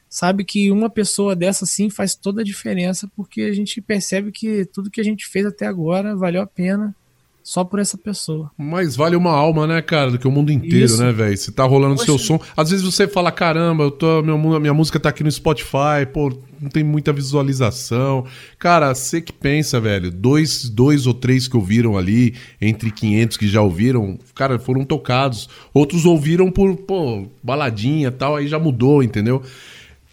sabe 0.09 0.45
que 0.45 0.71
uma 0.71 0.89
pessoa 0.89 1.35
dessa 1.35 1.67
sim 1.67 1.91
faz 1.91 2.15
toda 2.15 2.43
a 2.43 2.45
diferença, 2.45 3.11
porque 3.17 3.43
a 3.43 3.53
gente 3.53 3.83
percebe 3.83 4.31
que 4.31 4.65
tudo 4.67 4.89
que 4.89 5.01
a 5.01 5.05
gente 5.05 5.27
fez 5.27 5.45
até 5.45 5.67
agora 5.67 6.15
valeu 6.15 6.43
a 6.43 6.47
pena 6.47 6.95
só 7.43 7.65
por 7.65 7.79
essa 7.81 7.99
pessoa. 7.99 8.51
Mais 8.57 8.95
vale 8.97 9.17
uma 9.17 9.33
alma, 9.33 9.67
né, 9.67 9.83
cara, 9.83 10.11
do 10.11 10.19
que 10.19 10.29
o 10.29 10.31
mundo 10.31 10.53
inteiro, 10.53 10.85
Isso. 10.85 11.03
né, 11.03 11.11
velho? 11.13 11.37
Se 11.37 11.51
tá 11.53 11.65
rolando 11.65 11.95
Poxa. 11.97 12.07
seu 12.07 12.19
som. 12.19 12.41
Às 12.57 12.71
vezes 12.71 12.85
você 12.85 13.09
fala, 13.09 13.33
caramba, 13.33 13.85
eu 13.85 13.91
tô, 13.91 14.23
mu- 14.23 14.59
minha 14.61 14.75
música 14.75 15.01
tá 15.01 15.09
aqui 15.09 15.25
no 15.25 15.31
Spotify, 15.31 16.07
pô, 16.13 16.33
não 16.61 16.69
tem 16.71 16.85
muita 16.85 17.13
visualização. 17.13 18.25
Cara, 18.59 18.95
você 18.95 19.21
que 19.21 19.33
pensa, 19.33 19.81
velho, 19.81 20.11
dois, 20.11 20.69
dois 20.69 21.07
ou 21.07 21.15
três 21.15 21.49
que 21.49 21.57
ouviram 21.57 21.97
ali, 21.99 22.35
entre 22.61 22.91
500 22.91 23.37
que 23.37 23.49
já 23.49 23.61
ouviram, 23.61 24.19
cara, 24.35 24.59
foram 24.59 24.85
tocados. 24.85 25.49
Outros 25.75 26.05
ouviram 26.05 26.51
por, 26.51 26.77
pô, 26.77 27.27
baladinha 27.43 28.09
e 28.09 28.11
tal, 28.13 28.37
aí 28.37 28.47
já 28.47 28.59
mudou, 28.59 29.03
entendeu? 29.03 29.43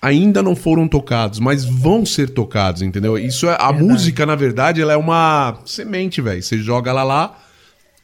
Ainda 0.02 0.42
não 0.42 0.56
foram 0.56 0.88
tocados, 0.88 1.40
mas 1.40 1.66
vão 1.66 2.06
ser 2.06 2.30
tocados, 2.30 2.82
entendeu? 2.82 3.18
Isso 3.18 3.48
é 3.48 3.58
a 3.60 3.72
música, 3.72 4.26
na 4.26 4.36
verdade, 4.36 4.82
ela 4.82 4.94
é 4.94 4.98
uma 4.98 5.60
semente, 5.66 6.22
velho. 6.22 6.42
Você 6.42 6.58
joga 6.58 6.92
ela 6.92 7.04
lá, 7.04 7.38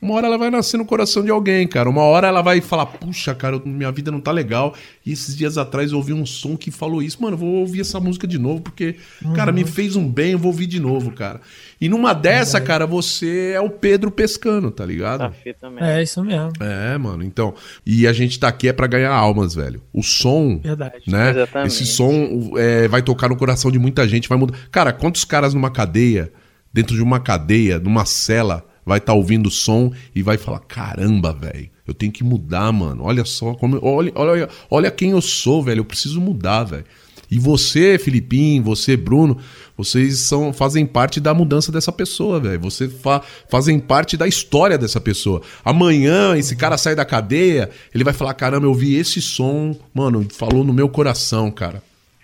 uma 0.06 0.14
hora 0.16 0.28
ela 0.28 0.38
vai 0.38 0.50
nascer 0.52 0.78
no 0.78 0.86
coração 0.86 1.24
de 1.24 1.32
alguém, 1.32 1.68
cara. 1.68 1.90
Uma 1.90 2.04
hora 2.04 2.28
ela 2.28 2.42
vai 2.42 2.62
falar, 2.62 2.86
puxa, 2.86 3.34
cara, 3.34 3.60
minha 3.66 3.92
vida 3.92 4.12
não 4.12 4.22
tá 4.22 4.32
legal. 4.32 4.76
E 5.06 5.12
esses 5.12 5.36
dias 5.36 5.58
atrás 5.58 5.92
eu 5.92 5.98
ouvi 5.98 6.14
um 6.14 6.26
som 6.26 6.56
que 6.56 6.70
falou 6.72 7.02
isso. 7.02 7.22
Mano, 7.22 7.34
eu 7.34 7.40
vou 7.40 7.50
ouvir 7.56 7.82
essa 7.82 8.00
música 8.00 8.28
de 8.28 8.38
novo, 8.38 8.62
porque, 8.62 8.96
cara, 9.36 9.52
me 9.52 9.66
fez 9.66 9.96
um 9.96 10.08
bem, 10.08 10.34
eu 10.34 10.40
vou 10.40 10.52
ouvir 10.52 10.68
de 10.68 10.80
novo, 10.80 11.12
cara. 11.12 11.42
E 11.82 11.90
numa 11.90 12.14
dessa, 12.14 12.62
cara, 12.62 12.86
você 12.86 13.52
é 13.56 13.60
o 13.60 13.70
Pedro 13.70 14.12
pescando, 14.12 14.72
tá 14.72 14.86
ligado? 14.86 15.20
Tá 15.20 15.34
também. 15.60 15.84
É 15.84 16.02
isso 16.02 16.24
mesmo, 16.24 16.52
É, 16.60 16.98
mano, 16.98 17.24
então. 17.24 17.54
E 17.86 18.08
a 18.08 18.14
gente 18.14 18.40
tá 18.40 18.48
aqui 18.48 18.68
é 18.68 18.74
pra 18.74 18.88
ganhar 18.88 19.12
almas, 19.12 19.56
velho. 19.56 19.82
O 19.92 20.04
som, 20.04 20.60
verdade. 20.60 21.04
né? 21.08 21.32
Exatamente. 21.32 21.68
Esse 21.68 21.86
som 21.86 22.54
é, 22.58 22.88
vai 22.88 23.02
tocar 23.02 23.30
no 23.30 23.36
coração 23.36 23.72
de 23.72 23.80
muita 23.80 24.08
gente, 24.08 24.30
vai 24.30 24.38
mudar. 24.38 24.58
Cara, 24.72 24.94
quantos 24.94 25.26
caras 25.26 25.54
numa 25.54 25.72
cadeia, 25.72 26.32
dentro 26.72 26.96
de 26.96 27.02
uma 27.02 27.20
cadeia, 27.20 27.80
numa 27.80 28.06
cela, 28.06 28.66
vai 28.86 29.00
estar 29.00 29.14
ouvindo 29.14 29.48
o 29.48 29.52
som 29.52 29.92
e 30.14 30.22
vai 30.22 30.38
falar: 30.38 30.60
caramba, 30.60 31.34
velho, 31.34 31.70
eu 31.88 31.94
tenho 31.94 32.12
que 32.12 32.24
mudar, 32.24 32.72
mano. 32.72 33.04
Olha 33.04 33.26
só 33.26 33.54
como. 33.54 33.80
Olha, 33.82 34.12
olha, 34.16 34.50
olha 34.70 34.92
quem 34.92 35.12
eu 35.12 35.22
sou, 35.22 35.64
velho. 35.64 35.80
Eu 35.80 35.86
preciso 35.86 36.22
mudar, 36.22 36.64
velho. 36.64 36.86
E 37.30 37.40
você, 37.40 37.98
Filipinho, 37.98 38.64
você, 38.64 38.96
Bruno, 38.96 39.38
vocês 39.76 40.20
são, 40.20 40.54
fazem 40.54 40.86
parte 40.86 41.20
da 41.20 41.34
mudança 41.34 41.72
dessa 41.72 41.92
pessoa, 41.92 42.40
velho. 42.40 42.60
Você 42.62 42.88
fa, 42.88 43.22
fazem 43.50 43.80
parte 43.80 44.16
da 44.16 44.28
história 44.28 44.78
dessa 44.78 45.02
pessoa. 45.02 45.42
Amanhã, 45.64 46.38
esse 46.38 46.56
cara 46.56 46.78
sai 46.78 46.96
da 46.96 47.04
cadeia, 47.04 47.70
ele 47.94 48.04
vai 48.04 48.14
falar: 48.14 48.34
caramba, 48.36 48.68
eu 48.68 48.74
vi 48.74 48.96
esse 48.96 49.22
som, 49.22 49.76
mano, 49.94 50.26
falou 50.30 50.64
no 50.64 50.74
meu 50.74 50.88
coração, 50.88 51.50
cara. 51.52 51.82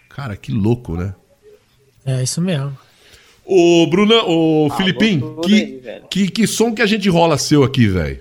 Cara, 0.09 0.35
que 0.35 0.51
louco, 0.51 0.95
né? 0.95 1.15
É 2.05 2.21
isso 2.21 2.41
mesmo. 2.41 2.77
Ô, 3.45 3.85
Bruna, 3.87 4.23
ô, 4.23 4.67
Ah, 4.71 4.75
tudo 4.77 5.41
que, 5.41 5.53
aí, 5.53 6.01
que, 6.09 6.29
que 6.29 6.47
som 6.47 6.73
que 6.73 6.81
a 6.81 6.85
gente 6.85 7.09
rola 7.09 7.37
seu 7.37 7.63
aqui, 7.63 7.87
velho? 7.87 8.19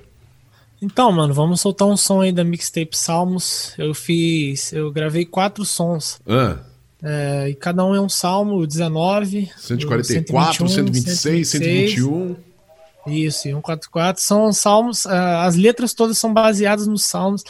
Então, 0.83 1.13
mano, 1.13 1.35
vamos 1.35 1.61
soltar 1.61 1.87
um 1.87 1.97
som 1.97 2.23
aí 2.23 2.33
da 2.33 2.43
mixtape 2.43 2.97
Salmos. 2.97 3.75
Eu 3.77 3.93
fiz, 3.93 4.73
eu 4.73 4.91
gravei 4.91 5.25
quatro 5.27 5.65
sons. 5.65 6.19
Ah, 6.27 6.57
É, 7.03 7.49
e 7.51 7.55
cada 7.55 7.85
um 7.85 7.95
é 7.95 8.01
um 8.01 8.09
salmo, 8.09 8.57
o 8.57 8.67
19, 8.67 9.51
144, 9.57 10.65
o 10.65 10.69
126, 10.69 11.49
121. 11.49 12.37
Isso, 13.07 13.49
e 13.49 13.53
144 13.53 14.23
são 14.23 14.53
salmos, 14.53 15.07
ah, 15.07 15.45
as 15.45 15.57
letras 15.57 15.95
todas 15.95 16.19
são 16.19 16.33
baseadas 16.33 16.87
nos 16.87 17.05
salmos. 17.05 17.43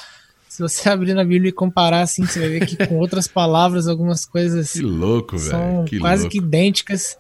Se 0.49 0.63
você 0.63 0.89
abrir 0.91 1.15
na 1.15 1.25
Bíblia 1.25 1.49
e 1.51 1.53
comparar 1.53 2.03
assim, 2.03 2.25
você 2.27 2.39
vai 2.39 2.49
ver 2.49 2.67
que 2.67 2.87
com 2.87 2.99
outras 2.99 3.27
palavras, 3.27 3.89
algumas 3.89 4.25
coisas 4.25 4.73
Que 4.73 4.83
louco, 4.83 5.39
são 5.39 5.77
velho. 5.77 5.85
Que 5.85 5.99
quase 5.99 6.23
louco. 6.23 6.33
que 6.33 6.39
idênticas. 6.39 7.17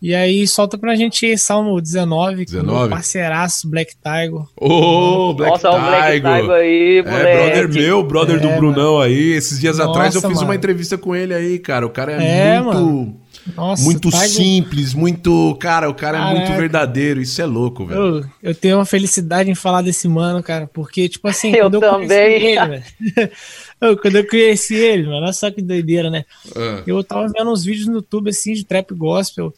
E 0.00 0.14
aí 0.14 0.46
solta 0.46 0.76
pra 0.76 0.94
gente 0.94 1.24
aí 1.24 1.38
Salmo 1.38 1.80
19, 1.80 2.36
com 2.36 2.42
o 2.42 2.44
19? 2.44 2.78
meu 2.80 2.88
parceiraço 2.90 3.68
Black 3.68 3.94
Tiger. 3.96 4.42
Ô, 4.60 5.32
Black 5.32 5.52
Nossa, 5.52 5.70
o 5.70 5.80
Black 5.80 6.12
Tiger. 6.20 6.36
Tiger 6.40 6.50
aí, 6.52 6.98
É, 6.98 7.02
moleque. 7.02 7.36
brother 7.36 7.68
meu, 7.72 8.02
brother 8.02 8.40
do 8.40 8.48
É, 8.48 8.56
Brunão 8.56 9.00
aí. 9.00 9.32
Esses 9.32 9.58
dias 9.58 9.78
Nossa, 9.78 9.90
atrás 9.90 10.14
eu 10.14 10.20
fiz 10.20 10.32
uma 10.38 10.42
mano. 10.48 10.54
entrevista 10.54 10.98
com 10.98 11.16
ele 11.16 11.32
aí, 11.34 11.58
cara. 11.58 11.86
O 11.86 11.90
cara 11.90 12.12
é, 12.22 12.38
É, 12.56 12.60
muito, 12.60 12.74
mano. 12.76 13.20
Nossa, 13.56 13.82
muito 13.84 14.10
Tiger- 14.10 14.28
simples, 14.28 14.92
muito. 14.92 15.56
Cara, 15.60 15.88
o 15.88 15.94
cara 15.94 16.18
é 16.18 16.20
muito 16.32 16.42
Caraca. 16.42 16.56
verdadeiro. 16.60 17.20
Isso 17.22 17.40
é 17.40 17.46
louco, 17.46 17.86
velho. 17.86 18.00
Eu, 18.00 18.24
eu 18.50 18.54
tenho 18.54 18.76
uma 18.76 18.84
felicidade 18.84 19.48
em 19.50 19.54
falar 19.54 19.82
desse 19.82 20.08
mano, 20.08 20.42
cara, 20.42 20.68
porque, 20.72 21.08
tipo 21.08 21.26
assim, 21.28 21.52
Eu 21.56 21.70
eu 21.70 21.80
também. 21.80 22.08
ele, 22.10 22.66
velho. 22.66 22.82
eu, 23.80 23.96
quando 23.96 24.16
eu 24.16 24.26
conheci 24.28 24.74
ele, 24.74 25.04
mano, 25.04 25.22
olha 25.22 25.32
só 25.32 25.48
que 25.50 25.62
doideira, 25.62 26.10
né? 26.10 26.24
Ah, 26.56 26.82
Eu 26.86 27.02
tava 27.04 27.28
vendo 27.28 27.50
uns 27.50 27.64
vídeos 27.64 27.86
no 27.86 27.94
YouTube, 27.94 28.30
assim, 28.30 28.52
de 28.52 28.64
trap 28.64 28.92
gospel. 28.94 29.54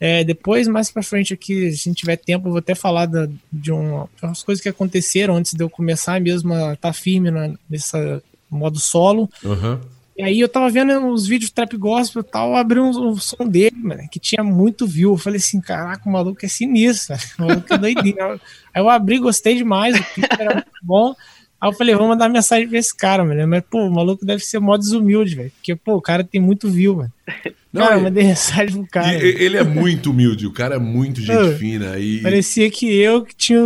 É, 0.00 0.24
depois, 0.24 0.66
mais 0.66 0.90
pra 0.90 1.02
frente 1.02 1.34
aqui, 1.34 1.70
se 1.72 1.82
a 1.82 1.90
gente 1.90 1.98
tiver 1.98 2.16
tempo, 2.16 2.48
eu 2.48 2.52
vou 2.52 2.58
até 2.58 2.74
falar 2.74 3.04
da- 3.04 3.28
de, 3.52 3.70
um, 3.70 4.04
de 4.16 4.24
umas 4.24 4.42
coisas 4.42 4.62
que 4.62 4.68
aconteceram 4.68 5.36
antes 5.36 5.52
de 5.52 5.62
eu 5.62 5.68
começar 5.68 6.18
mesmo 6.20 6.54
a 6.54 6.72
estar 6.72 6.92
firme 6.94 7.30
na, 7.30 7.52
nessa 7.68 8.22
modo 8.50 8.78
solo. 8.80 9.28
Aham. 9.44 9.78
E 10.16 10.22
aí 10.22 10.40
eu 10.40 10.48
tava 10.48 10.68
vendo 10.70 10.92
uns 10.98 11.26
vídeos 11.26 11.48
de 11.50 11.54
trap 11.54 11.74
gospel 11.78 12.20
e 12.20 12.24
tal, 12.24 12.50
eu 12.50 12.56
abri 12.56 12.78
um, 12.80 12.90
um 12.90 13.16
som 13.16 13.46
dele, 13.46 13.76
mano, 13.76 14.02
que 14.10 14.18
tinha 14.18 14.42
muito 14.42 14.86
view. 14.86 15.12
Eu 15.12 15.16
falei 15.18 15.38
assim, 15.38 15.60
caraca, 15.60 16.06
o 16.08 16.12
maluco 16.12 16.44
é 16.44 16.48
sinistro, 16.48 17.14
velho. 17.16 17.28
o 17.38 17.42
maluco 17.42 17.72
é 17.74 17.78
doidinho. 17.78 18.16
Aí 18.74 18.82
eu 18.82 18.88
abri, 18.90 19.18
gostei 19.18 19.54
demais, 19.54 19.98
o 19.98 20.04
clipe 20.14 20.28
era 20.38 20.54
muito 20.54 20.66
bom. 20.82 21.14
Aí 21.60 21.68
eu 21.68 21.72
falei, 21.74 21.94
vou 21.94 22.08
mandar 22.08 22.28
mensagem 22.30 22.68
pra 22.68 22.78
esse 22.78 22.94
cara, 22.96 23.24
mano. 23.24 23.46
Mas, 23.48 23.62
pô, 23.70 23.86
o 23.86 23.90
maluco 23.92 24.24
deve 24.24 24.42
ser 24.42 24.58
mó 24.60 24.76
desumilde, 24.76 25.36
velho. 25.36 25.50
Porque, 25.52 25.76
pô, 25.76 25.94
o 25.96 26.02
cara 26.02 26.24
tem 26.24 26.40
muito 26.40 26.70
view, 26.70 26.96
mano. 26.96 27.12
Não, 27.72 27.82
cara, 27.82 27.96
eu 27.96 28.00
mandei 28.02 28.24
mensagem 28.28 28.76
pro 28.82 28.90
cara. 28.90 29.14
Ele 29.14 29.56
é 29.56 29.62
muito 29.64 30.10
humilde, 30.10 30.46
o 30.46 30.52
cara 30.52 30.74
é 30.74 30.78
muito 30.78 31.20
gente 31.20 31.32
Ah, 31.36 31.52
fina. 31.58 31.98
E... 31.98 32.18
Parecia 32.20 32.70
que 32.70 32.92
eu 32.98 33.22
que 33.24 33.34
tinha 33.34 33.60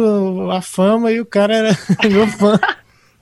a 0.52 0.60
fama 0.60 1.10
e 1.10 1.20
o 1.20 1.26
cara 1.26 1.54
era 1.56 1.78
meu 2.10 2.26
fã. 2.26 2.58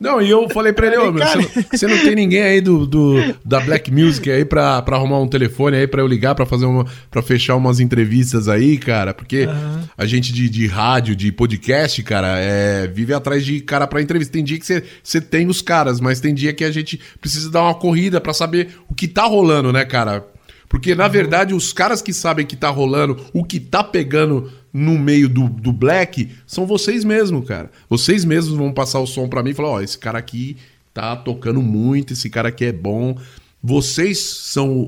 Não, 0.01 0.21
e 0.21 0.29
eu 0.29 0.49
falei 0.51 0.73
pra 0.73 0.89
ele, 0.89 0.97
ô, 0.97 1.13
meu, 1.13 1.25
você, 1.25 1.37
não, 1.39 1.65
você 1.71 1.87
não 1.87 1.97
tem 1.99 2.17
ninguém 2.17 2.43
aí 2.43 2.61
do, 2.61 2.85
do- 2.85 3.37
da 3.45 3.61
Black 3.61 3.89
Music 3.93 4.29
aí 4.29 4.45
pra, 4.45 4.83
pra 4.83 4.97
arrumar 4.97 5.21
um 5.21 5.29
telefone 5.29 5.77
aí 5.77 5.87
pra 5.87 6.03
eu 6.03 6.09
ligar 6.09 6.35
pra 6.35 6.45
fazer 6.45 6.67
uma. 6.67 6.85
para 7.09 7.23
fechar 7.23 7.55
umas 7.55 7.79
entrevistas 7.79 8.49
aí, 8.49 8.79
cara? 8.79 9.15
Porque 9.15 9.45
Aham. 9.49 9.89
a 9.97 10.05
gente 10.05 10.33
de, 10.33 10.49
de 10.49 10.67
rádio, 10.67 11.15
de 11.15 11.31
podcast, 11.31 12.03
cara, 12.03 12.37
é, 12.41 12.89
vive 12.89 13.15
atrás 13.15 13.45
de 13.47 13.61
cara 13.61 13.87
pra 13.87 14.03
entrevista. 14.03 14.33
Tem 14.33 14.43
dia 14.43 14.59
que 14.59 14.67
você, 14.67 14.83
você 15.01 15.21
tem 15.21 15.47
os 15.47 15.63
caras, 15.63 16.01
mas 16.01 16.19
tem 16.19 16.35
dia 16.35 16.53
que 16.53 16.65
a 16.65 16.73
gente 16.73 16.99
precisa 17.21 17.49
dar 17.49 17.63
uma 17.63 17.75
corrida 17.77 18.21
pra 18.21 18.35
saber 18.35 18.71
o 18.89 18.95
que 18.97 19.07
tá 19.07 19.23
rolando, 19.23 19.73
né, 19.73 19.85
cara? 19.85 20.27
Porque, 20.73 20.95
na 20.95 21.07
verdade, 21.07 21.53
os 21.55 21.71
caras 21.73 22.01
que 22.01 22.15
sabem 22.15 22.47
que 22.47 22.57
tá 22.57 22.71
rolando, 22.71 23.19
o 23.35 23.45
que 23.45 23.61
tá 23.61 23.85
pegando 23.85 24.51
no 24.73 24.99
meio 24.99 25.29
do, 25.29 25.47
do 25.51 25.71
black, 25.71 26.31
são 26.47 26.67
vocês 26.67 27.05
mesmos, 27.05 27.47
cara. 27.47 27.71
Vocês 27.91 28.25
mesmos 28.25 28.57
vão 28.57 28.73
passar 28.73 28.99
o 29.01 29.07
som 29.07 29.29
pra 29.29 29.43
mim 29.43 29.51
e 29.51 29.55
falar, 29.55 29.69
ó, 29.69 29.81
esse 29.83 29.99
cara 29.99 30.19
aqui 30.19 30.57
tá 30.95 31.15
tocando 31.15 31.61
muito, 31.61 32.15
esse 32.15 32.31
cara 32.31 32.49
aqui 32.49 32.65
é 32.65 32.73
bom. 32.73 33.19
Vocês 33.63 34.19
são 34.19 34.71
o, 34.71 34.83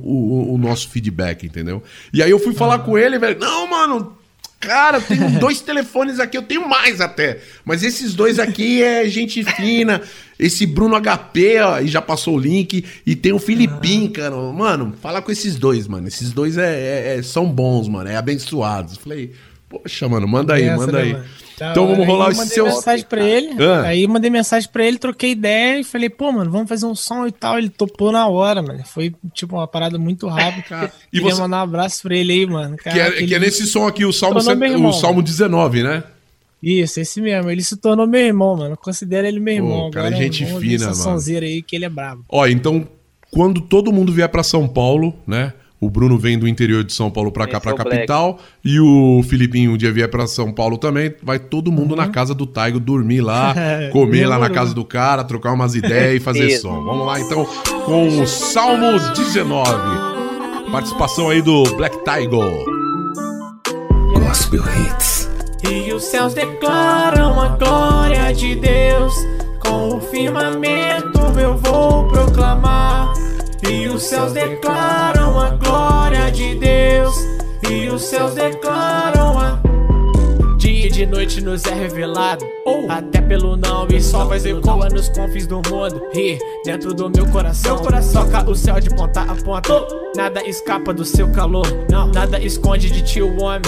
o- 0.50 0.54
o 0.54 0.58
nosso 0.58 0.88
feedback, 0.88 1.44
entendeu? 1.44 1.82
E 2.14 2.22
aí 2.22 2.30
eu 2.30 2.38
fui 2.38 2.54
falar 2.54 2.78
com 2.78 2.96
ele, 2.98 3.18
velho, 3.18 3.38
não, 3.38 3.68
mano, 3.70 4.16
Cara, 4.66 4.98
eu 4.98 5.02
tenho 5.02 5.38
dois 5.38 5.60
telefones 5.60 6.18
aqui, 6.20 6.36
eu 6.36 6.42
tenho 6.42 6.68
mais 6.68 7.00
até. 7.00 7.40
Mas 7.64 7.82
esses 7.82 8.14
dois 8.14 8.38
aqui 8.38 8.82
é 8.82 9.08
gente 9.08 9.42
fina. 9.44 10.00
Esse 10.38 10.66
Bruno 10.66 10.96
HP, 11.00 11.60
ó, 11.60 11.80
e 11.80 11.86
já 11.88 12.02
passou 12.02 12.34
o 12.36 12.38
link. 12.38 12.84
E 13.06 13.14
tem 13.14 13.32
o 13.32 13.38
Filipim, 13.38 14.08
cara. 14.08 14.34
Mano, 14.34 14.94
fala 15.00 15.22
com 15.22 15.30
esses 15.30 15.56
dois, 15.56 15.86
mano. 15.86 16.08
Esses 16.08 16.32
dois 16.32 16.58
é, 16.58 16.74
é- 17.14 17.18
é- 17.18 17.22
são 17.22 17.46
bons, 17.50 17.88
mano. 17.88 18.08
É 18.10 18.16
abençoados. 18.16 18.96
Falei, 18.96 19.32
poxa, 19.78 20.08
mano, 20.08 20.26
manda 20.28 20.54
aí, 20.54 20.68
manda 20.76 20.92
né, 20.92 21.00
aí. 21.02 21.12
mano? 21.12 21.24
Da 21.58 21.70
Então 21.70 21.86
vamos 21.86 22.04
rolar 22.04 22.24
Aí 22.26 22.30
esse 22.32 22.40
mandei 22.40 22.54
seu. 22.54 22.64
mensagem 22.64 23.06
pra 23.08 23.24
ele. 23.24 23.62
Ah. 23.64 23.82
Aí 23.82 24.06
mandei 24.08 24.28
mensagem 24.28 24.68
pra 24.72 24.84
ele, 24.84 24.98
troquei 24.98 25.30
ideia 25.30 25.78
e 25.78 25.84
falei, 25.84 26.10
pô, 26.10 26.32
mano, 26.32 26.50
vamos 26.50 26.68
fazer 26.68 26.84
um 26.84 26.96
som 26.96 27.26
e 27.28 27.30
tal. 27.32 27.56
Ele 27.58 27.68
topou 27.68 28.10
na 28.10 28.26
hora, 28.26 28.60
mano. 28.60 28.82
Foi, 28.84 29.14
tipo, 29.32 29.54
uma 29.54 29.68
parada 29.68 29.96
muito 29.98 30.26
rápida. 30.26 30.90
E 31.12 31.18
Queria 31.20 31.32
você- 31.34 31.40
mandar 31.40 31.58
um 31.58 31.62
abraço 31.62 32.02
pra 32.02 32.16
ele 32.16 32.32
aí, 32.32 32.44
mano. 32.46 32.76
Que 32.76 32.88
é, 32.88 32.92
Cara, 32.92 33.12
que 33.12 33.22
ele- 33.22 33.34
é 33.36 33.38
nesse 33.38 33.66
som 33.68 33.86
aqui, 33.86 34.04
o 34.04 34.12
Salmo, 34.12 34.38
o 34.40 34.92
Salmo 34.92 35.22
19, 35.22 35.82
né? 35.84 36.02
Isso, 36.60 36.98
esse 36.98 37.20
mesmo. 37.20 37.48
Ele 37.50 37.62
se 37.62 37.76
tornou 37.76 38.04
meu 38.06 38.20
irmão, 38.22 38.56
mano. 38.56 38.72
Eu 38.72 38.76
considero 38.76 39.26
ele 39.26 39.38
meu 39.38 39.54
irmão. 39.54 39.84
Pô, 39.84 39.90
cara, 39.90 40.08
Agora 40.08 40.22
gente 40.22 40.44
fina, 40.44 40.92
mano. 40.94 41.20
aí 41.42 41.62
que 41.62 41.76
ele 41.76 41.84
é 41.84 41.88
brabo. 41.88 42.24
Ó, 42.28 42.46
então, 42.48 42.88
quando 43.30 43.60
todo 43.60 43.92
mundo 43.92 44.12
vier 44.12 44.28
pra 44.28 44.42
São 44.42 44.66
Paulo, 44.66 45.14
né? 45.26 45.52
O 45.80 45.90
Bruno 45.90 46.16
vem 46.16 46.38
do 46.38 46.48
interior 46.48 46.82
de 46.82 46.92
São 46.92 47.10
Paulo 47.10 47.30
pra 47.30 47.46
cá, 47.46 47.60
pra 47.60 47.72
é 47.72 47.74
o 47.74 47.76
capital. 47.76 48.38
E 48.64 48.80
o 48.80 49.22
Filipinho 49.24 49.72
um 49.72 49.76
dia 49.76 49.92
vier 49.92 50.08
pra 50.08 50.26
São 50.26 50.52
Paulo 50.52 50.78
também. 50.78 51.14
Vai 51.22 51.38
todo 51.38 51.70
mundo 51.70 51.94
na 51.94 52.08
casa 52.08 52.34
do 52.34 52.46
Taigo 52.46 52.80
dormir 52.80 53.20
lá, 53.20 53.54
comer 53.92 54.26
lá 54.26 54.38
na 54.38 54.48
casa 54.48 54.74
do 54.74 54.84
cara, 54.84 55.24
trocar 55.24 55.52
umas 55.52 55.74
ideias 55.74 56.16
e 56.16 56.24
fazer 56.24 56.46
Isso. 56.46 56.62
som. 56.62 56.82
Vamos 56.84 57.06
lá 57.06 57.20
então 57.20 57.44
com 57.84 58.20
o 58.20 58.26
Salmo 58.26 58.98
19. 59.14 59.70
Participação 60.70 61.28
aí 61.28 61.42
do 61.42 61.64
Black 61.76 61.96
Tiger. 61.98 62.74
Gospel 64.18 64.62
Hits. 64.62 65.30
E 65.70 65.92
os 65.92 66.04
céus 66.04 66.34
declaram 66.34 67.40
a 67.40 67.48
glória 67.56 68.32
de 68.32 68.54
Deus. 68.54 69.14
Com 69.60 69.96
o 69.96 70.00
firmamento 70.00 71.20
eu 71.38 71.56
vou 71.56 72.08
proclamar. 72.08 73.12
E 73.70 73.88
os 73.88 74.02
céus 74.02 74.32
declaram 74.32 75.40
a 75.40 75.50
glória 75.50 76.30
de 76.30 76.54
Deus. 76.56 77.14
E 77.70 77.88
os 77.88 78.02
céus 78.02 78.34
declaram 78.34 79.38
a. 79.38 79.60
Dia 80.58 80.86
e 80.86 80.90
de 80.90 81.06
noite 81.06 81.40
nos 81.40 81.64
é 81.64 81.74
revelado. 81.74 82.44
Até 82.88 83.20
pelo 83.20 83.56
não 83.56 83.86
e 83.88 84.00
só 84.00 84.24
voz 84.24 84.44
ecoa 84.44 84.88
nos 84.88 85.08
confins 85.08 85.46
do 85.46 85.56
mundo. 85.56 86.00
E 86.14 86.38
dentro 86.64 86.94
do 86.94 87.10
meu 87.10 87.26
coração, 87.30 87.78
coração 87.78 88.28
toca 88.30 88.50
o 88.50 88.54
céu 88.54 88.80
de 88.80 88.90
ponta 88.90 89.22
a 89.22 89.34
ponta. 89.34 89.86
Nada 90.16 90.42
escapa 90.46 90.92
do 90.92 91.04
seu 91.04 91.30
calor. 91.32 91.66
Não, 91.90 92.08
nada 92.08 92.38
esconde 92.38 92.90
de 92.90 93.02
ti 93.02 93.22
o 93.22 93.42
homem. 93.42 93.62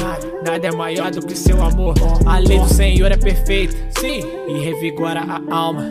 Nada 0.44 0.66
é 0.66 0.72
maior 0.72 1.10
do 1.10 1.26
que 1.26 1.36
seu 1.36 1.62
amor. 1.62 1.94
A 2.24 2.38
lei 2.38 2.58
do 2.58 2.68
Senhor 2.68 3.10
é 3.10 3.16
perfeita. 3.16 3.76
Sim, 3.98 4.20
e 4.48 4.58
revigora 4.58 5.20
a 5.20 5.54
alma. 5.54 5.90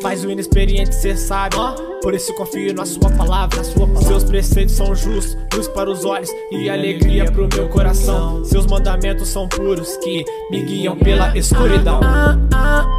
Faz 0.00 0.24
o 0.24 0.30
inexperiente 0.30 0.94
ser 0.94 1.16
sábio. 1.16 1.91
Por 2.02 2.14
isso 2.14 2.34
confio 2.34 2.74
na 2.74 2.84
sua 2.84 3.08
palavra, 3.10 3.58
na 3.58 3.64
sua 3.64 3.86
palavra. 3.86 4.08
Seus 4.08 4.24
preceitos 4.24 4.74
são 4.74 4.92
justos, 4.92 5.36
luz 5.54 5.68
para 5.68 5.88
os 5.88 6.04
olhos 6.04 6.28
e 6.50 6.68
alegria 6.68 7.30
pro 7.30 7.48
meu 7.54 7.68
coração. 7.68 8.44
Seus 8.44 8.66
mandamentos 8.66 9.28
são 9.28 9.48
puros 9.48 9.96
que 9.98 10.24
me 10.50 10.62
guiam 10.62 10.96
pela 10.96 11.36
escuridão. 11.38 12.00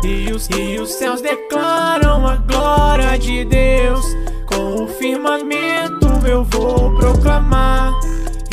E 0.05 0.31
os, 0.31 0.47
e 0.49 0.79
os 0.79 0.89
céus 0.89 1.21
declaram 1.21 2.25
a 2.25 2.37
glória 2.37 3.17
de 3.17 3.43
Deus. 3.43 4.05
Com 4.45 4.83
o 4.83 4.87
firmamento 4.87 6.07
eu 6.25 6.45
vou 6.45 6.95
proclamar. 6.95 7.91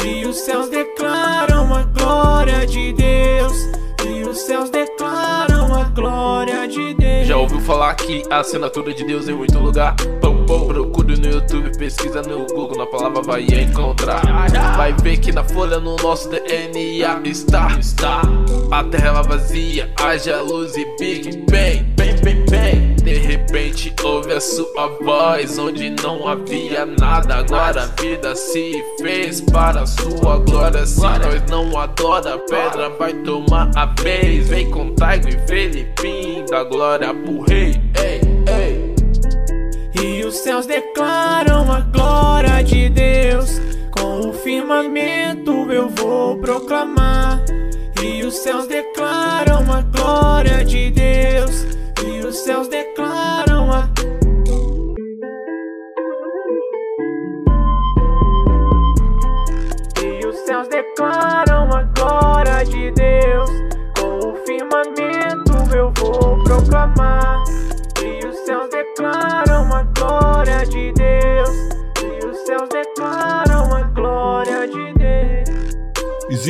E 0.05 0.27
os 0.27 0.37
céus 0.37 0.69
declaram 0.69 1.73
a 1.73 1.83
glória 1.83 2.67
de 2.67 2.93
Deus. 2.93 3.69
E 4.05 4.29
os 4.29 4.39
céus 4.39 4.69
declaram 4.71 5.75
a 5.75 5.85
glória 5.85 6.67
de 6.67 6.95
Deus. 6.95 7.00
Já 7.31 7.37
ouviu 7.37 7.61
falar 7.61 7.95
que 7.95 8.25
a 8.29 8.41
assinatura 8.41 8.93
de 8.93 9.05
Deus 9.05 9.29
em 9.29 9.35
muito 9.35 9.57
lugar? 9.57 9.95
Pum, 10.21 10.45
pum, 10.47 10.67
procure 10.67 11.17
no 11.17 11.27
YouTube, 11.29 11.71
pesquisa 11.79 12.23
no 12.23 12.45
Google, 12.47 12.77
na 12.77 12.87
palavra 12.87 13.23
vai 13.23 13.43
encontrar. 13.45 14.21
Vai 14.77 14.93
ver 14.95 15.17
que 15.19 15.31
na 15.31 15.45
folha 15.45 15.79
no 15.79 15.95
nosso 15.95 16.29
DNA 16.29 17.21
está, 17.25 17.69
está. 17.79 18.23
A 18.73 18.83
terra 18.83 19.23
vazia, 19.23 19.93
haja 20.01 20.43
luz 20.43 20.77
e 20.77 20.85
Big 20.99 21.45
Bang, 21.49 21.85
bem, 21.97 22.17
bem, 22.17 22.45
bem. 22.47 22.90
De 23.11 23.19
repente 23.19 23.93
ouve 24.05 24.35
a 24.35 24.41
sua 24.41 24.87
voz, 25.03 25.59
onde 25.59 25.91
não 26.01 26.29
havia 26.29 26.87
nada. 26.87 27.39
Agora 27.39 27.83
a 27.83 27.87
vida 28.01 28.37
se 28.37 28.73
fez 29.01 29.41
para 29.41 29.81
a 29.81 29.87
sua 29.87 30.39
glória. 30.39 30.87
Se 30.87 31.01
nós 31.01 31.43
não 31.51 31.77
adora, 31.77 32.35
a 32.35 32.39
pedra 32.39 32.89
vai 32.91 33.13
tomar 33.25 33.69
a 33.75 33.87
vez. 34.01 34.49
Vem 34.49 34.71
com 34.71 34.95
Taigo 34.95 35.29
e 35.29 35.33
Felipim, 35.49 36.45
da 36.49 36.63
glória 36.63 37.13
pro 37.13 37.41
rei. 37.41 37.83
Ei, 38.01 38.21
ei. 38.47 38.95
E 40.01 40.25
os 40.25 40.37
céus 40.37 40.67
declaram 40.67 41.69
a 41.73 41.81
glória 41.81 42.63
de 42.63 42.91
Deus. 42.91 43.61
Com 43.91 44.29
o 44.29 44.33
firmamento 44.33 45.51
eu 45.73 45.89
vou 45.89 46.39
proclamar. 46.39 47.43
E 48.01 48.23
os 48.23 48.37
céus 48.37 48.69
declaram 48.69 49.65
a 49.69 49.83
glória 49.83 50.65
de 50.65 50.93
Deus. 50.93 51.67
E 52.07 52.27
os 52.27 52.37
céus 52.39 52.67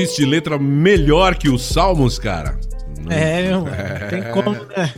Existe 0.02 0.24
letra 0.24 0.58
melhor 0.58 1.36
que 1.36 1.48
os 1.48 1.62
Salmos, 1.62 2.18
cara? 2.18 2.58
Não, 3.04 3.12
É, 3.12 3.42
meu. 3.42 3.64
Tem 4.08 4.32
como, 4.32 4.52
né? 4.52 4.94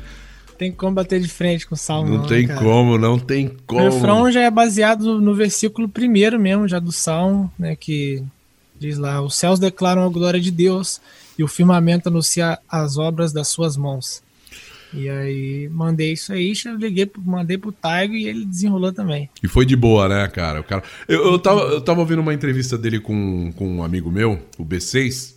Tem 0.58 0.70
como 0.70 0.94
bater 0.94 1.20
de 1.20 1.28
frente 1.28 1.66
com 1.66 1.74
o 1.74 1.78
salmo. 1.78 2.08
não 2.08 2.22
né, 2.22 2.28
tem 2.28 2.46
cara? 2.46 2.60
como, 2.60 2.96
não 2.96 3.18
tem 3.18 3.48
O 3.48 3.56
como. 3.66 3.80
refrão 3.80 4.30
já 4.30 4.42
é 4.42 4.50
baseado 4.50 5.20
no 5.20 5.34
versículo 5.34 5.88
primeiro 5.88 6.38
mesmo, 6.38 6.68
já 6.68 6.78
do 6.78 6.92
Salmo, 6.92 7.50
né? 7.58 7.74
Que 7.74 8.22
diz 8.78 8.96
lá: 8.96 9.20
Os 9.20 9.34
céus 9.34 9.58
declaram 9.58 10.04
a 10.04 10.08
glória 10.08 10.40
de 10.40 10.50
Deus 10.52 11.00
e 11.36 11.42
o 11.42 11.48
firmamento 11.48 12.08
anuncia 12.08 12.58
as 12.68 12.96
obras 12.96 13.32
das 13.32 13.48
suas 13.48 13.76
mãos. 13.76 14.22
E 14.94 15.08
aí 15.08 15.68
mandei 15.70 16.12
isso 16.12 16.32
aí, 16.32 16.52
liguei, 16.78 17.10
mandei 17.24 17.56
pro 17.56 17.72
Taigo 17.72 18.14
e 18.14 18.26
ele 18.26 18.44
desenrolou 18.44 18.92
também. 18.92 19.30
E 19.42 19.48
foi 19.48 19.64
de 19.64 19.74
boa, 19.74 20.08
né, 20.08 20.28
cara? 20.28 20.60
O 20.60 20.64
cara... 20.64 20.82
Eu, 21.08 21.32
eu, 21.32 21.38
tava, 21.38 21.60
eu 21.62 21.80
tava 21.80 22.00
ouvindo 22.00 22.20
uma 22.20 22.34
entrevista 22.34 22.76
dele 22.76 23.00
com, 23.00 23.52
com 23.52 23.76
um 23.76 23.82
amigo 23.82 24.10
meu, 24.10 24.40
o 24.58 24.64
B6, 24.64 25.34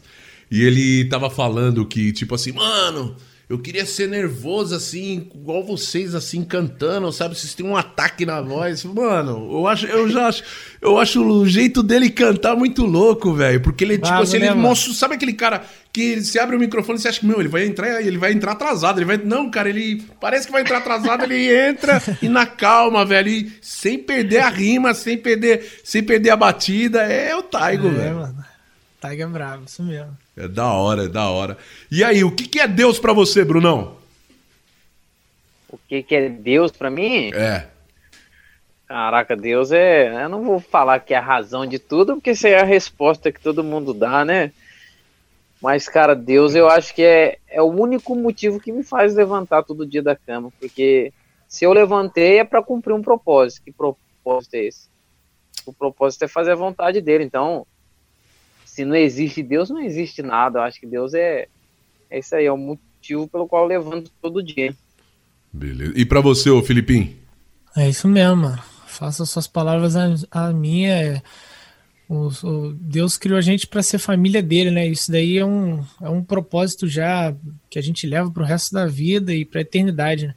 e 0.52 0.62
ele 0.62 1.06
tava 1.06 1.30
falando 1.30 1.86
que, 1.86 2.12
tipo 2.12 2.36
assim, 2.36 2.52
mano, 2.52 3.16
eu 3.48 3.60
queria 3.60 3.86
ser 3.86 4.08
nervoso, 4.08 4.74
assim, 4.74 5.30
igual 5.36 5.64
vocês, 5.64 6.16
assim, 6.16 6.44
cantando, 6.44 7.12
sabe? 7.12 7.38
Vocês 7.38 7.54
têm 7.54 7.64
um 7.64 7.78
ataque 7.78 8.26
na 8.26 8.42
voz. 8.42 8.84
Mano, 8.84 9.50
eu 9.52 9.68
acho, 9.68 9.86
eu 9.86 10.10
já 10.10 10.28
acho, 10.28 10.44
eu 10.82 10.98
acho 10.98 11.24
o 11.24 11.48
jeito 11.48 11.84
dele 11.84 12.10
cantar 12.10 12.56
muito 12.56 12.84
louco, 12.84 13.34
velho. 13.34 13.62
Porque 13.62 13.84
ele, 13.84 14.00
tipo 14.00 14.16
assim, 14.16 14.40
né, 14.40 14.48
ele 14.48 14.56
mano? 14.56 14.70
mostra, 14.70 14.92
sabe 14.94 15.14
aquele 15.14 15.34
cara 15.34 15.64
que 15.94 16.22
se 16.24 16.40
abre 16.40 16.56
o 16.56 16.60
microfone 16.60 16.98
e 16.98 17.02
você 17.02 17.08
acha 17.08 17.20
que, 17.20 17.26
meu, 17.28 17.40
ele 17.40 17.48
vai 17.48 17.68
entrar, 17.68 18.02
ele 18.02 18.18
vai 18.18 18.32
entrar 18.32 18.54
atrasado, 18.54 18.98
ele 18.98 19.06
vai. 19.06 19.18
Não, 19.18 19.52
cara, 19.52 19.70
ele 19.70 20.04
parece 20.20 20.48
que 20.48 20.52
vai 20.52 20.64
entrar 20.64 20.80
atrasado, 20.80 21.24
ele 21.24 21.56
entra 21.56 22.02
e 22.24 22.28
na 22.28 22.48
calma, 22.48 23.06
velho, 23.06 23.30
e 23.30 23.54
sem 23.62 24.00
perder 24.00 24.40
a 24.40 24.50
rima, 24.50 24.96
sem 24.96 25.20
perder, 25.20 25.82
sem 25.84 26.02
perder 26.02 26.32
a 26.32 26.36
batida. 26.36 27.04
É 27.04 27.36
o 27.36 27.44
Taigo, 27.44 27.90
é, 27.90 27.92
velho. 27.92 28.16
mano. 28.16 28.46
Taigo 29.00 29.22
é 29.22 29.28
bravo, 29.28 29.66
isso 29.68 29.84
mesmo. 29.84 30.25
É 30.38 30.48
da 30.48 30.72
hora, 30.74 31.06
é 31.06 31.08
da 31.08 31.30
hora. 31.30 31.58
E 31.90 32.04
aí, 32.04 32.24
o 32.24 32.32
que, 32.32 32.48
que 32.48 32.60
é 32.60 32.68
Deus 32.68 33.00
pra 33.00 33.14
você, 33.14 33.46
Brunão? 33.46 33.96
O 35.70 35.78
que, 35.78 36.04
que 36.04 36.16
é 36.16 36.30
Deus 36.30 36.72
pra 36.72 36.90
mim? 36.90 37.32
É. 37.34 37.68
Caraca, 38.88 39.36
Deus 39.36 39.72
é. 39.72 40.24
Eu 40.24 40.30
não 40.30 40.44
vou 40.44 40.60
falar 40.60 41.00
que 41.00 41.14
é 41.14 41.18
a 41.18 41.22
razão 41.22 41.66
de 41.66 41.80
tudo, 41.80 42.16
porque 42.16 42.32
isso 42.32 42.48
é 42.48 42.60
a 42.60 42.66
resposta 42.66 43.32
que 43.32 43.42
todo 43.42 43.64
mundo 43.64 43.94
dá, 43.94 44.24
né? 44.24 44.52
Mas, 45.62 45.88
cara, 45.88 46.16
Deus 46.16 46.54
eu 46.54 46.70
acho 46.70 46.94
que 46.94 47.02
é, 47.02 47.38
é 47.48 47.62
o 47.62 47.66
único 47.66 48.16
motivo 48.16 48.60
que 48.60 48.72
me 48.72 48.84
faz 48.84 49.16
levantar 49.16 49.64
todo 49.64 49.86
dia 49.86 50.04
da 50.04 50.16
cama. 50.16 50.52
Porque 50.60 51.12
se 51.48 51.66
eu 51.66 51.74
levantei 51.74 52.40
é 52.40 52.44
para 52.44 52.62
cumprir 52.62 52.94
um 52.94 53.02
propósito. 53.02 53.64
Que 53.64 53.72
propósito 53.72 54.54
é 54.54 54.66
esse? 54.66 54.90
O 55.66 55.74
propósito 55.74 56.24
é 56.24 56.28
fazer 56.28 56.52
a 56.52 56.56
vontade 56.56 57.02
dele. 57.02 57.24
Então, 57.24 57.66
se 58.76 58.84
não 58.84 58.94
existe 58.96 59.42
Deus, 59.42 59.70
não 59.70 59.80
existe 59.80 60.22
nada. 60.22 60.60
Eu 60.60 60.64
acho 60.64 60.80
que 60.82 60.86
Deus 60.86 61.14
é, 61.14 61.48
é 62.10 62.20
isso 62.20 62.36
aí, 62.36 62.46
é 62.46 62.52
o 62.52 62.58
motivo 62.58 63.26
pelo 63.26 63.48
qual 63.48 63.64
eu 63.64 63.70
levanto 63.70 64.12
todo 64.22 64.44
dia. 64.44 64.76
Beleza. 65.54 65.94
E 65.96 66.06
pra 66.06 66.20
você, 66.20 66.50
ô 66.50 66.62
Filipim? 66.62 67.16
É 67.78 67.88
isso 67.88 68.06
mesmo, 68.06 68.36
mano. 68.36 68.62
Faça 68.86 69.26
suas 69.26 69.48
palavras 69.48 69.96
a, 69.96 70.08
a 70.30 70.52
minha. 70.52 70.90
É... 70.92 71.22
O, 72.10 72.28
o 72.44 72.74
Deus 72.74 73.18
criou 73.18 73.38
a 73.38 73.42
gente 73.42 73.66
para 73.66 73.82
ser 73.82 73.98
família 73.98 74.44
dele, 74.44 74.70
né? 74.72 74.86
Isso 74.86 75.10
daí 75.10 75.38
é 75.38 75.46
um, 75.46 75.82
é 76.02 76.10
um 76.10 76.22
propósito 76.22 76.86
já 76.86 77.34
que 77.70 77.80
a 77.80 77.82
gente 77.82 78.06
leva 78.06 78.30
para 78.30 78.44
o 78.44 78.46
resto 78.46 78.74
da 78.74 78.86
vida 78.86 79.34
e 79.34 79.46
para 79.46 79.62
a 79.62 79.64
eternidade. 79.64 80.28
Né? 80.28 80.36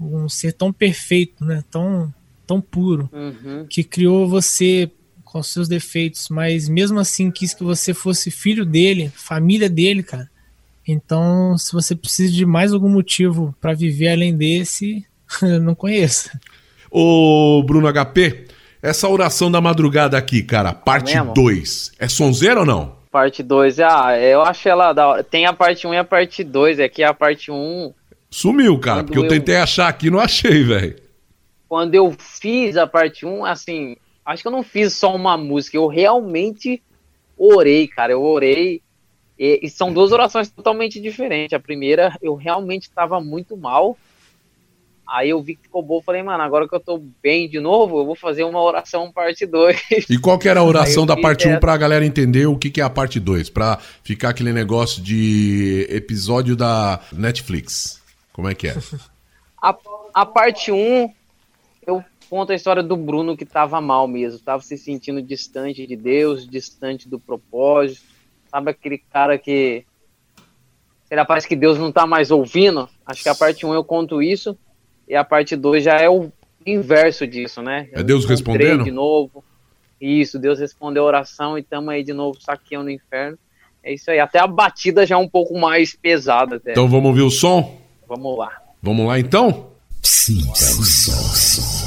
Um 0.00 0.28
ser 0.28 0.52
tão 0.52 0.72
perfeito, 0.72 1.44
né? 1.44 1.64
Tão, 1.70 2.14
tão 2.46 2.60
puro, 2.60 3.10
Uhum. 3.12 3.66
que 3.68 3.82
criou 3.82 4.28
você 4.28 4.88
com 5.30 5.42
seus 5.42 5.68
defeitos, 5.68 6.28
mas 6.28 6.68
mesmo 6.68 6.98
assim 6.98 7.30
quis 7.30 7.54
que 7.54 7.62
você 7.62 7.94
fosse 7.94 8.30
filho 8.30 8.64
dele, 8.64 9.12
família 9.14 9.68
dele, 9.68 10.02
cara. 10.02 10.28
Então, 10.86 11.56
se 11.56 11.72
você 11.72 11.94
precisa 11.94 12.32
de 12.32 12.44
mais 12.44 12.72
algum 12.72 12.88
motivo 12.88 13.54
para 13.60 13.72
viver 13.74 14.08
além 14.08 14.36
desse, 14.36 15.06
eu 15.42 15.60
não 15.60 15.74
conheço. 15.74 16.30
Ô, 16.90 17.62
Bruno 17.64 17.86
HP, 17.92 18.46
essa 18.82 19.08
oração 19.08 19.50
da 19.50 19.60
madrugada 19.60 20.18
aqui, 20.18 20.42
cara, 20.42 20.72
parte 20.72 21.14
mesmo? 21.14 21.32
2, 21.32 21.92
é 21.98 22.08
sonzeira 22.08 22.60
ou 22.60 22.66
não? 22.66 22.96
Parte 23.12 23.42
2, 23.42 23.78
ah, 23.80 24.18
eu 24.18 24.42
acho 24.42 24.68
ela 24.68 24.92
da 24.92 25.06
hora. 25.08 25.24
Tem 25.24 25.46
a 25.46 25.52
parte 25.52 25.86
1 25.86 25.94
e 25.94 25.96
a 25.98 26.04
parte 26.04 26.42
2. 26.44 26.78
Aqui 26.80 27.02
a 27.02 27.12
parte 27.14 27.50
1, 27.50 27.92
Sumiu, 28.30 28.78
cara, 28.78 28.98
Quando 28.98 29.06
porque 29.06 29.18
eu 29.18 29.24
eu- 29.24 29.28
tentei 29.28 29.56
achar 29.56 29.88
aqui 29.88 30.06
e 30.06 30.10
não 30.10 30.20
achei, 30.20 30.62
velho. 30.62 30.96
quando 31.68 31.94
eu 31.94 32.14
fiz 32.18 32.76
a 32.76 32.86
parte 32.86 33.26
1, 33.26 33.44
assim, 33.44 33.96
acho 34.24 34.42
que 34.42 34.48
eu 34.48 34.52
não 34.52 34.62
fiz 34.62 34.94
só 34.94 35.14
uma 35.14 35.36
música, 35.36 35.76
eu 35.76 35.86
realmente 35.86 36.82
orei, 37.36 37.88
cara, 37.88 38.12
eu 38.12 38.22
orei. 38.22 38.82
E, 39.38 39.60
e 39.62 39.70
são 39.70 39.92
duas 39.92 40.12
orações 40.12 40.50
totalmente 40.50 41.00
diferentes. 41.00 41.54
A 41.54 41.60
primeira, 41.60 42.14
eu 42.20 42.34
realmente 42.34 42.82
estava 42.82 43.20
muito 43.20 43.56
mal. 43.56 43.96
Aí 45.08 45.30
eu 45.30 45.42
vi 45.42 45.56
que 45.56 45.62
ficou 45.62 45.82
bom, 45.82 46.00
falei, 46.00 46.22
mano, 46.22 46.40
agora 46.42 46.68
que 46.68 46.74
eu 46.74 46.78
tô 46.78 47.02
bem 47.20 47.48
de 47.48 47.58
novo, 47.58 47.98
eu 47.98 48.06
vou 48.06 48.14
fazer 48.14 48.44
uma 48.44 48.62
oração 48.62 49.10
parte 49.10 49.44
2. 49.44 50.08
E 50.08 50.18
qual 50.18 50.38
que 50.38 50.48
era 50.48 50.60
a 50.60 50.64
oração 50.64 51.04
da 51.04 51.16
parte 51.16 51.48
1 51.48 51.50
essa. 51.50 51.60
pra 51.60 51.76
galera 51.76 52.06
entender 52.06 52.46
o 52.46 52.56
que, 52.56 52.70
que 52.70 52.80
é 52.80 52.84
a 52.84 52.90
parte 52.90 53.18
2? 53.18 53.50
Pra 53.50 53.78
ficar 54.04 54.28
aquele 54.28 54.52
negócio 54.52 55.02
de 55.02 55.84
episódio 55.90 56.54
da 56.54 57.00
Netflix. 57.12 58.00
Como 58.32 58.48
é 58.48 58.54
que 58.54 58.68
é? 58.68 58.76
A, 59.60 59.76
a 60.14 60.24
parte 60.24 60.70
1, 60.70 60.76
eu 60.76 61.12
conto 62.30 62.52
a 62.52 62.54
história 62.54 62.82
do 62.82 62.96
Bruno 62.96 63.36
que 63.36 63.44
tava 63.44 63.80
mal 63.80 64.06
mesmo, 64.06 64.38
tava 64.38 64.62
se 64.62 64.78
sentindo 64.78 65.20
distante 65.20 65.84
de 65.84 65.96
Deus, 65.96 66.48
distante 66.48 67.08
do 67.08 67.18
propósito. 67.18 68.02
Sabe 68.48 68.70
aquele 68.70 68.98
cara 68.98 69.36
que. 69.36 69.84
Será 71.06 71.24
parece 71.24 71.48
que 71.48 71.56
Deus 71.56 71.76
não 71.76 71.90
tá 71.90 72.06
mais 72.06 72.30
ouvindo? 72.30 72.88
Acho 73.04 73.24
que 73.24 73.28
a 73.28 73.34
parte 73.34 73.66
1 73.66 73.74
eu 73.74 73.82
conto 73.82 74.22
isso, 74.22 74.56
e 75.08 75.16
a 75.16 75.24
parte 75.24 75.56
2 75.56 75.82
já 75.82 75.96
é 75.96 76.08
o 76.08 76.30
inverso 76.64 77.26
disso, 77.26 77.60
né? 77.60 77.88
É 77.92 78.00
Deus 78.00 78.24
respondendo? 78.24 78.84
de 78.84 78.92
novo. 78.92 79.42
Isso, 80.00 80.38
Deus 80.38 80.60
respondeu 80.60 81.02
a 81.02 81.06
oração 81.06 81.58
e 81.58 81.62
tamo 81.64 81.90
aí 81.90 82.04
de 82.04 82.12
novo 82.12 82.40
saqueando 82.40 82.86
o 82.86 82.90
inferno. 82.90 83.36
É 83.82 83.92
isso 83.92 84.10
aí. 84.10 84.20
Até 84.20 84.38
a 84.38 84.46
batida 84.46 85.04
já 85.04 85.16
é 85.16 85.18
um 85.18 85.28
pouco 85.28 85.58
mais 85.58 85.96
pesada 85.96 86.56
até. 86.56 86.70
Então 86.70 86.88
vamos 86.88 87.06
ouvir 87.06 87.22
o 87.22 87.30
som? 87.30 87.76
Vamos 88.06 88.38
lá. 88.38 88.52
Vamos 88.80 89.06
lá 89.06 89.18
então? 89.18 89.72
Sinta 90.00 90.52
o 90.52 90.84
som. 90.84 91.79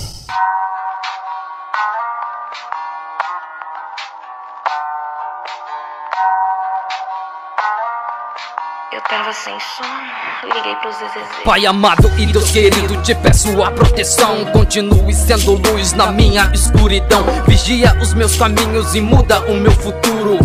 Eu 8.94 9.02
tava 9.10 9.34
sem 9.34 9.60
som, 9.60 10.54
liguei 10.54 10.76
pros. 10.76 10.96
Pai 11.44 11.66
amado 11.66 12.12
e 12.16 12.28
Deus 12.28 12.52
querido, 12.52 13.02
te 13.02 13.16
peço 13.16 13.64
a 13.64 13.72
proteção. 13.72 14.46
Continue 14.52 15.12
sendo 15.16 15.54
luz 15.54 15.94
na 15.94 16.12
minha 16.12 16.52
escuridão. 16.54 17.24
Vigia 17.48 17.98
os 18.00 18.14
meus 18.14 18.36
caminhos 18.36 18.94
e 18.94 19.02
muda 19.02 19.40
o 19.50 19.56
meu 19.56 19.72
futuro. 19.72 20.38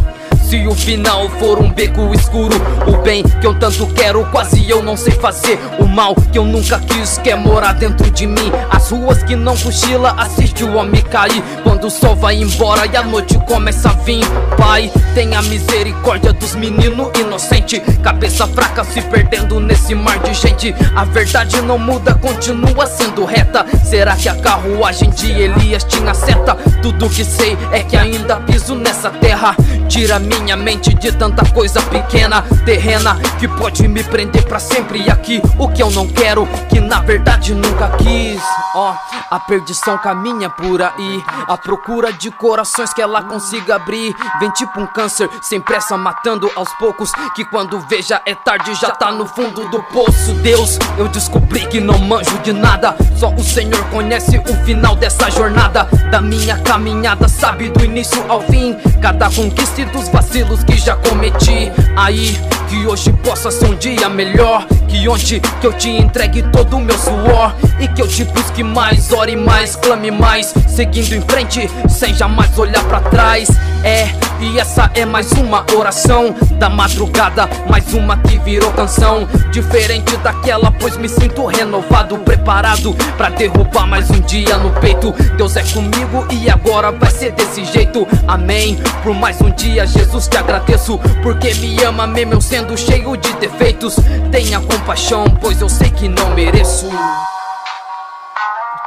Se 0.49 0.67
o 0.67 0.75
final 0.75 1.29
for 1.39 1.59
um 1.59 1.71
beco 1.71 2.11
escuro, 2.15 2.57
o 2.87 2.97
bem 3.03 3.23
que 3.23 3.47
eu 3.47 3.53
tanto 3.59 3.87
quero, 3.89 4.25
quase 4.31 4.67
eu 4.67 4.83
não 4.83 4.97
sei 4.97 5.13
fazer. 5.13 5.59
O 5.79 5.85
mal 5.85 6.15
que 6.15 6.39
eu 6.39 6.45
nunca 6.47 6.81
quis, 6.81 7.19
quer 7.19 7.37
morar 7.37 7.75
dentro 7.75 8.11
de 8.11 8.27
mim. 8.27 8.51
As 8.71 8.91
ruas 8.91 9.23
que 9.23 9.37
não 9.37 9.55
cochila, 9.55 10.15
assiste 10.17 10.65
o 10.65 10.75
homem 10.77 11.03
cair. 11.03 11.43
Quando 11.63 11.89
o 11.89 11.91
sol 11.91 12.17
vai 12.17 12.37
embora 12.37 12.87
e 12.87 12.97
a 12.97 13.03
noite 13.03 13.39
começa 13.41 13.91
a 13.91 13.93
vir. 13.93 14.25
Pai, 14.57 14.91
tenha 15.15 15.43
misericórdia 15.43 16.33
dos 16.33 16.55
meninos 16.55 17.11
inocentes. 17.21 17.83
Cabeça 18.03 18.47
fraca 18.47 18.85
se 18.85 19.03
perdendo 19.03 19.61
nesse 19.61 19.95
mar 19.95 20.19
de 20.21 20.33
gente. 20.33 20.75
A 20.97 21.05
verdade 21.05 21.61
não 21.61 21.79
muda, 21.79 22.15
continua 22.15 22.87
sendo 22.87 23.27
reta. 23.27 23.67
Será 23.85 24.17
que 24.17 24.31
a 24.31 24.35
carruagem 24.35 25.11
de 25.11 25.31
Elias 25.31 25.85
tinha 25.85 26.15
seta? 26.15 26.55
Tudo 26.81 27.11
que 27.11 27.23
sei 27.23 27.55
é 27.71 27.81
que 27.81 27.99
ainda 27.99 28.37
piso 28.37 28.75
nessa 28.75 29.11
terra. 29.11 29.55
Tira 29.89 30.19
minha 30.19 30.38
mente 30.57 30.95
de 30.95 31.13
tanta 31.13 31.45
coisa 31.51 31.81
pequena, 31.83 32.43
terrena, 32.65 33.17
que 33.39 33.49
pode 33.49 33.87
me 33.89 34.03
prender 34.05 34.45
pra 34.45 34.59
sempre. 34.59 35.11
Aqui 35.11 35.43
o 35.59 35.69
que 35.69 35.83
eu 35.83 35.91
não 35.91 36.07
quero, 36.07 36.47
que 36.69 36.81
na 36.81 37.01
verdade 37.01 37.55
nunca 37.55 37.89
quis. 37.97 38.41
Ó, 38.75 38.95
a 39.31 39.41
perdição 39.41 39.99
caminha 39.99 40.49
por 40.49 40.81
aí, 40.81 41.25
à 41.47 41.57
procura 41.57 42.13
de 42.13 42.31
corações 42.31 42.93
que 42.93 43.03
ela 43.03 43.23
consiga 43.23 43.77
abrir. 43.77 44.15
Vem 44.39 44.51
tipo 44.51 44.81
um 44.81 44.87
câncer, 44.87 45.29
sem 45.43 45.61
pressa, 45.61 45.97
matando 45.97 46.51
aos 46.55 46.73
poucos. 46.75 47.11
Que 47.35 47.45
quando 47.45 47.81
veja 47.81 48.21
é 48.25 48.35
tarde, 48.35 48.75
já 48.75 48.91
tá 48.91 49.11
no 49.11 49.27
fundo 49.27 49.69
do 49.69 49.83
poço. 49.85 50.33
Deus, 50.43 50.79
eu 50.97 51.09
descobri 51.09 51.67
que 51.67 51.81
não 51.81 51.99
manjo 51.99 52.39
de 52.39 52.53
nada. 52.53 52.95
Só 53.17 53.31
o 53.31 53.43
Senhor 53.43 53.83
conhece 53.91 54.39
o 54.39 54.65
final 54.65 54.95
dessa 54.97 55.31
jornada. 55.31 55.85
Da 56.11 56.21
minha 56.21 56.59
caminhada, 56.59 57.29
sabe 57.29 57.69
do 57.71 57.85
início 57.85 58.25
ao 58.29 58.41
fim. 58.43 58.77
Cada 59.01 59.31
conquista 59.31 59.81
e 59.81 59.85
dos 59.87 60.09
vacilos 60.09 60.28
que 60.67 60.77
já 60.77 60.95
cometi. 60.97 61.73
Aí, 61.97 62.39
que 62.69 62.87
hoje 62.87 63.13
possa 63.25 63.51
ser 63.51 63.67
um 63.67 63.75
dia 63.75 64.09
melhor. 64.09 64.67
Que 64.87 65.09
onde 65.09 65.41
que 65.41 65.67
eu 65.67 65.73
te 65.73 65.91
entregue 65.91 66.43
todo 66.53 66.77
o 66.77 66.81
meu 66.81 66.97
suor. 66.99 67.55
E 67.81 67.89
que 67.89 68.03
eu 68.03 68.09
te 68.09 68.25
busque 68.25 68.63
mais, 68.63 69.13
ore 69.13 69.37
mais, 69.37 69.77
clame 69.77 70.11
mais. 70.11 70.55
Seguindo 70.67 71.15
em 71.15 71.21
frente, 71.23 71.69
sem 71.89 72.15
jamais 72.15 72.57
olhar 72.59 72.85
pra 72.85 73.01
trás. 73.01 73.49
É, 73.85 74.09
e 74.41 74.59
essa 74.59 74.91
é 74.95 75.05
mais 75.05 75.31
uma 75.33 75.65
oração 75.75 76.35
da 76.59 76.69
madrugada, 76.69 77.49
mais 77.69 77.93
uma 77.95 78.17
que 78.19 78.39
virou 78.39 78.71
canção. 78.73 79.27
Diferente 79.51 80.17
daquela, 80.19 80.71
pois 80.73 80.97
me 80.97 81.09
sinto 81.09 81.47
renovado, 81.47 82.19
preparado 82.19 82.95
pra 83.17 83.29
derrubar 83.29 83.87
mais 83.87 84.11
um 84.11 84.21
dia 84.21 84.59
no 84.59 84.71
peito. 84.81 85.13
Deus 85.37 85.57
é 85.57 85.63
comigo 85.63 86.27
e 86.31 86.51
agora 86.51 86.91
vai 86.91 87.11
ser 87.11 87.33
desse 87.33 87.65
jeito. 87.65 88.07
Amém. 88.27 88.77
Por 89.03 89.15
mais 89.15 89.41
um 89.41 89.51
dia, 89.51 89.87
Jesus 89.87 90.18
te 90.27 90.37
agradeço, 90.37 90.99
porque 91.23 91.55
me 91.55 91.83
ama 91.85 92.07
mesmo 92.07 92.35
eu 92.35 92.41
sendo 92.41 92.77
cheio 92.77 93.17
de 93.17 93.33
defeitos. 93.35 93.97
Tenha 94.33 94.61
compaixão, 94.61 95.25
pois 95.41 95.61
eu 95.61 95.69
sei 95.69 95.91
que 95.91 96.09
não 96.09 96.31
mereço. 96.31 96.87
Eu 96.87 96.93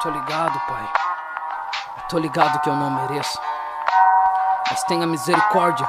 tô 0.01 0.09
ligado, 0.09 0.59
pai. 0.67 0.89
Eu 1.97 2.03
tô 2.09 2.17
ligado 2.17 2.59
que 2.61 2.69
eu 2.69 2.75
não 2.75 2.89
mereço. 2.89 3.39
Mas 4.69 4.83
tenha 4.85 5.05
misericórdia 5.05 5.87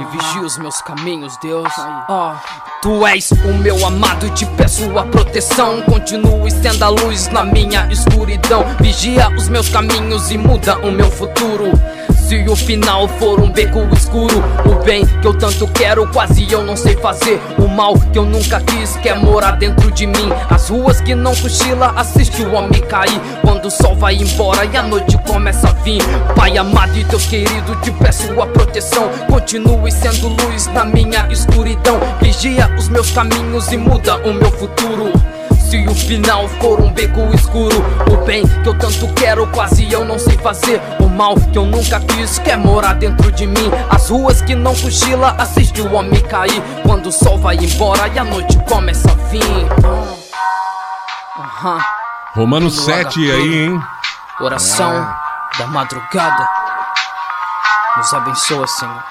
e 0.00 0.04
vigia 0.04 0.42
os 0.42 0.58
meus 0.58 0.82
caminhos, 0.82 1.36
Deus. 1.38 1.72
Ó, 2.08 2.34
tu 2.82 3.06
és 3.06 3.30
o 3.30 3.54
meu 3.54 3.86
amado 3.86 4.26
e 4.26 4.30
te 4.30 4.44
peço 4.46 4.98
a 4.98 5.04
proteção. 5.04 5.80
Continue 5.82 6.50
sendo 6.50 6.84
a 6.84 6.88
luz 6.88 7.28
na 7.28 7.44
minha 7.44 7.86
escuridão. 7.90 8.64
Vigia 8.80 9.28
os 9.30 9.48
meus 9.48 9.68
caminhos 9.68 10.30
e 10.30 10.38
muda 10.38 10.76
o 10.78 10.90
meu 10.90 11.10
futuro. 11.10 11.70
Se 12.30 12.36
o 12.48 12.54
final 12.54 13.08
for 13.08 13.40
um 13.40 13.50
beco 13.50 13.80
escuro, 13.92 14.40
o 14.64 14.84
bem 14.84 15.04
que 15.04 15.26
eu 15.26 15.36
tanto 15.36 15.66
quero, 15.66 16.06
quase 16.12 16.46
eu 16.48 16.64
não 16.64 16.76
sei 16.76 16.94
fazer. 16.94 17.40
O 17.58 17.66
mal 17.66 17.94
que 17.98 18.16
eu 18.16 18.24
nunca 18.24 18.60
quis, 18.60 18.94
quer 18.98 19.16
morar 19.18 19.56
dentro 19.56 19.90
de 19.90 20.06
mim. 20.06 20.28
As 20.48 20.68
ruas 20.68 21.00
que 21.00 21.12
não 21.12 21.34
cochila, 21.34 21.92
assiste 21.96 22.40
o 22.42 22.52
homem 22.52 22.80
cair. 22.82 23.20
Quando 23.40 23.66
o 23.66 23.70
sol 23.70 23.96
vai 23.96 24.14
embora 24.14 24.64
e 24.64 24.76
a 24.76 24.82
noite 24.84 25.18
começa 25.26 25.70
a 25.70 25.72
vir. 25.82 26.00
Pai 26.36 26.56
amado 26.56 26.96
e 26.96 27.02
Deus 27.02 27.26
querido, 27.26 27.74
te 27.82 27.90
peço 27.90 28.40
a 28.40 28.46
proteção. 28.46 29.10
Continue 29.28 29.90
sendo 29.90 30.28
luz 30.28 30.68
na 30.68 30.84
minha 30.84 31.26
escuridão. 31.32 31.98
Vigia 32.22 32.70
os 32.78 32.88
meus 32.88 33.10
caminhos 33.10 33.72
e 33.72 33.76
muda 33.76 34.18
o 34.18 34.32
meu 34.32 34.52
futuro. 34.52 35.12
Se 35.70 35.86
o 35.86 35.94
final 35.94 36.48
for 36.48 36.80
um 36.80 36.92
beco 36.92 37.32
escuro, 37.32 37.76
o 38.12 38.24
bem 38.26 38.44
que 38.44 38.68
eu 38.68 38.76
tanto 38.76 39.06
quero, 39.14 39.46
quase 39.52 39.88
eu 39.92 40.04
não 40.04 40.18
sei 40.18 40.36
fazer. 40.38 40.80
O 40.98 41.08
mal 41.08 41.36
que 41.36 41.56
eu 41.56 41.64
nunca 41.64 42.00
quis, 42.00 42.40
quer 42.40 42.58
morar 42.58 42.94
dentro 42.94 43.30
de 43.30 43.46
mim. 43.46 43.70
As 43.88 44.10
ruas 44.10 44.42
que 44.42 44.56
não 44.56 44.74
cochila, 44.74 45.30
assiste 45.38 45.80
o 45.80 45.92
homem 45.92 46.20
cair. 46.22 46.60
Quando 46.84 47.06
o 47.06 47.12
sol 47.12 47.38
vai 47.38 47.54
embora 47.54 48.08
e 48.08 48.18
a 48.18 48.24
noite 48.24 48.58
começa 48.68 49.12
a 49.12 49.14
vir. 49.28 49.44
Aham, 51.38 51.78
Romano 52.34 52.68
Bruno 52.68 52.82
7 52.82 53.20
HP. 53.20 53.30
aí, 53.30 53.58
hein? 53.66 53.80
oração 54.40 54.92
da 55.56 55.68
madrugada. 55.68 56.48
Nos 57.96 58.12
abençoa, 58.12 58.66
Senhor. 58.66 59.04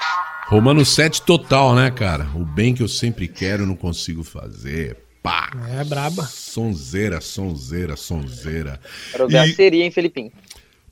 Romano 0.46 0.84
7 0.84 1.22
total, 1.22 1.74
né, 1.74 1.90
cara? 1.90 2.28
O 2.34 2.44
bem 2.44 2.74
que 2.74 2.82
eu 2.82 2.88
sempre 2.88 3.28
quero, 3.28 3.64
não 3.64 3.74
consigo 3.74 4.22
fazer. 4.22 5.09
Pá! 5.22 5.50
É 5.78 5.84
braba. 5.84 6.24
Sonzeira, 6.24 7.20
sonzeira, 7.20 7.96
sonzeira. 7.96 8.80
Quero 9.12 9.28
E- 9.28 9.32
ver 9.32 9.38
a 9.38 9.46
seria, 9.54 9.84
hein, 9.84 9.90
Felipinho? 9.90 10.32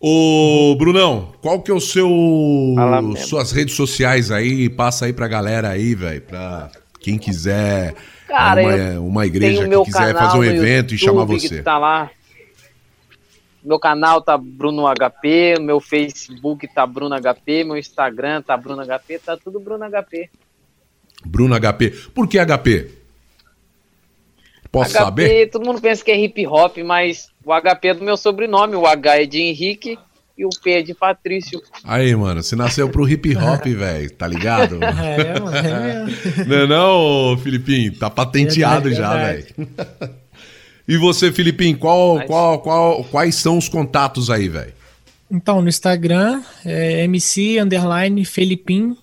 Ô, 0.01 0.77
Brunão, 0.79 1.33
qual 1.41 1.61
que 1.61 1.71
é 1.71 1.75
o 1.75 1.81
seu. 1.81 2.09
Suas 3.27 3.51
redes 3.51 3.75
sociais 3.75 4.31
aí? 4.31 4.69
Passa 4.69 5.07
aí 5.07 5.13
pra 5.13 5.27
galera 5.27 5.71
aí, 5.71 5.95
velho. 5.95 6.23
Pra 6.23 6.71
quem 7.01 7.19
quiser. 7.19 7.95
Cara, 8.29 8.63
uma, 8.63 9.01
uma 9.01 9.27
igreja 9.27 9.67
o 9.67 9.85
que 9.85 9.91
quiser 9.91 10.15
fazer 10.15 10.39
um 10.39 10.45
evento 10.45 10.95
e 10.95 10.99
YouTube 10.99 10.99
chamar 10.99 11.27
que 11.27 11.41
você. 11.41 11.63
Tá 11.63 11.79
lá. 11.79 12.11
Meu 13.65 13.79
canal 13.79 14.23
tá 14.23 14.39
Bruno 14.39 14.85
HP, 14.87 15.59
meu 15.61 15.81
Facebook 15.81 16.69
tá 16.73 16.87
Bruno 16.87 17.17
HP, 17.21 17.65
meu 17.65 17.77
Instagram 17.77 18.41
tá 18.41 18.57
Bruno 18.57 18.83
HP, 18.85 19.19
tá 19.19 19.37
tudo 19.37 19.59
Bruno 19.59 19.85
HP. 19.85 20.31
Bruno 21.27 21.57
HP. 21.61 21.91
Por 22.15 22.29
que 22.29 22.39
HP? 22.39 22.98
Posso 24.71 24.91
HP, 24.93 24.99
saber? 24.99 25.51
todo 25.51 25.65
mundo 25.65 25.81
pensa 25.81 26.05
que 26.05 26.11
é 26.11 26.19
hip 26.19 26.47
hop, 26.47 26.77
mas 26.85 27.29
o 27.45 27.53
HP 27.53 27.89
é 27.89 27.95
do 27.95 28.05
meu 28.05 28.17
sobrenome, 28.17 28.75
o 28.77 28.87
H 28.87 29.23
é 29.23 29.27
de 29.27 29.41
Henrique 29.41 29.99
e 30.37 30.45
o 30.45 30.51
P 30.63 30.71
é 30.73 30.83
de 30.83 30.95
Patrício. 30.95 31.61
Aí, 31.83 32.15
mano, 32.15 32.43
você 32.43 32.55
nasceu 32.55 32.89
pro 32.89 33.09
hip 33.09 33.35
hop, 33.37 33.65
velho, 33.67 34.11
tá 34.13 34.27
ligado? 34.27 34.79
É, 34.85 35.41
mano, 35.41 35.57
é. 35.57 36.05
Não 36.47 36.57
é 36.57 36.67
não, 36.67 37.39
Filipinho? 37.39 37.97
Tá 37.99 38.09
patenteado 38.11 38.89
Verdade, 38.89 38.97
já, 38.97 39.27
velho. 39.27 39.47
E 40.87 40.97
você, 40.97 41.33
Filipinho, 41.33 41.77
qual, 41.77 42.17
Mas- 42.17 42.27
qual, 42.27 42.59
qual, 42.61 43.05
quais 43.05 43.35
são 43.35 43.59
os 43.59 43.69
contatos 43.69 44.31
aí, 44.31 44.49
velho? 44.49 44.73
Então, 45.31 45.61
no 45.61 45.69
Instagram 45.69 46.43
é 46.65 47.05
MC 47.05 47.59
underline 47.61 48.25
Felipim, 48.25 48.97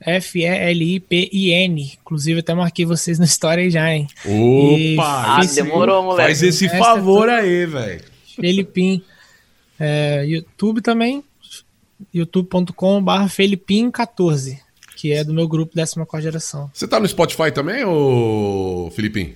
F-E-L-I-P-I-N. 0.00 1.98
Inclusive, 2.00 2.40
até 2.40 2.54
marquei 2.54 2.84
vocês 2.84 3.18
na 3.18 3.24
história 3.24 3.62
aí 3.64 3.70
já, 3.70 3.92
hein? 3.92 4.06
Opa! 4.24 5.38
Ah, 5.38 5.40
demorou, 5.44 6.02
moleque. 6.02 6.28
Faz 6.28 6.42
esse 6.42 6.68
favor 6.68 7.28
é 7.28 7.40
aí, 7.40 7.66
velho. 7.66 8.02
Felipim. 8.36 9.02
É, 9.78 10.24
YouTube 10.26 10.80
também, 10.82 11.24
youtube.com.br 12.12 13.10
Felipim14, 13.28 14.58
que 14.96 15.12
é 15.12 15.24
do 15.24 15.32
meu 15.32 15.48
grupo 15.48 15.74
14 15.74 16.22
geração. 16.22 16.70
Você 16.72 16.86
tá 16.86 17.00
no 17.00 17.08
Spotify 17.08 17.50
também, 17.50 17.84
ô 17.84 18.90
Filipinho? 18.94 19.34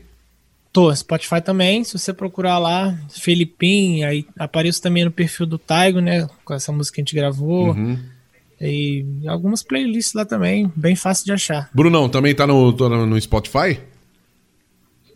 Tô, 0.72 0.94
Spotify 0.94 1.40
também, 1.40 1.84
se 1.84 1.96
você 1.96 2.12
procurar 2.12 2.58
lá, 2.58 2.98
Felipim, 3.08 4.02
aí 4.02 4.26
apareço 4.38 4.82
também 4.82 5.04
no 5.04 5.10
perfil 5.10 5.46
do 5.46 5.56
Taigo, 5.56 6.00
né, 6.00 6.28
com 6.44 6.52
essa 6.52 6.72
música 6.72 6.96
que 6.96 7.00
a 7.00 7.04
gente 7.04 7.14
gravou, 7.14 7.68
Uhum. 7.70 7.98
E 8.60 9.04
algumas 9.26 9.62
playlists 9.62 10.14
lá 10.14 10.24
também, 10.24 10.70
bem 10.76 10.94
fácil 10.96 11.24
de 11.26 11.32
achar. 11.32 11.68
Brunão, 11.74 12.08
também 12.08 12.34
tá 12.34 12.46
no, 12.46 12.70
no 12.72 13.20
Spotify? 13.20 13.80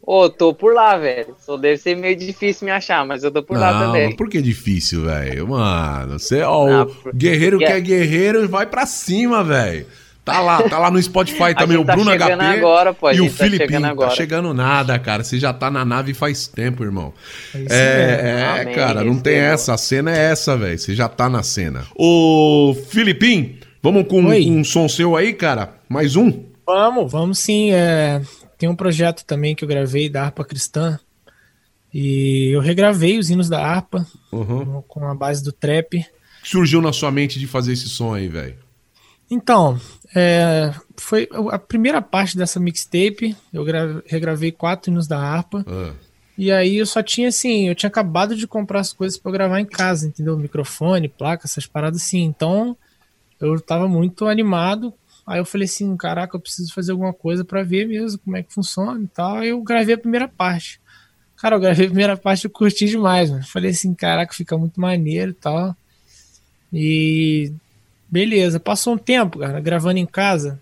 Ô, 0.03 0.29
tô 0.31 0.55
por 0.55 0.73
lá, 0.75 0.97
velho. 0.97 1.35
Só 1.39 1.57
deve 1.59 1.77
ser 1.77 1.95
meio 1.95 2.17
difícil 2.17 2.65
me 2.65 2.71
achar, 2.71 3.05
mas 3.07 3.23
eu 3.25 3.31
tô 3.31 3.43
por 3.43 3.59
lá 3.59 3.73
Não, 3.75 3.87
também. 3.87 4.07
mas 4.07 4.17
por 4.17 4.29
que 4.31 4.41
difícil, 4.41 5.05
velho? 5.05 5.49
Mano, 5.49 6.19
você, 6.19 6.41
ó, 6.41 6.67
Ah, 6.67 6.83
o 6.85 6.87
por- 6.87 7.15
guerreiro 7.15 7.59
que 7.59 7.65
porque- 7.67 7.77
é 7.79 7.81
guerreiro 7.81 8.49
vai 8.49 8.65
pra 8.67 8.87
cima, 8.87 9.45
velho. 9.45 9.87
Tá 10.33 10.41
lá, 10.41 10.63
tá 10.69 10.79
lá 10.79 10.91
no 10.91 11.03
Spotify 11.03 11.55
também 11.59 11.77
o 11.77 11.85
tá 11.85 11.95
Bruno 11.95 12.11
HP 12.11 12.33
agora, 12.33 12.93
pô, 12.95 13.11
e 13.11 13.21
o 13.21 13.31
tá 13.31 13.45
Filipinho. 13.45 13.67
chegando 13.69 13.83
Tá 13.85 13.91
agora. 13.91 14.11
chegando 14.11 14.55
nada, 14.55 14.99
cara. 14.99 15.25
Você 15.25 15.39
já 15.39 15.53
tá 15.53 15.71
na 15.71 15.85
nave 15.85 16.15
faz 16.15 16.47
tempo, 16.49 16.85
irmão. 16.85 17.13
É 17.55 17.59
isso 17.61 17.73
É, 17.75 18.21
é, 18.55 18.61
Amém, 18.63 18.75
cara, 18.75 19.03
não 19.05 19.19
tem 19.19 19.37
essa. 19.37 19.75
A 19.75 19.79
cena 19.79 20.11
é 20.17 20.31
essa, 20.31 20.57
velho. 20.57 20.79
Você 20.79 20.95
já 20.95 21.09
tá 21.09 21.29
na 21.29 21.43
cena. 21.43 21.85
Ô, 21.95 22.75
Filipinho, 22.89 23.57
vamos 23.83 24.07
com, 24.09 24.25
Oi. 24.27 24.51
um 24.51 24.63
som 24.65 24.89
seu 24.89 25.17
aí, 25.17 25.33
cara? 25.33 25.75
Mais 25.89 26.17
um? 26.17 26.45
Vamos, 26.67 27.11
vamos 27.11 27.39
sim. 27.39 27.71
é, 27.73 28.21
tem 28.59 28.69
um 28.69 28.77
projeto 28.77 29.25
também 29.25 29.55
que 29.55 29.65
eu 29.65 29.69
gravei 29.69 30.09
da 30.09 30.25
harpa 30.25 30.45
cristã. 30.45 30.99
E 31.93 32.51
eu 32.55 32.61
regravei 32.61 33.19
os 33.19 33.31
hinos 33.31 33.49
da 33.49 33.65
harpa 33.65 34.07
Uhum. 34.31 34.83
com 34.87 35.07
a 35.09 35.15
base 35.15 35.43
do 35.43 35.51
trap. 35.53 35.97
O 35.99 36.43
que 36.43 36.49
surgiu 36.51 36.83
na 36.83 36.93
sua 36.93 37.11
mente 37.11 37.39
de 37.39 37.47
fazer 37.47 37.73
esse 37.73 37.89
som 37.89 38.13
aí, 38.15 38.29
velho? 38.29 38.57
Então, 39.31 39.81
é, 40.15 40.73
foi 40.97 41.29
a 41.51 41.59
primeira 41.59 42.01
parte 42.03 42.37
dessa 42.37 42.59
mixtape. 42.59 43.37
Eu 43.53 43.65
gra- 43.65 44.03
regravei 44.07 44.51
quatro 44.53 44.91
hinos 44.91 45.07
da 45.07 45.19
harpa. 45.19 45.65
Ah, 45.69 45.93
E 46.37 46.51
aí 46.53 46.77
eu 46.79 46.87
só 46.87 47.03
tinha 47.03 47.29
assim, 47.29 47.69
eu 47.69 47.75
tinha 47.75 47.89
acabado 47.89 48.35
de 48.37 48.47
comprar 48.47 48.81
as 48.81 48.93
coisas 48.93 49.19
pra 49.19 49.29
eu 49.31 49.33
gravar 49.35 49.61
em 49.61 49.67
casa, 49.67 50.07
entendeu? 50.07 50.39
Microfone, 50.39 51.09
placa, 51.09 51.47
essas 51.47 51.67
paradas 51.67 52.01
assim. 52.03 52.23
Então, 52.23 52.77
eu 53.41 53.61
tava 53.61 53.89
muito 53.89 54.27
animado. 54.27 54.95
Aí 55.27 55.39
eu 55.41 55.45
falei 55.45 55.67
assim, 55.67 55.95
caraca, 55.97 56.37
eu 56.37 56.41
preciso 56.41 56.73
fazer 56.73 56.93
alguma 56.93 57.13
coisa 57.13 57.45
pra 57.45 57.63
ver 57.63 57.87
mesmo 57.87 58.19
como 58.21 58.37
é 58.37 58.43
que 58.43 58.53
funciona 58.55 59.03
e 59.03 59.09
tal. 59.09 59.37
Aí 59.39 59.49
eu 59.51 59.61
gravei 59.63 59.95
a 59.95 59.99
primeira 59.99 60.27
parte. 60.29 60.81
Cara, 61.37 61.55
eu 61.57 61.61
gravei 61.61 61.85
a 61.87 61.89
primeira 61.91 62.17
parte 62.17 62.45
e 62.45 62.47
eu 62.47 62.51
curti 62.51 62.87
demais, 62.87 63.31
mano. 63.31 63.45
Falei 63.47 63.71
assim, 63.73 63.93
caraca, 63.95 64.33
fica 64.35 64.57
muito 64.57 64.81
maneiro 64.81 65.33
e 65.33 65.35
tal. 65.35 65.77
E 66.73 67.53
beleza, 68.11 68.59
passou 68.61 68.95
um 68.95 68.99
tempo, 68.99 69.39
cara, 69.39 69.61
gravando 69.61 69.99
em 69.99 70.07
casa. 70.07 70.61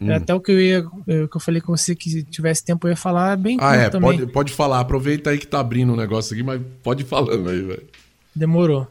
Hum. 0.00 0.12
Até 0.12 0.32
o 0.32 0.40
que 0.40 0.52
eu 0.52 0.60
ia, 0.60 0.86
o 0.86 1.28
que 1.28 1.36
eu 1.36 1.40
falei 1.40 1.60
com 1.60 1.76
você 1.76 1.94
que 1.94 2.08
se 2.08 2.22
tivesse 2.22 2.64
tempo 2.64 2.86
eu 2.86 2.90
ia 2.90 2.96
falar 2.96 3.36
bem 3.36 3.56
Ah, 3.60 3.74
é, 3.74 3.88
também. 3.90 4.16
pode, 4.18 4.32
pode 4.32 4.52
falar. 4.52 4.78
Aproveita 4.80 5.30
aí 5.30 5.38
que 5.38 5.46
tá 5.46 5.58
abrindo 5.58 5.92
o 5.92 5.96
negócio 5.96 6.34
aqui, 6.34 6.42
mas 6.42 6.60
pode 6.82 7.02
ir 7.02 7.06
falando 7.06 7.48
aí, 7.50 7.60
velho. 7.62 7.82
Demorou. 8.34 8.86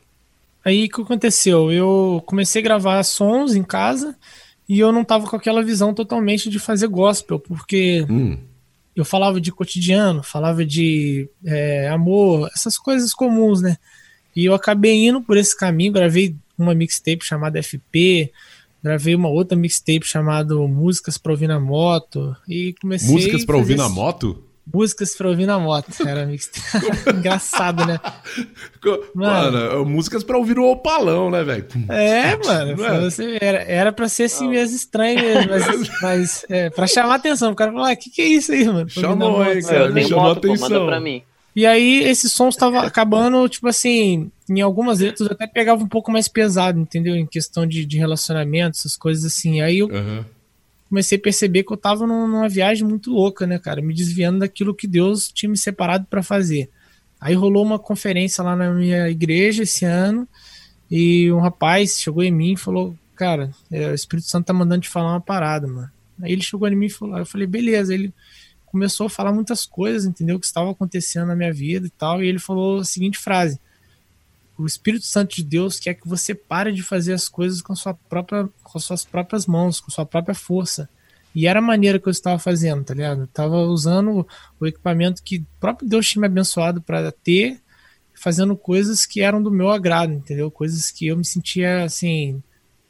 Aí 0.66 0.86
o 0.86 0.90
que 0.90 1.02
aconteceu? 1.02 1.72
Eu 1.72 2.22
comecei 2.26 2.62
a 2.62 2.64
gravar 2.64 3.02
sons 3.04 3.56
em 3.56 3.64
casa 3.64 4.18
e 4.68 4.78
eu 4.80 4.92
não 4.92 5.06
tava 5.06 5.26
com 5.30 5.36
aquela 5.38 5.64
visão 5.64 5.94
totalmente 5.94 6.50
de 6.50 6.60
fazer 6.60 6.88
gospel, 6.88 7.40
porque 7.40 8.06
Hum, 8.10 8.38
eu 8.94 9.06
falava 9.06 9.40
de 9.40 9.50
cotidiano, 9.50 10.22
falava 10.22 10.66
de 10.66 11.30
é, 11.46 11.88
amor, 11.88 12.50
essas 12.54 12.78
coisas 12.78 13.14
comuns, 13.14 13.62
né? 13.62 13.78
E 14.36 14.44
eu 14.44 14.54
acabei 14.54 15.08
indo 15.08 15.22
por 15.22 15.38
esse 15.38 15.56
caminho, 15.56 15.94
gravei 15.94 16.36
uma 16.58 16.74
mixtape 16.74 17.24
chamada 17.24 17.62
FP, 17.62 18.32
gravei 18.84 19.16
uma 19.16 19.30
outra 19.30 19.58
mixtape 19.58 20.06
chamada 20.06 20.56
Músicas 20.56 21.18
pra 21.18 21.32
ouvir 21.32 21.48
na 21.48 21.60
moto 21.60 22.36
e 22.48 22.74
comecei 22.82 23.14
músicas 23.14 23.46
pra 23.46 23.56
a 23.56 23.60
ouvir 23.60 23.78
na 23.78 23.90
moto? 23.90 24.44
Músicas 24.74 25.16
pra 25.16 25.30
ouvir 25.30 25.46
na 25.46 25.58
moto, 25.58 25.88
era 26.06 26.26
mixtape. 26.26 26.86
Engraçado, 27.16 27.86
né? 27.86 28.00
Mano. 29.16 29.52
Mano, 29.52 29.86
músicas 29.86 30.24
pra 30.24 30.38
ouvir 30.38 30.60
o 30.60 30.70
opalão, 30.70 31.30
né, 31.32 31.44
velho? 31.44 31.66
É, 31.88 32.36
mano, 32.36 32.84
é? 32.84 33.00
você, 33.00 33.38
era, 33.40 33.60
era 33.60 33.92
pra 33.94 34.10
ser 34.10 34.24
assim 34.24 34.50
mesmo 34.50 34.76
estranho 34.76 35.22
mesmo, 35.22 35.50
mas, 35.50 35.90
mas 36.02 36.46
é, 36.50 36.70
pra 36.70 36.86
chamar 36.86 37.16
atenção, 37.16 37.52
o 37.52 37.56
cara 37.56 37.72
falou, 37.72 37.88
ah, 37.88 37.96
que 37.96 38.10
que 38.10 38.22
é 38.22 38.28
isso 38.28 38.52
aí, 38.52 38.66
mano? 38.66 38.90
Chamou 38.90 39.42
aí, 39.42 39.62
cara. 39.62 39.90
me 39.90 40.06
chamou 40.06 40.32
atenção. 40.32 40.70
manda 40.70 40.86
pra 40.86 41.00
mim. 41.00 41.24
E 41.58 41.66
aí, 41.66 42.04
esse 42.04 42.30
som 42.30 42.50
estava 42.50 42.86
acabando, 42.86 43.50
tipo 43.50 43.68
assim, 43.68 44.30
em 44.48 44.62
algumas 44.62 45.00
letras 45.00 45.28
até 45.32 45.48
pegava 45.48 45.84
um 45.84 45.88
pouco 45.88 46.12
mais 46.12 46.28
pesado, 46.28 46.80
entendeu? 46.80 47.16
Em 47.16 47.26
questão 47.26 47.66
de, 47.66 47.84
de 47.84 47.98
relacionamento, 47.98 48.78
essas 48.78 48.96
coisas 48.96 49.26
assim. 49.26 49.60
Aí 49.60 49.80
eu 49.80 49.90
Aham. 49.92 50.24
comecei 50.88 51.18
a 51.18 51.22
perceber 51.22 51.64
que 51.64 51.74
eu 51.74 51.78
tava 51.78 52.06
num- 52.06 52.28
numa 52.28 52.48
viagem 52.48 52.88
muito 52.88 53.10
louca, 53.12 53.48
né, 53.48 53.58
cara? 53.58 53.82
Me 53.82 53.92
desviando 53.92 54.38
daquilo 54.38 54.72
que 54.76 54.86
Deus 54.86 55.32
tinha 55.34 55.50
me 55.50 55.58
separado 55.58 56.06
pra 56.08 56.22
fazer. 56.22 56.70
Aí 57.20 57.34
rolou 57.34 57.66
uma 57.66 57.80
conferência 57.80 58.44
lá 58.44 58.56
na 58.56 58.72
minha 58.72 59.10
igreja 59.10 59.64
esse 59.64 59.84
ano 59.84 60.28
e 60.92 61.32
um 61.32 61.40
rapaz 61.40 62.00
chegou 62.00 62.22
em 62.22 62.30
mim 62.32 62.54
e 62.54 62.58
falou: 62.58 62.96
Cara, 63.16 63.50
é, 63.72 63.90
o 63.90 63.96
Espírito 63.96 64.28
Santo 64.30 64.46
tá 64.46 64.54
mandando 64.54 64.82
te 64.82 64.90
falar 64.90 65.10
uma 65.14 65.22
parada, 65.22 65.66
mano. 65.66 65.90
Aí 66.22 66.32
ele 66.34 66.44
chegou 66.44 66.68
em 66.68 66.76
mim 66.76 66.86
e 66.86 66.92
falou: 66.92 67.18
Eu 67.18 67.26
falei, 67.26 67.48
beleza. 67.48 67.96
Ele 67.96 68.14
começou 68.68 69.08
a 69.08 69.10
falar 69.10 69.34
muitas 69.34 69.66
coisas, 69.66 70.06
entendeu? 70.06 70.40
Que 70.40 70.46
estava 70.46 70.70
acontecendo 70.72 71.28
na 71.28 71.36
minha 71.36 71.52
vida 71.52 71.88
e 71.88 71.90
tal. 71.90 72.24
E 72.24 72.28
ele 72.28 72.40
falou 72.40 72.80
a 72.82 72.86
seguinte 72.86 73.18
frase: 73.18 73.60
O 74.58 74.66
Espírito 74.66 75.06
Santo 75.06 75.36
de 75.36 75.44
Deus 75.44 75.80
quer 75.80 75.96
que 75.96 76.08
você 76.08 76.36
pare 76.36 76.72
de 76.72 76.84
fazer 76.84 77.14
as 77.14 77.28
coisas 77.28 77.62
com, 77.62 77.76
sua 77.76 77.94
própria, 77.94 78.48
com 78.64 78.80
suas 78.80 79.04
próprias 79.04 79.46
mãos, 79.46 79.80
com 79.80 79.90
sua 79.90 80.06
própria 80.06 80.36
força. 80.36 80.90
E 81.34 81.46
era 81.46 81.60
a 81.60 81.62
maneira 81.62 82.00
que 82.00 82.08
eu 82.08 82.12
estava 82.12 82.40
fazendo, 82.40 82.84
tá 82.84 82.94
ligado? 82.94 83.22
Eu 83.22 83.28
tava 83.28 83.58
usando 83.58 84.28
o 84.60 84.66
equipamento 84.66 85.22
que 85.24 85.38
o 85.38 85.46
próprio 85.60 85.88
Deus 85.88 86.08
tinha 86.08 86.22
me 86.22 86.26
abençoado 86.26 86.82
para 86.82 87.12
ter, 87.12 87.62
fazendo 88.16 88.56
coisas 88.56 89.06
que 89.06 89.22
eram 89.22 89.42
do 89.42 89.52
meu 89.52 89.70
agrado, 89.70 90.14
entendeu? 90.14 90.50
Coisas 90.50 90.90
que 90.90 91.06
eu 91.08 91.16
me 91.16 91.24
sentia, 91.24 91.84
assim, 91.84 92.42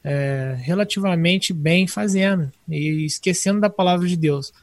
é, 0.01 0.55
relativamente 0.59 1.51
bem 1.51 1.85
fazendo 1.85 2.49
e 2.69 3.05
esquecendo 3.05 3.59
da 3.59 3.69
palavra 3.69 4.07
de 4.07 4.15
Deus. 4.15 4.53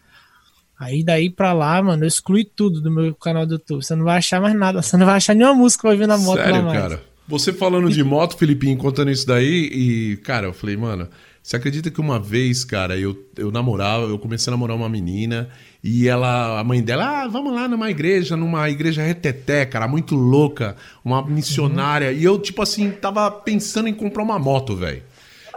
Aí 0.79 1.05
daí 1.05 1.31
pra 1.31 1.53
lá, 1.53 1.83
mano, 1.83 2.05
eu 2.05 2.09
excluí 2.09 2.45
tudo 2.45 2.81
do 2.81 2.91
meu 2.91 3.15
canal 3.15 3.47
do 3.47 3.55
YouTube. 3.55 3.85
Você 3.85 3.95
não 3.95 4.05
vai 4.05 4.19
achar 4.19 4.41
mais 4.41 4.55
nada, 4.55 4.83
você 4.83 4.97
não 4.97 5.07
vai 5.07 5.17
achar 5.17 5.35
nenhuma 5.35 5.55
música 5.55 5.83
pra 5.83 5.91
ouvir 5.93 6.07
na 6.07 6.19
moto 6.19 6.39
lá 6.39 6.45
Sério, 6.45 6.65
mais. 6.65 6.81
cara? 6.81 7.03
Você 7.27 7.53
falando 7.53 7.89
de 7.89 8.05
moto, 8.05 8.37
Filipinho, 8.37 8.77
contando 8.77 9.11
isso 9.11 9.27
daí, 9.27 9.71
e, 9.73 10.17
cara, 10.19 10.49
eu 10.49 10.53
falei, 10.53 10.77
mano, 10.77 11.09
você 11.43 11.57
acredita 11.57 11.91
que 11.91 11.99
uma 11.99 12.19
vez, 12.19 12.65
cara, 12.65 12.99
eu, 12.99 13.17
eu 13.39 13.51
namorava, 13.51 14.05
eu 14.05 14.19
comecei 14.19 14.51
a 14.51 14.53
namorar 14.53 14.77
uma 14.77 14.91
menina, 14.91 15.49
e 15.83 16.07
ela, 16.07 16.61
a 16.61 16.65
mãe 16.65 16.83
dela, 16.83 17.23
ah, 17.23 17.29
vamos 17.29 17.55
lá 17.55 17.67
numa 17.67 17.91
igreja, 17.91 18.37
numa 18.37 18.69
igreja 18.69 19.03
reteté, 19.03 19.65
cara, 19.65 19.89
muito 19.89 20.15
louca, 20.15 20.77
uma 21.03 21.27
missionária, 21.27 22.13
e 22.13 22.23
eu, 22.23 22.39
tipo 22.39 22.61
assim, 22.61 22.91
tava 22.91 23.31
pensando 23.31 23.89
em 23.89 23.95
comprar 23.95 24.23
uma 24.23 24.39
moto, 24.39 24.77
velho. 24.77 25.03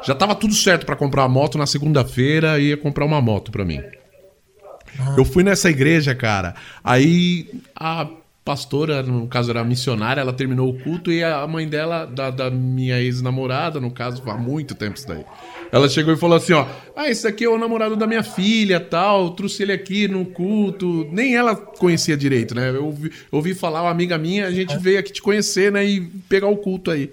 Já 0.06 0.16
tava 0.16 0.36
tudo 0.36 0.54
certo 0.54 0.86
pra 0.86 0.96
comprar 0.96 1.24
a 1.24 1.30
moto 1.30 1.58
na 1.58 1.66
segunda-feira, 1.66 2.60
ia 2.60 2.78
comprar 2.78 3.04
uma 3.04 3.20
moto 3.20 3.52
pra 3.52 3.66
mim. 3.66 3.82
Eu 5.18 5.26
fui 5.26 5.44
nessa 5.44 5.70
igreja, 5.70 6.16
cara. 6.16 6.56
Aí 6.84 7.50
a 7.76 8.08
pastora, 8.48 9.04
no 9.04 9.28
caso 9.28 9.52
era 9.52 9.62
missionária, 9.62 10.22
ela 10.22 10.32
terminou 10.32 10.70
o 10.70 10.80
culto 10.80 11.12
e 11.12 11.22
a 11.22 11.46
mãe 11.46 11.68
dela, 11.68 12.06
da, 12.06 12.30
da 12.30 12.50
minha 12.50 12.98
ex-namorada, 12.98 13.82
no 13.82 13.92
caso, 13.92 14.24
há 14.26 14.38
muito 14.38 14.74
tempo 14.74 14.98
isso 14.98 15.06
daí. 15.06 15.26
Ela 15.70 15.90
chegou 15.90 16.14
e 16.14 16.18
falou 16.18 16.38
assim, 16.38 16.54
ó, 16.54 16.66
ah, 16.96 17.10
esse 17.10 17.28
aqui 17.28 17.44
é 17.44 17.50
o 17.50 17.58
namorado 17.58 17.98
da 17.98 18.08
minha 18.08 18.24
filha, 18.24 18.80
tal, 18.80 19.32
trouxe 19.32 19.64
ele 19.64 19.74
aqui 19.74 20.08
no 20.08 20.26
culto. 20.26 21.10
Nem 21.12 21.36
ela 21.36 21.58
conhecia 21.58 22.16
direito, 22.16 22.56
né? 22.56 22.70
Eu 22.70 22.86
ouvi, 22.86 23.12
ouvi 23.30 23.54
falar, 23.54 23.82
uma 23.82 23.92
amiga 23.92 24.18
minha, 24.18 24.48
a 24.48 24.52
gente 24.52 24.78
veio 24.78 25.00
aqui 25.00 25.12
te 25.12 25.22
conhecer, 25.22 25.70
né, 25.70 25.86
e 25.86 26.00
pegar 26.30 26.48
o 26.48 26.56
culto 26.56 26.90
aí. 26.90 27.12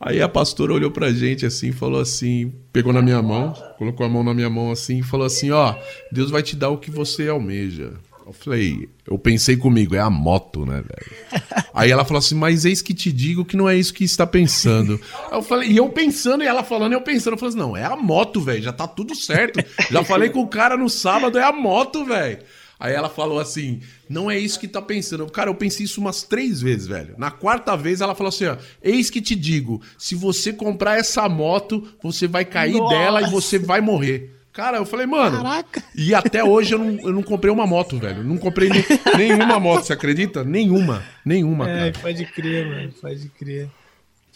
Aí 0.00 0.22
a 0.22 0.28
pastora 0.28 0.72
olhou 0.72 0.90
pra 0.90 1.12
gente 1.12 1.44
assim, 1.44 1.72
falou 1.72 2.00
assim, 2.00 2.50
pegou 2.72 2.90
na 2.90 3.02
minha 3.02 3.20
mão, 3.20 3.52
colocou 3.76 4.06
a 4.06 4.08
mão 4.08 4.24
na 4.24 4.32
minha 4.32 4.48
mão 4.48 4.70
assim 4.70 5.00
e 5.00 5.02
falou 5.02 5.26
assim, 5.26 5.50
ó, 5.50 5.74
Deus 6.10 6.30
vai 6.30 6.42
te 6.42 6.56
dar 6.56 6.70
o 6.70 6.78
que 6.78 6.90
você 6.90 7.28
almeja. 7.28 7.92
Eu 8.26 8.32
falei, 8.32 8.88
eu 9.06 9.18
pensei 9.18 9.56
comigo, 9.56 9.94
é 9.94 9.98
a 9.98 10.08
moto, 10.08 10.64
né, 10.64 10.76
velho? 10.76 11.42
Aí 11.74 11.90
ela 11.90 12.04
falou 12.04 12.20
assim, 12.20 12.34
mas 12.34 12.64
eis 12.64 12.80
que 12.80 12.94
te 12.94 13.12
digo 13.12 13.44
que 13.44 13.56
não 13.56 13.68
é 13.68 13.76
isso 13.76 13.92
que 13.92 14.04
está 14.04 14.26
pensando. 14.26 14.98
Aí 15.30 15.36
eu 15.36 15.42
falei, 15.42 15.68
e 15.68 15.76
eu 15.76 15.88
pensando, 15.90 16.44
e 16.44 16.46
ela 16.46 16.62
falando, 16.62 16.92
e 16.92 16.94
eu 16.94 17.02
pensando, 17.02 17.34
eu 17.34 17.38
falei 17.38 17.50
assim, 17.50 17.58
não, 17.58 17.76
é 17.76 17.84
a 17.84 17.96
moto, 17.96 18.40
velho, 18.40 18.62
já 18.62 18.72
tá 18.72 18.86
tudo 18.86 19.14
certo. 19.14 19.62
Já 19.90 20.02
falei 20.02 20.30
com 20.30 20.40
o 20.40 20.48
cara 20.48 20.76
no 20.76 20.88
sábado, 20.88 21.38
é 21.38 21.44
a 21.44 21.52
moto, 21.52 22.06
velho. 22.06 22.38
Aí 22.80 22.94
ela 22.94 23.10
falou 23.10 23.38
assim: 23.38 23.80
não 24.08 24.30
é 24.30 24.38
isso 24.38 24.58
que 24.58 24.66
tá 24.66 24.80
pensando. 24.80 25.26
Cara, 25.30 25.50
eu 25.50 25.54
pensei 25.54 25.84
isso 25.84 26.00
umas 26.00 26.22
três 26.22 26.62
vezes, 26.62 26.86
velho. 26.86 27.14
Na 27.18 27.30
quarta 27.30 27.76
vez 27.76 28.00
ela 28.00 28.14
falou 28.14 28.30
assim: 28.30 28.46
ó, 28.46 28.56
eis 28.82 29.10
que 29.10 29.20
te 29.20 29.36
digo: 29.36 29.82
se 29.98 30.14
você 30.14 30.50
comprar 30.52 30.98
essa 30.98 31.28
moto, 31.28 31.86
você 32.02 32.26
vai 32.26 32.44
cair 32.46 32.78
Nossa. 32.78 32.94
dela 32.96 33.22
e 33.22 33.30
você 33.30 33.58
vai 33.58 33.82
morrer. 33.82 34.34
Cara, 34.52 34.78
eu 34.78 34.84
falei, 34.86 35.06
mano. 35.06 35.36
Caraca. 35.36 35.82
E 35.94 36.12
até 36.14 36.42
hoje 36.42 36.74
eu 36.74 36.78
não, 36.78 36.98
eu 37.00 37.12
não 37.12 37.22
comprei 37.22 37.52
uma 37.52 37.66
moto, 37.66 37.98
velho. 37.98 38.24
Não 38.24 38.36
comprei 38.36 38.68
nem- 38.68 38.84
nenhuma 39.16 39.60
moto, 39.60 39.84
você 39.84 39.92
acredita? 39.92 40.42
Nenhuma. 40.42 41.04
Nenhuma, 41.24 41.70
É, 41.70 41.92
cara. 41.92 42.02
pode 42.02 42.24
crer, 42.26 42.66
mano. 42.66 42.92
Pode 43.00 43.28
crer. 43.38 43.68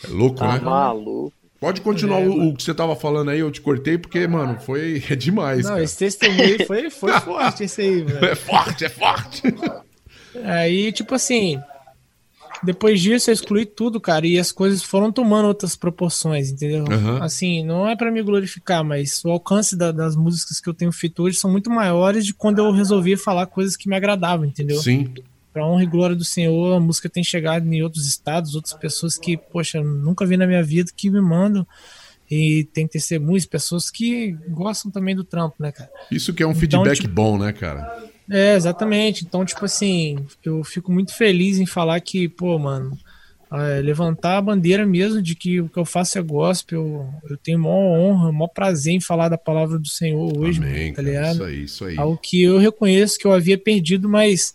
É 0.04 0.06
louco, 0.08 0.38
Tá 0.38 0.52
né? 0.52 0.60
maluco. 0.60 1.32
Pode 1.64 1.80
continuar 1.80 2.20
É, 2.20 2.26
o, 2.28 2.48
o 2.50 2.54
que 2.54 2.62
você 2.62 2.74
tava 2.74 2.94
falando 2.94 3.30
aí, 3.30 3.40
eu 3.40 3.50
te 3.50 3.62
cortei, 3.62 3.96
porque, 3.96 4.26
mano, 4.26 4.58
foi. 4.60 5.02
É 5.08 5.16
demais. 5.16 5.62
Não, 5.64 5.70
cara. 5.70 5.82
esse 5.82 5.96
testemunho 5.96 6.66
foi, 6.66 6.90
foi 6.90 7.12
forte, 7.22 7.64
esse 7.64 7.80
aí, 7.80 8.02
velho. 8.02 8.22
É 8.26 8.34
forte, 8.34 8.84
é 8.84 8.88
forte. 8.90 9.42
Aí, 10.44 10.92
tipo 10.92 11.14
assim, 11.14 11.58
depois 12.62 13.00
disso 13.00 13.30
eu 13.30 13.32
excluí 13.32 13.64
tudo, 13.64 13.98
cara, 13.98 14.26
e 14.26 14.38
as 14.38 14.52
coisas 14.52 14.82
foram 14.82 15.10
tomando 15.10 15.46
outras 15.48 15.74
proporções, 15.74 16.50
entendeu? 16.50 16.84
Aham. 16.90 17.22
Assim, 17.22 17.64
não 17.64 17.88
é 17.88 17.96
pra 17.96 18.10
me 18.10 18.22
glorificar, 18.22 18.84
mas 18.84 19.24
o 19.24 19.30
alcance 19.30 19.74
da- 19.74 19.90
das 19.90 20.14
músicas 20.16 20.60
que 20.60 20.68
eu 20.68 20.74
tenho 20.74 20.92
feito 20.92 21.22
hoje 21.22 21.38
são 21.38 21.50
muito 21.50 21.70
maiores 21.70 22.26
de 22.26 22.34
quando 22.34 22.58
eu 22.58 22.70
resolvi 22.72 23.16
falar 23.16 23.46
coisas 23.46 23.74
que 23.74 23.88
me 23.88 23.96
agradavam, 23.96 24.44
entendeu? 24.44 24.76
Sim. 24.82 25.08
Pra 25.54 25.64
honra 25.64 25.84
e 25.84 25.86
glória 25.86 26.16
do 26.16 26.24
Senhor, 26.24 26.74
a 26.76 26.80
música 26.80 27.08
tem 27.08 27.22
chegado 27.24 27.64
em 27.72 27.80
outros 27.80 28.06
estados, 28.08 28.54
outras 28.56 28.74
pessoas 28.74 29.16
que, 29.16 29.36
poxa, 29.36 29.78
eu 29.78 29.84
nunca 29.84 30.26
vi 30.26 30.36
na 30.36 30.46
minha 30.48 30.62
vida 30.64 30.90
que 30.94 31.08
me 31.08 31.20
mandam. 31.20 31.64
E 32.30 32.64
tem 32.72 32.88
testemunhos, 32.88 33.46
pessoas 33.46 33.88
que 33.90 34.32
gostam 34.48 34.90
também 34.90 35.14
do 35.14 35.22
trampo, 35.22 35.54
né, 35.60 35.70
cara? 35.70 35.88
Isso 36.10 36.34
que 36.34 36.42
é 36.42 36.46
um 36.46 36.50
Então, 36.50 36.60
feedback 36.60 37.00
tipo- 37.02 37.14
bom, 37.14 37.38
né, 37.38 37.52
cara? 37.52 38.02
É, 38.28 38.56
exatamente. 38.56 39.24
Então, 39.24 39.44
tipo 39.44 39.64
assim, 39.64 40.16
eu 40.44 40.64
fico 40.64 40.90
muito 40.90 41.14
feliz 41.14 41.58
em 41.58 41.66
falar 41.66 42.00
que, 42.00 42.28
pô, 42.28 42.58
mano, 42.58 42.98
é, 43.52 43.80
levantar 43.80 44.38
a 44.38 44.42
bandeira 44.42 44.84
mesmo 44.84 45.22
de 45.22 45.36
que 45.36 45.60
o 45.60 45.68
que 45.68 45.78
eu 45.78 45.84
faço 45.84 46.18
é 46.18 46.22
gospel. 46.22 47.08
Eu 47.30 47.36
tenho 47.36 47.60
maior 47.60 47.76
honra, 47.76 48.32
maior 48.32 48.48
prazer 48.48 48.94
em 48.94 49.00
falar 49.00 49.28
da 49.28 49.38
palavra 49.38 49.78
do 49.78 49.86
Senhor 49.86 50.36
hoje, 50.36 50.58
Amém, 50.58 50.92
tá 50.92 50.96
cara. 50.96 51.08
ligado? 51.08 51.34
Isso 51.34 51.44
aí, 51.44 51.62
isso 51.62 51.84
aí. 51.84 51.96
Algo 51.98 52.16
que 52.20 52.42
eu 52.42 52.58
reconheço 52.58 53.18
que 53.18 53.26
eu 53.26 53.32
havia 53.32 53.56
perdido, 53.58 54.08
mas 54.08 54.54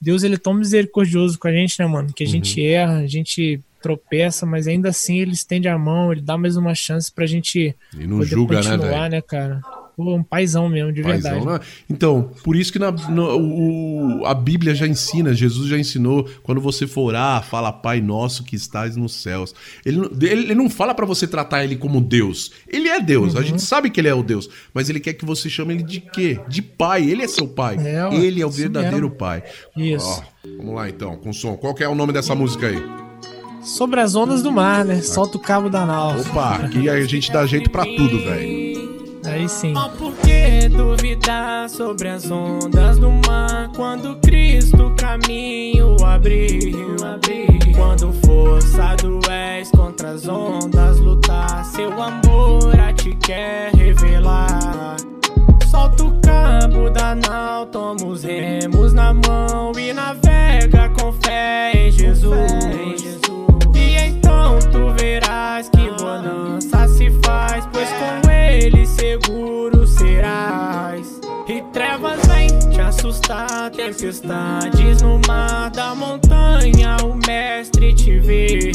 Deus 0.00 0.22
ele 0.22 0.34
é 0.34 0.38
tão 0.38 0.54
misericordioso 0.54 1.38
com 1.38 1.48
a 1.48 1.52
gente, 1.52 1.78
né, 1.78 1.86
mano? 1.86 2.12
Que 2.12 2.24
a 2.24 2.26
gente 2.26 2.60
Uhum. 2.60 2.66
erra, 2.66 2.98
a 2.98 3.06
gente 3.06 3.60
tropeça, 3.82 4.44
mas 4.44 4.66
ainda 4.66 4.88
assim 4.88 5.20
ele 5.20 5.32
estende 5.32 5.68
a 5.68 5.78
mão, 5.78 6.10
ele 6.12 6.20
dá 6.20 6.36
mais 6.36 6.56
uma 6.56 6.74
chance 6.74 7.10
pra 7.12 7.24
gente 7.26 7.74
E 7.96 8.06
não 8.06 8.22
julga, 8.24 8.56
né, 8.56 8.62
continuar, 8.70 8.98
velho? 9.00 9.10
né, 9.10 9.20
cara? 9.22 9.60
Pô, 9.96 10.14
um 10.14 10.22
paizão 10.22 10.68
mesmo, 10.68 10.92
de 10.92 11.02
Paizão, 11.02 11.32
verdade. 11.40 11.58
né? 11.58 11.66
Então, 11.88 12.30
por 12.44 12.54
isso 12.54 12.70
que 12.70 12.78
na, 12.78 12.90
no- 12.92 14.20
o- 14.20 14.26
a 14.26 14.34
Bíblia 14.34 14.74
já 14.74 14.86
ensina, 14.86 15.32
Jesus 15.32 15.70
já 15.70 15.78
ensinou, 15.78 16.28
quando 16.42 16.60
você 16.60 16.86
for 16.86 17.04
orar, 17.04 17.42
fala 17.42 17.72
Pai 17.72 18.02
nosso 18.02 18.44
que 18.44 18.54
estás 18.54 18.94
nos 18.94 19.14
céus. 19.14 19.54
Ele, 19.86 19.96
não- 19.96 20.10
ele, 20.20 20.42
ele 20.42 20.54
não 20.54 20.68
fala 20.68 20.92
pra 20.94 21.06
você 21.06 21.26
tratar 21.26 21.64
ele 21.64 21.76
como 21.76 21.98
Deus. 21.98 22.52
Ele 22.68 22.88
é 22.90 23.00
Deus, 23.00 23.32
Uhum. 23.32 23.40
a 23.40 23.42
gente 23.42 23.62
sabe 23.62 23.88
que 23.88 23.98
ele 23.98 24.08
é 24.08 24.14
o 24.14 24.22
Deus, 24.22 24.50
mas 24.74 24.90
ele 24.90 25.00
quer 25.00 25.14
que 25.14 25.24
você 25.24 25.48
chame 25.48 25.72
ele 25.72 25.82
de 25.82 26.00
quê? 26.00 26.38
De 26.46 26.60
Pai. 26.60 27.02
Ele 27.08 27.22
é 27.22 27.28
seu 27.28 27.48
Pai. 27.48 27.78
É, 27.78 28.14
ele 28.14 28.42
é 28.42 28.46
o 28.46 28.50
verdadeiro. 28.50 29.08
Pai. 29.10 29.42
Isso. 29.74 30.22
Ó, 30.44 30.48
vamos 30.58 30.74
lá 30.74 30.90
então, 30.90 31.16
com 31.16 31.32
som. 31.32 31.56
Qual 31.56 31.72
que 31.74 31.82
é 31.82 31.88
o 31.88 31.94
nome 31.94 32.12
dessa 32.12 32.34
música 32.34 32.66
aí? 32.66 32.82
Sobre 33.62 33.98
as 34.00 34.14
ondas 34.14 34.42
do 34.42 34.52
mar, 34.52 34.84
né? 34.84 35.00
Solta 35.00 35.38
o 35.38 35.40
cabo 35.40 35.70
da 35.70 35.86
nau. 35.86 36.20
Opa, 36.20 36.56
aqui 36.56 36.86
a 36.90 37.00
gente 37.06 37.32
dá 37.32 37.46
jeito 37.46 37.70
pra 37.70 37.84
tudo, 37.84 38.18
velho. 38.18 38.75
Aí 39.26 39.48
sim. 39.48 39.74
Por 39.98 40.12
que 40.18 40.68
duvidar 40.68 41.68
sobre 41.68 42.08
as 42.08 42.30
ondas 42.30 42.98
do 42.98 43.10
mar 43.10 43.70
quando 43.74 44.16
Cristo 44.16 44.94
caminho 44.96 45.96
abriu? 46.04 46.96
Quando 47.74 48.12
forçado 48.24 49.20
és 49.30 49.70
contra 49.70 50.10
as 50.10 50.28
ondas 50.28 50.98
lutar, 51.00 51.64
seu 51.64 51.90
amor 52.00 52.78
a 52.78 52.92
ti 52.92 53.16
quer 53.16 53.72
revelar. 53.74 54.96
Solta 55.68 56.04
o 56.04 56.20
cabo 56.20 56.88
da 56.90 57.14
nau, 57.14 57.66
toma 57.66 58.06
os 58.06 58.22
remos 58.22 58.92
na 58.92 59.12
mão 59.12 59.72
e 59.78 59.92
navega 59.92 60.88
com 60.98 61.12
fé 61.12 61.72
em 61.74 61.90
Jesus. 61.90 63.20
E 63.74 63.96
então 63.96 64.58
tu 64.70 64.92
verás 64.96 65.68
que 65.68 65.90
bonança 65.90 66.86
se 66.88 67.10
faz, 67.22 67.66
pois 67.72 67.88
com 67.90 68.25
ele 68.56 68.86
seguro 68.86 69.86
serás. 69.86 71.20
E 71.48 71.62
trevas 71.72 72.20
vêm 72.26 72.48
te 72.70 72.80
assustar, 72.80 73.70
tempestades 73.70 75.00
no 75.02 75.20
mar 75.28 75.70
da 75.70 75.94
montanha, 75.94 76.96
o 77.04 77.14
mestre 77.14 77.92
te 77.92 78.18
vê. 78.18 78.72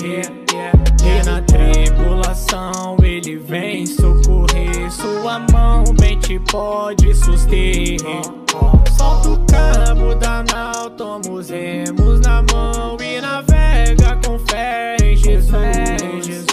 E 1.03 1.25
na 1.25 1.41
tribulação 1.41 2.95
ele 3.03 3.37
vem 3.37 3.85
socorrer, 3.85 4.89
sua 4.91 5.39
mão 5.51 5.83
bem 5.99 6.17
te 6.19 6.39
pode 6.39 7.13
suster. 7.13 7.97
Solta 8.97 9.29
o 9.29 9.37
cabo 9.47 10.15
da 10.15 10.43
nau, 10.43 10.89
toma 10.91 11.29
os 11.29 11.49
remos 11.49 12.21
na 12.21 12.41
mão 12.43 12.95
e 13.01 13.19
navega 13.19 14.17
com 14.25 14.39
fé 14.39 14.95
em 15.03 15.15
Jesus. 15.17 16.45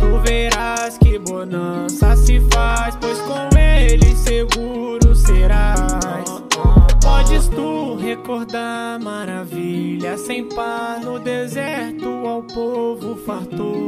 Tu 0.00 0.18
verás 0.24 0.98
que 0.98 1.18
bonança 1.18 2.16
se 2.16 2.40
faz, 2.52 2.96
pois 3.00 3.18
com 3.20 3.48
ele 3.58 4.14
seguro 4.16 5.14
serás. 5.14 6.24
Podes 7.02 7.48
tu 7.48 7.96
recordar 7.96 9.00
maravilha 9.00 10.16
sem 10.16 10.48
par 10.48 11.00
no 11.00 11.18
deserto 11.18 12.08
ao 12.26 12.42
povo 12.42 13.16
fartou. 13.16 13.86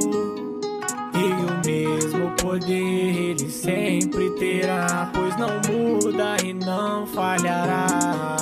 E 1.14 1.24
o 1.24 1.66
mesmo 1.66 2.30
poder 2.42 3.30
ele 3.30 3.50
sempre 3.50 4.30
terá, 4.38 5.10
pois 5.14 5.36
não 5.36 5.48
muda 5.68 6.36
e 6.44 6.52
não 6.52 7.06
falhará. 7.06 8.36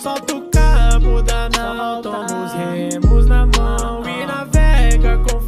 Solta 0.00 0.36
o 0.36 0.42
cabo 0.50 1.20
da 1.22 1.48
nau, 1.48 2.00
toma 2.00 2.44
os 2.44 2.52
remos 2.52 3.26
na 3.26 3.46
mão 3.46 4.02
e 4.08 4.24
navega 4.24 5.18
com 5.18 5.40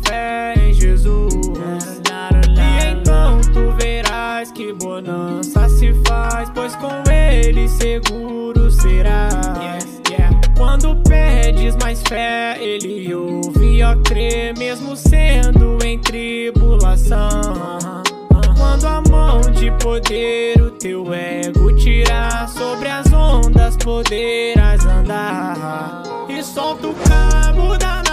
se 5.88 5.94
faz, 6.06 6.50
pois 6.50 6.76
com 6.76 7.02
ele 7.10 7.68
seguro 7.68 8.70
serás. 8.70 10.00
Quando 10.56 10.96
pedes 11.08 11.76
mais 11.76 12.02
fé, 12.02 12.56
ele 12.60 13.14
ouve, 13.14 13.82
ó 13.82 13.96
crer, 14.02 14.56
mesmo 14.58 14.96
sendo 14.96 15.78
em 15.84 15.98
tribulação. 15.98 17.18
Quando 18.56 18.86
a 18.86 19.00
mão 19.08 19.40
de 19.52 19.70
poder 19.82 20.60
o 20.60 20.70
teu 20.72 21.14
ego 21.14 21.74
tirar, 21.76 22.48
sobre 22.48 22.88
as 22.88 23.10
ondas 23.12 23.76
poderás 23.76 24.84
andar. 24.84 26.02
E 26.28 26.42
solta 26.42 26.88
o 26.88 26.94
cabo 26.94 27.78
da 27.78 28.07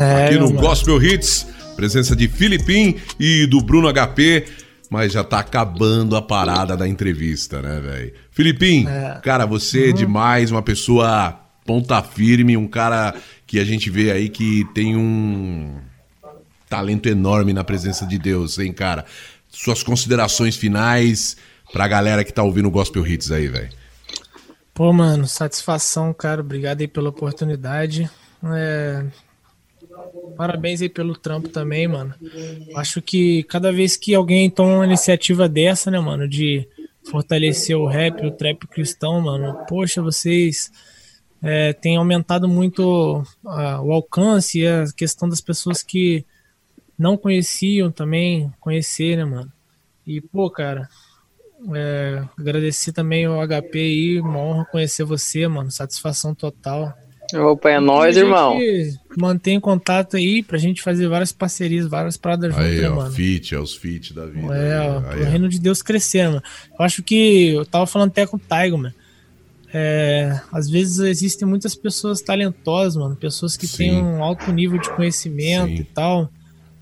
É, 0.00 0.26
aqui 0.26 0.38
no 0.38 0.46
mano. 0.48 0.60
Gospel 0.60 1.02
Hits. 1.02 1.46
Presença 1.76 2.14
de 2.16 2.28
Filipim 2.28 2.96
e 3.18 3.46
do 3.46 3.60
Bruno 3.60 3.88
HP. 3.92 4.44
Mas 4.90 5.12
já 5.12 5.22
tá 5.22 5.38
acabando 5.38 6.16
a 6.16 6.22
parada 6.22 6.76
da 6.76 6.88
entrevista, 6.88 7.62
né, 7.62 7.78
velho? 7.80 8.12
Filipim, 8.32 8.86
É. 8.88 9.20
cara, 9.22 9.46
você 9.46 9.90
é 9.90 9.92
demais, 9.92 10.50
uma 10.50 10.62
pessoa 10.62 11.38
ponta 11.64 12.02
firme, 12.02 12.56
um 12.56 12.66
cara 12.66 13.14
que 13.46 13.60
a 13.60 13.64
gente 13.64 13.88
vê 13.88 14.10
aí 14.10 14.28
que 14.28 14.66
tem 14.74 14.96
um 14.96 15.76
talento 16.68 17.08
enorme 17.08 17.52
na 17.52 17.62
presença 17.62 18.04
de 18.04 18.18
Deus, 18.18 18.58
hein, 18.58 18.72
cara? 18.72 19.04
Suas 19.48 19.82
considerações 19.84 20.56
finais 20.56 21.36
pra 21.72 21.86
galera 21.86 22.24
que 22.24 22.32
tá 22.32 22.42
ouvindo 22.42 22.66
o 22.66 22.70
Gospel 22.70 23.06
Hits 23.06 23.30
aí, 23.30 23.46
velho. 23.46 23.68
Pô, 24.74 24.92
mano, 24.92 25.26
satisfação, 25.28 26.12
cara. 26.12 26.40
Obrigado 26.40 26.80
aí 26.80 26.88
pela 26.88 27.10
oportunidade. 27.10 28.10
É, 28.44 29.04
Parabéns 30.36 30.80
aí 30.80 30.88
pelo 30.88 31.16
trampo 31.16 31.48
também, 31.48 31.86
mano. 31.86 32.14
Acho 32.74 33.02
que 33.02 33.42
cada 33.44 33.72
vez 33.72 33.96
que 33.96 34.14
alguém 34.14 34.50
toma 34.50 34.76
uma 34.76 34.86
iniciativa 34.86 35.48
dessa, 35.48 35.90
né, 35.90 36.00
mano, 36.00 36.28
de 36.28 36.66
fortalecer 37.10 37.76
o 37.76 37.86
rap, 37.86 38.24
o 38.24 38.30
trap 38.30 38.66
cristão, 38.66 39.20
mano, 39.20 39.64
poxa, 39.68 40.02
vocês 40.02 40.70
é, 41.42 41.72
têm 41.72 41.96
aumentado 41.96 42.48
muito 42.48 43.24
ah, 43.46 43.80
o 43.82 43.92
alcance 43.92 44.60
e 44.60 44.66
a 44.66 44.84
questão 44.94 45.28
das 45.28 45.40
pessoas 45.40 45.82
que 45.82 46.24
não 46.98 47.16
conheciam 47.16 47.90
também 47.90 48.52
conhecer, 48.60 49.16
né, 49.16 49.24
mano? 49.24 49.50
E, 50.06 50.20
pô, 50.20 50.50
cara, 50.50 50.88
é, 51.74 52.24
agradecer 52.38 52.92
também 52.92 53.24
ao 53.24 53.40
HP 53.46 53.78
aí, 53.78 54.20
uma 54.20 54.38
honra 54.38 54.64
conhecer 54.66 55.04
você, 55.04 55.46
mano, 55.48 55.70
satisfação 55.70 56.34
total. 56.34 56.94
Opa, 57.34 57.70
é 57.70 57.80
nóis, 57.80 58.16
E 58.16 58.20
a 58.20 58.22
irmão. 58.22 58.58
gente 58.58 58.98
Mantém 59.16 59.58
contato 59.60 60.16
aí 60.16 60.42
pra 60.42 60.56
gente 60.58 60.82
fazer 60.82 61.08
várias 61.08 61.32
parcerias, 61.32 61.86
várias 61.86 62.16
paradas 62.16 62.52
juntas, 62.54 62.66
Aí, 62.70 62.80
né, 62.80 62.88
ó, 62.90 62.96
mano? 62.96 63.12
fit, 63.12 63.54
é 63.54 63.58
os 63.58 63.74
fit 63.74 64.14
da 64.14 64.26
vida. 64.26 64.54
É, 64.54 64.78
aí, 64.78 64.88
ó, 64.88 64.98
Aí, 65.10 65.22
ó. 65.22 65.24
reino 65.26 65.48
de 65.48 65.58
Deus 65.58 65.82
crescendo. 65.82 66.34
mano. 66.34 66.42
Eu 66.78 66.84
acho 66.84 67.02
que 67.02 67.48
eu 67.50 67.66
tava 67.66 67.86
falando 67.86 68.10
até 68.10 68.26
com 68.26 68.36
o 68.36 68.40
Taigo, 68.40 68.78
mano. 68.78 68.94
É, 69.72 70.40
às 70.52 70.68
vezes 70.68 70.98
existem 70.98 71.46
muitas 71.46 71.74
pessoas 71.76 72.20
talentosas, 72.20 72.96
mano, 72.96 73.14
pessoas 73.14 73.56
que 73.56 73.66
Sim. 73.68 73.76
têm 73.76 74.02
um 74.02 74.22
alto 74.22 74.50
nível 74.50 74.80
de 74.80 74.90
conhecimento 74.90 75.68
Sim. 75.68 75.74
e 75.82 75.84
tal. 75.84 76.28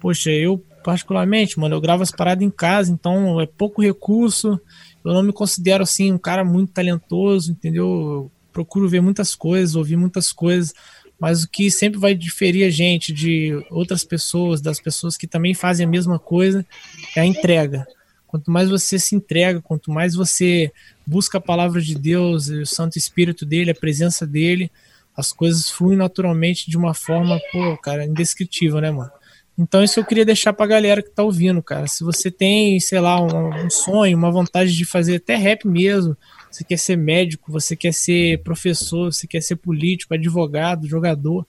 Poxa, 0.01 0.31
eu 0.31 0.63
particularmente, 0.83 1.59
mano, 1.59 1.75
eu 1.75 1.81
gravo 1.81 2.03
as 2.03 2.11
paradas 2.11 2.43
em 2.43 2.51
casa, 2.51 2.91
então 2.91 3.41
é 3.41 3.47
pouco 3.47 3.83
recurso. 3.83 4.59
Eu 5.05 5.13
não 5.13 5.23
me 5.23 5.33
considero 5.33 5.83
assim 5.83 6.13
um 6.13 6.19
cara 6.19 6.43
muito 6.45 6.73
talentoso, 6.73 7.51
entendeu? 7.53 8.31
Procuro 8.59 8.89
ver 8.89 9.01
muitas 9.01 9.37
coisas, 9.37 9.77
ouvir 9.77 9.95
muitas 9.95 10.33
coisas, 10.33 10.75
mas 11.17 11.45
o 11.45 11.49
que 11.49 11.71
sempre 11.71 11.97
vai 11.97 12.13
diferir 12.13 12.67
a 12.67 12.71
gente 12.71 13.13
de 13.13 13.53
outras 13.71 14.03
pessoas, 14.03 14.61
das 14.61 14.81
pessoas 14.81 15.17
que 15.17 15.29
também 15.29 15.55
fazem 15.55 15.87
a 15.87 15.89
mesma 15.89 16.19
coisa, 16.19 16.67
é 17.15 17.21
a 17.21 17.25
entrega. 17.25 17.87
Quanto 18.27 18.51
mais 18.51 18.69
você 18.69 18.99
se 18.99 19.15
entrega, 19.15 19.63
quanto 19.63 19.93
mais 19.93 20.17
você 20.17 20.73
busca 21.07 21.39
a 21.39 21.41
palavra 21.41 21.81
de 21.81 21.95
Deus, 21.95 22.49
o 22.49 22.67
Santo 22.67 22.99
Espírito 22.99 23.47
dele, 23.47 23.71
a 23.71 23.77
presença 23.77 24.27
dele, 24.27 24.73
as 25.17 25.33
coisas 25.33 25.71
fluem 25.71 25.97
naturalmente 25.97 26.69
de 26.69 26.77
uma 26.77 26.95
forma, 26.95 27.41
pô, 27.53 27.77
cara, 27.77 28.05
indescritível, 28.05 28.81
né, 28.81 28.91
mano? 28.91 29.13
Então 29.57 29.85
isso 29.85 30.01
eu 30.01 30.05
queria 30.05 30.25
deixar 30.25 30.53
pra 30.53 30.67
galera 30.67 31.01
que 31.01 31.11
tá 31.11 31.23
ouvindo, 31.23 31.63
cara. 31.63 31.87
Se 31.87 32.03
você 32.03 32.29
tem, 32.29 32.81
sei 32.81 32.99
lá, 32.99 33.21
um, 33.21 33.67
um 33.67 33.71
sonho, 33.71 34.19
uma 34.19 34.33
vontade 34.33 34.77
de 34.77 34.85
fazer 34.85 35.15
até 35.15 35.37
rap 35.37 35.65
mesmo, 35.65 36.17
você 36.51 36.65
quer 36.65 36.79
ser 36.79 36.97
médico, 36.97 37.53
você 37.53 37.77
quer 37.77 37.93
ser 37.93 38.43
professor, 38.43 39.13
você 39.13 39.27
quer 39.27 39.43
ser 39.43 39.57
político, 39.57 40.15
advogado, 40.15 40.87
jogador, 40.87 41.47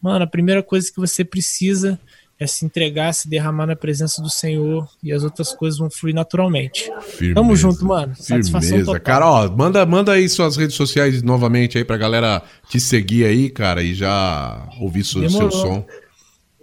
mano, 0.00 0.24
a 0.24 0.28
primeira 0.28 0.62
coisa 0.62 0.90
que 0.90 0.98
você 0.98 1.24
precisa 1.24 1.98
é 2.38 2.46
se 2.46 2.66
entregar, 2.66 3.14
se 3.14 3.28
derramar 3.28 3.66
na 3.66 3.74
presença 3.74 4.20
do 4.20 4.28
Senhor 4.28 4.86
e 5.02 5.10
as 5.10 5.24
outras 5.24 5.54
coisas 5.54 5.78
vão 5.78 5.90
fluir 5.90 6.14
naturalmente. 6.14 6.90
Firmeza. 7.00 7.34
Tamo 7.34 7.56
junto, 7.56 7.84
mano. 7.84 8.14
Satisfação 8.14 8.68
Firmeza. 8.68 8.86
total. 8.86 9.00
Cara, 9.00 9.26
ó, 9.26 9.50
manda, 9.50 9.86
manda 9.86 10.12
aí 10.12 10.28
suas 10.28 10.56
redes 10.56 10.76
sociais 10.76 11.22
novamente 11.22 11.78
aí 11.78 11.84
pra 11.84 11.96
galera 11.96 12.42
te 12.68 12.78
seguir 12.78 13.24
aí, 13.24 13.48
cara, 13.48 13.82
e 13.82 13.94
já 13.94 14.68
ouvir 14.78 15.02
seu, 15.04 15.28
seu 15.30 15.50
som. 15.50 15.86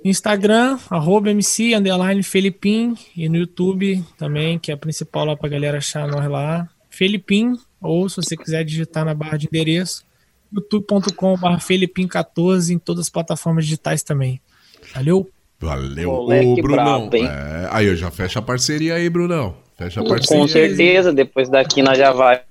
Instagram, 0.05 0.77
arroba 0.89 1.31
MC, 1.31 1.73
underline 1.73 2.21
Felipim, 2.21 2.93
e 3.15 3.27
no 3.29 3.37
YouTube 3.37 4.03
também, 4.17 4.59
que 4.59 4.69
é 4.69 4.73
a 4.73 4.77
principal 4.77 5.25
lá 5.25 5.35
pra 5.35 5.49
galera 5.49 5.77
achar 5.77 6.07
nós 6.07 6.29
lá. 6.29 6.69
Felipim, 6.97 7.53
ou 7.81 8.07
se 8.07 8.17
você 8.17 8.37
quiser 8.37 8.63
digitar 8.63 9.03
na 9.03 9.15
barra 9.15 9.35
de 9.35 9.47
endereço, 9.47 10.05
youtube.com.br 10.53 11.57
Felipim14 11.59 12.69
em 12.69 12.77
todas 12.77 13.01
as 13.05 13.09
plataformas 13.09 13.65
digitais 13.65 14.03
também. 14.03 14.39
Valeu? 14.93 15.27
Valeu, 15.59 16.11
Moleque 16.11 16.45
ô 16.45 16.55
Brunão. 16.55 17.09
brabo? 17.09 17.25
É, 17.25 17.67
aí, 17.71 17.87
eu 17.87 17.95
já 17.95 18.11
fecha 18.11 18.37
a 18.37 18.41
parceria 18.41 18.93
aí, 18.95 19.09
Brunão. 19.09 19.55
Fecha 19.75 20.01
a 20.01 20.03
parceria. 20.03 20.37
Com 20.37 20.43
aí. 20.43 20.49
certeza, 20.49 21.11
depois 21.11 21.49
daqui 21.49 21.81
nós 21.81 21.97
já 21.97 22.11
vai 22.11 22.41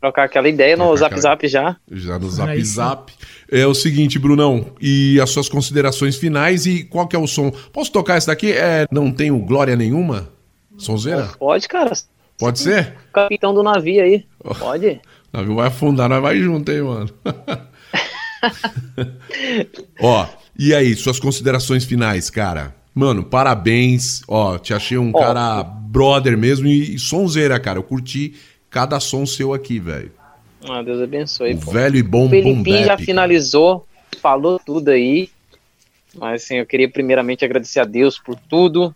trocar 0.00 0.24
aquela 0.24 0.48
ideia 0.48 0.76
no 0.78 0.96
Zap 0.96 1.06
aquela- 1.14 1.20
Zap 1.20 1.46
já. 1.48 1.76
Já 1.92 2.18
no 2.18 2.30
Zap 2.30 2.48
Aí. 2.50 2.64
Zap. 2.64 3.12
É 3.52 3.66
o 3.66 3.74
seguinte, 3.74 4.18
Brunão, 4.18 4.72
e 4.80 5.20
as 5.20 5.28
suas 5.30 5.48
considerações 5.48 6.16
finais 6.16 6.64
e 6.64 6.84
qual 6.84 7.06
que 7.06 7.14
é 7.14 7.18
o 7.18 7.26
som? 7.26 7.50
Posso 7.72 7.92
tocar 7.92 8.16
esse 8.16 8.28
daqui? 8.28 8.50
É, 8.52 8.86
não 8.90 9.12
tenho 9.12 9.38
glória 9.40 9.76
nenhuma? 9.76 10.28
Sonzeira? 10.78 11.28
Pode, 11.38 11.68
cara. 11.68 11.92
Pode 12.40 12.58
ser? 12.58 12.94
Capitão 13.12 13.52
do 13.52 13.62
navio 13.62 14.02
aí. 14.02 14.24
Pode. 14.58 15.00
O 15.32 15.36
navio 15.36 15.54
vai 15.56 15.68
afundar, 15.68 16.08
nós 16.08 16.22
vai 16.22 16.38
junto, 16.38 16.72
hein, 16.72 16.82
mano? 16.82 17.10
Ó, 20.00 20.26
e 20.58 20.74
aí, 20.74 20.96
suas 20.96 21.20
considerações 21.20 21.84
finais, 21.84 22.30
cara? 22.30 22.74
Mano, 22.94 23.22
parabéns. 23.22 24.22
Ó, 24.26 24.58
te 24.58 24.72
achei 24.72 24.96
um 24.96 25.12
Ó. 25.14 25.20
cara 25.20 25.62
brother 25.62 26.36
mesmo 26.36 26.66
e, 26.66 26.94
e 26.94 26.98
sonzeira, 26.98 27.60
cara. 27.60 27.78
Eu 27.78 27.82
curti 27.82 28.34
cada 28.70 28.98
som 28.98 29.26
seu 29.26 29.52
aqui, 29.52 29.78
velho. 29.78 30.10
Ah, 30.68 30.82
Deus 30.82 31.00
abençoe. 31.00 31.54
O 31.54 31.58
pô. 31.58 31.70
velho 31.70 31.96
e 31.96 32.02
bom 32.02 32.26
O 32.26 32.30
Felipinho 32.30 32.86
já 32.86 32.96
finalizou, 32.96 33.86
falou 34.20 34.58
tudo 34.58 34.88
aí. 34.88 35.28
Mas 36.16 36.42
assim, 36.42 36.56
eu 36.56 36.66
queria 36.66 36.88
primeiramente 36.88 37.44
agradecer 37.44 37.80
a 37.80 37.84
Deus 37.84 38.18
por 38.18 38.36
tudo, 38.48 38.94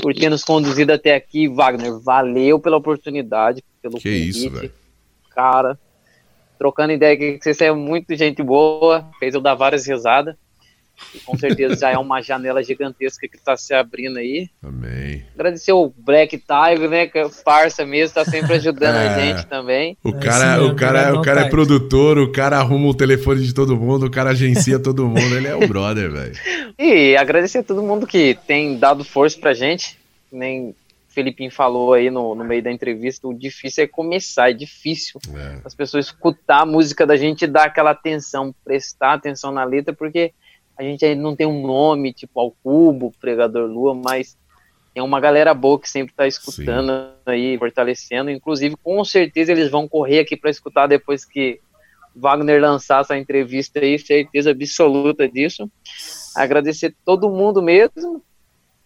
por 0.00 0.14
ter 0.14 0.28
nos 0.28 0.44
conduzido 0.44 0.92
até 0.92 1.14
aqui. 1.14 1.48
Wagner, 1.48 1.98
valeu 2.00 2.58
pela 2.60 2.76
oportunidade, 2.76 3.62
pelo 3.82 3.98
Que 3.98 4.10
isso, 4.10 4.50
velho. 4.50 4.72
Cara, 5.30 5.78
trocando 6.58 6.92
ideia 6.92 7.14
aqui, 7.14 7.38
que 7.38 7.54
você 7.54 7.64
é 7.64 7.72
muito 7.72 8.14
gente 8.14 8.42
boa, 8.42 9.10
fez 9.18 9.34
eu 9.34 9.40
dar 9.40 9.54
várias 9.54 9.86
risadas. 9.86 10.36
E 11.14 11.18
com 11.20 11.36
certeza 11.36 11.74
já 11.76 11.90
é 11.90 11.98
uma 11.98 12.20
janela 12.22 12.62
gigantesca 12.62 13.26
que 13.26 13.38
tá 13.38 13.56
se 13.56 13.74
abrindo 13.74 14.18
aí. 14.18 14.48
Amém. 14.62 15.24
Agradecer 15.34 15.72
o 15.72 15.92
Black 15.96 16.38
Tiger, 16.38 16.88
né? 16.88 17.06
Que 17.06 17.18
é 17.18 17.28
parça 17.44 17.84
mesmo, 17.84 18.14
tá 18.14 18.24
sempre 18.24 18.54
ajudando 18.54 18.94
É. 18.96 19.08
a 19.08 19.18
gente 19.18 19.46
também. 19.46 19.96
O 20.04 20.10
É 20.10 20.12
cara, 20.20 20.58
mesmo, 20.58 20.72
o 20.72 20.76
cara, 20.76 21.18
o 21.18 21.22
cara 21.22 21.40
é 21.42 21.48
produtor, 21.48 22.18
o 22.18 22.30
cara 22.30 22.58
arruma 22.58 22.88
o 22.88 22.94
telefone 22.94 23.42
de 23.42 23.52
todo 23.52 23.76
mundo, 23.76 24.06
o 24.06 24.10
cara 24.10 24.30
agencia 24.30 24.78
todo 24.80 25.06
mundo, 25.06 25.34
ele 25.36 25.48
é 25.48 25.54
o 25.54 25.66
brother, 25.66 26.10
velho. 26.10 26.34
E 26.78 27.16
agradecer 27.16 27.58
a 27.58 27.62
todo 27.64 27.82
mundo 27.82 28.06
que 28.06 28.38
tem 28.46 28.78
dado 28.78 29.04
força 29.04 29.38
pra 29.38 29.52
gente. 29.52 29.98
Nem 30.30 30.68
o 30.68 31.12
Felipinho 31.12 31.50
falou 31.50 31.92
aí 31.92 32.08
no, 32.08 32.36
no 32.36 32.44
meio 32.44 32.62
da 32.62 32.70
entrevista, 32.70 33.26
o 33.26 33.34
difícil 33.34 33.82
é 33.82 33.86
começar, 33.88 34.50
é 34.50 34.52
difícil. 34.52 35.20
É. 35.34 35.58
As 35.64 35.74
pessoas 35.74 36.06
escutar 36.06 36.60
a 36.60 36.66
música 36.66 37.04
da 37.04 37.16
gente 37.16 37.42
e 37.42 37.48
dar 37.48 37.64
aquela 37.64 37.90
atenção, 37.90 38.54
prestar 38.64 39.14
atenção 39.14 39.50
na 39.50 39.64
letra, 39.64 39.92
porque 39.92 40.32
a 40.80 40.82
gente 40.82 41.04
aí 41.04 41.14
não 41.14 41.36
tem 41.36 41.46
um 41.46 41.60
nome, 41.60 42.10
tipo 42.10 42.40
ao 42.40 42.52
Cubo, 42.52 43.12
Pregador 43.20 43.68
Lua, 43.68 43.94
mas 43.94 44.38
tem 44.94 45.02
uma 45.02 45.20
galera 45.20 45.52
boa 45.52 45.78
que 45.78 45.90
sempre 45.90 46.14
tá 46.14 46.26
escutando 46.26 46.90
aí, 47.26 47.58
fortalecendo. 47.58 48.30
Inclusive, 48.30 48.74
com 48.82 49.04
certeza 49.04 49.52
eles 49.52 49.70
vão 49.70 49.86
correr 49.86 50.20
aqui 50.20 50.38
para 50.38 50.48
escutar 50.48 50.86
depois 50.86 51.22
que 51.22 51.60
Wagner 52.16 52.62
lançar 52.62 53.02
essa 53.02 53.18
entrevista 53.18 53.78
aí, 53.78 53.98
certeza 53.98 54.52
absoluta 54.52 55.28
disso. 55.28 55.70
Agradecer 56.34 56.96
todo 57.04 57.28
mundo 57.28 57.60
mesmo. 57.60 58.24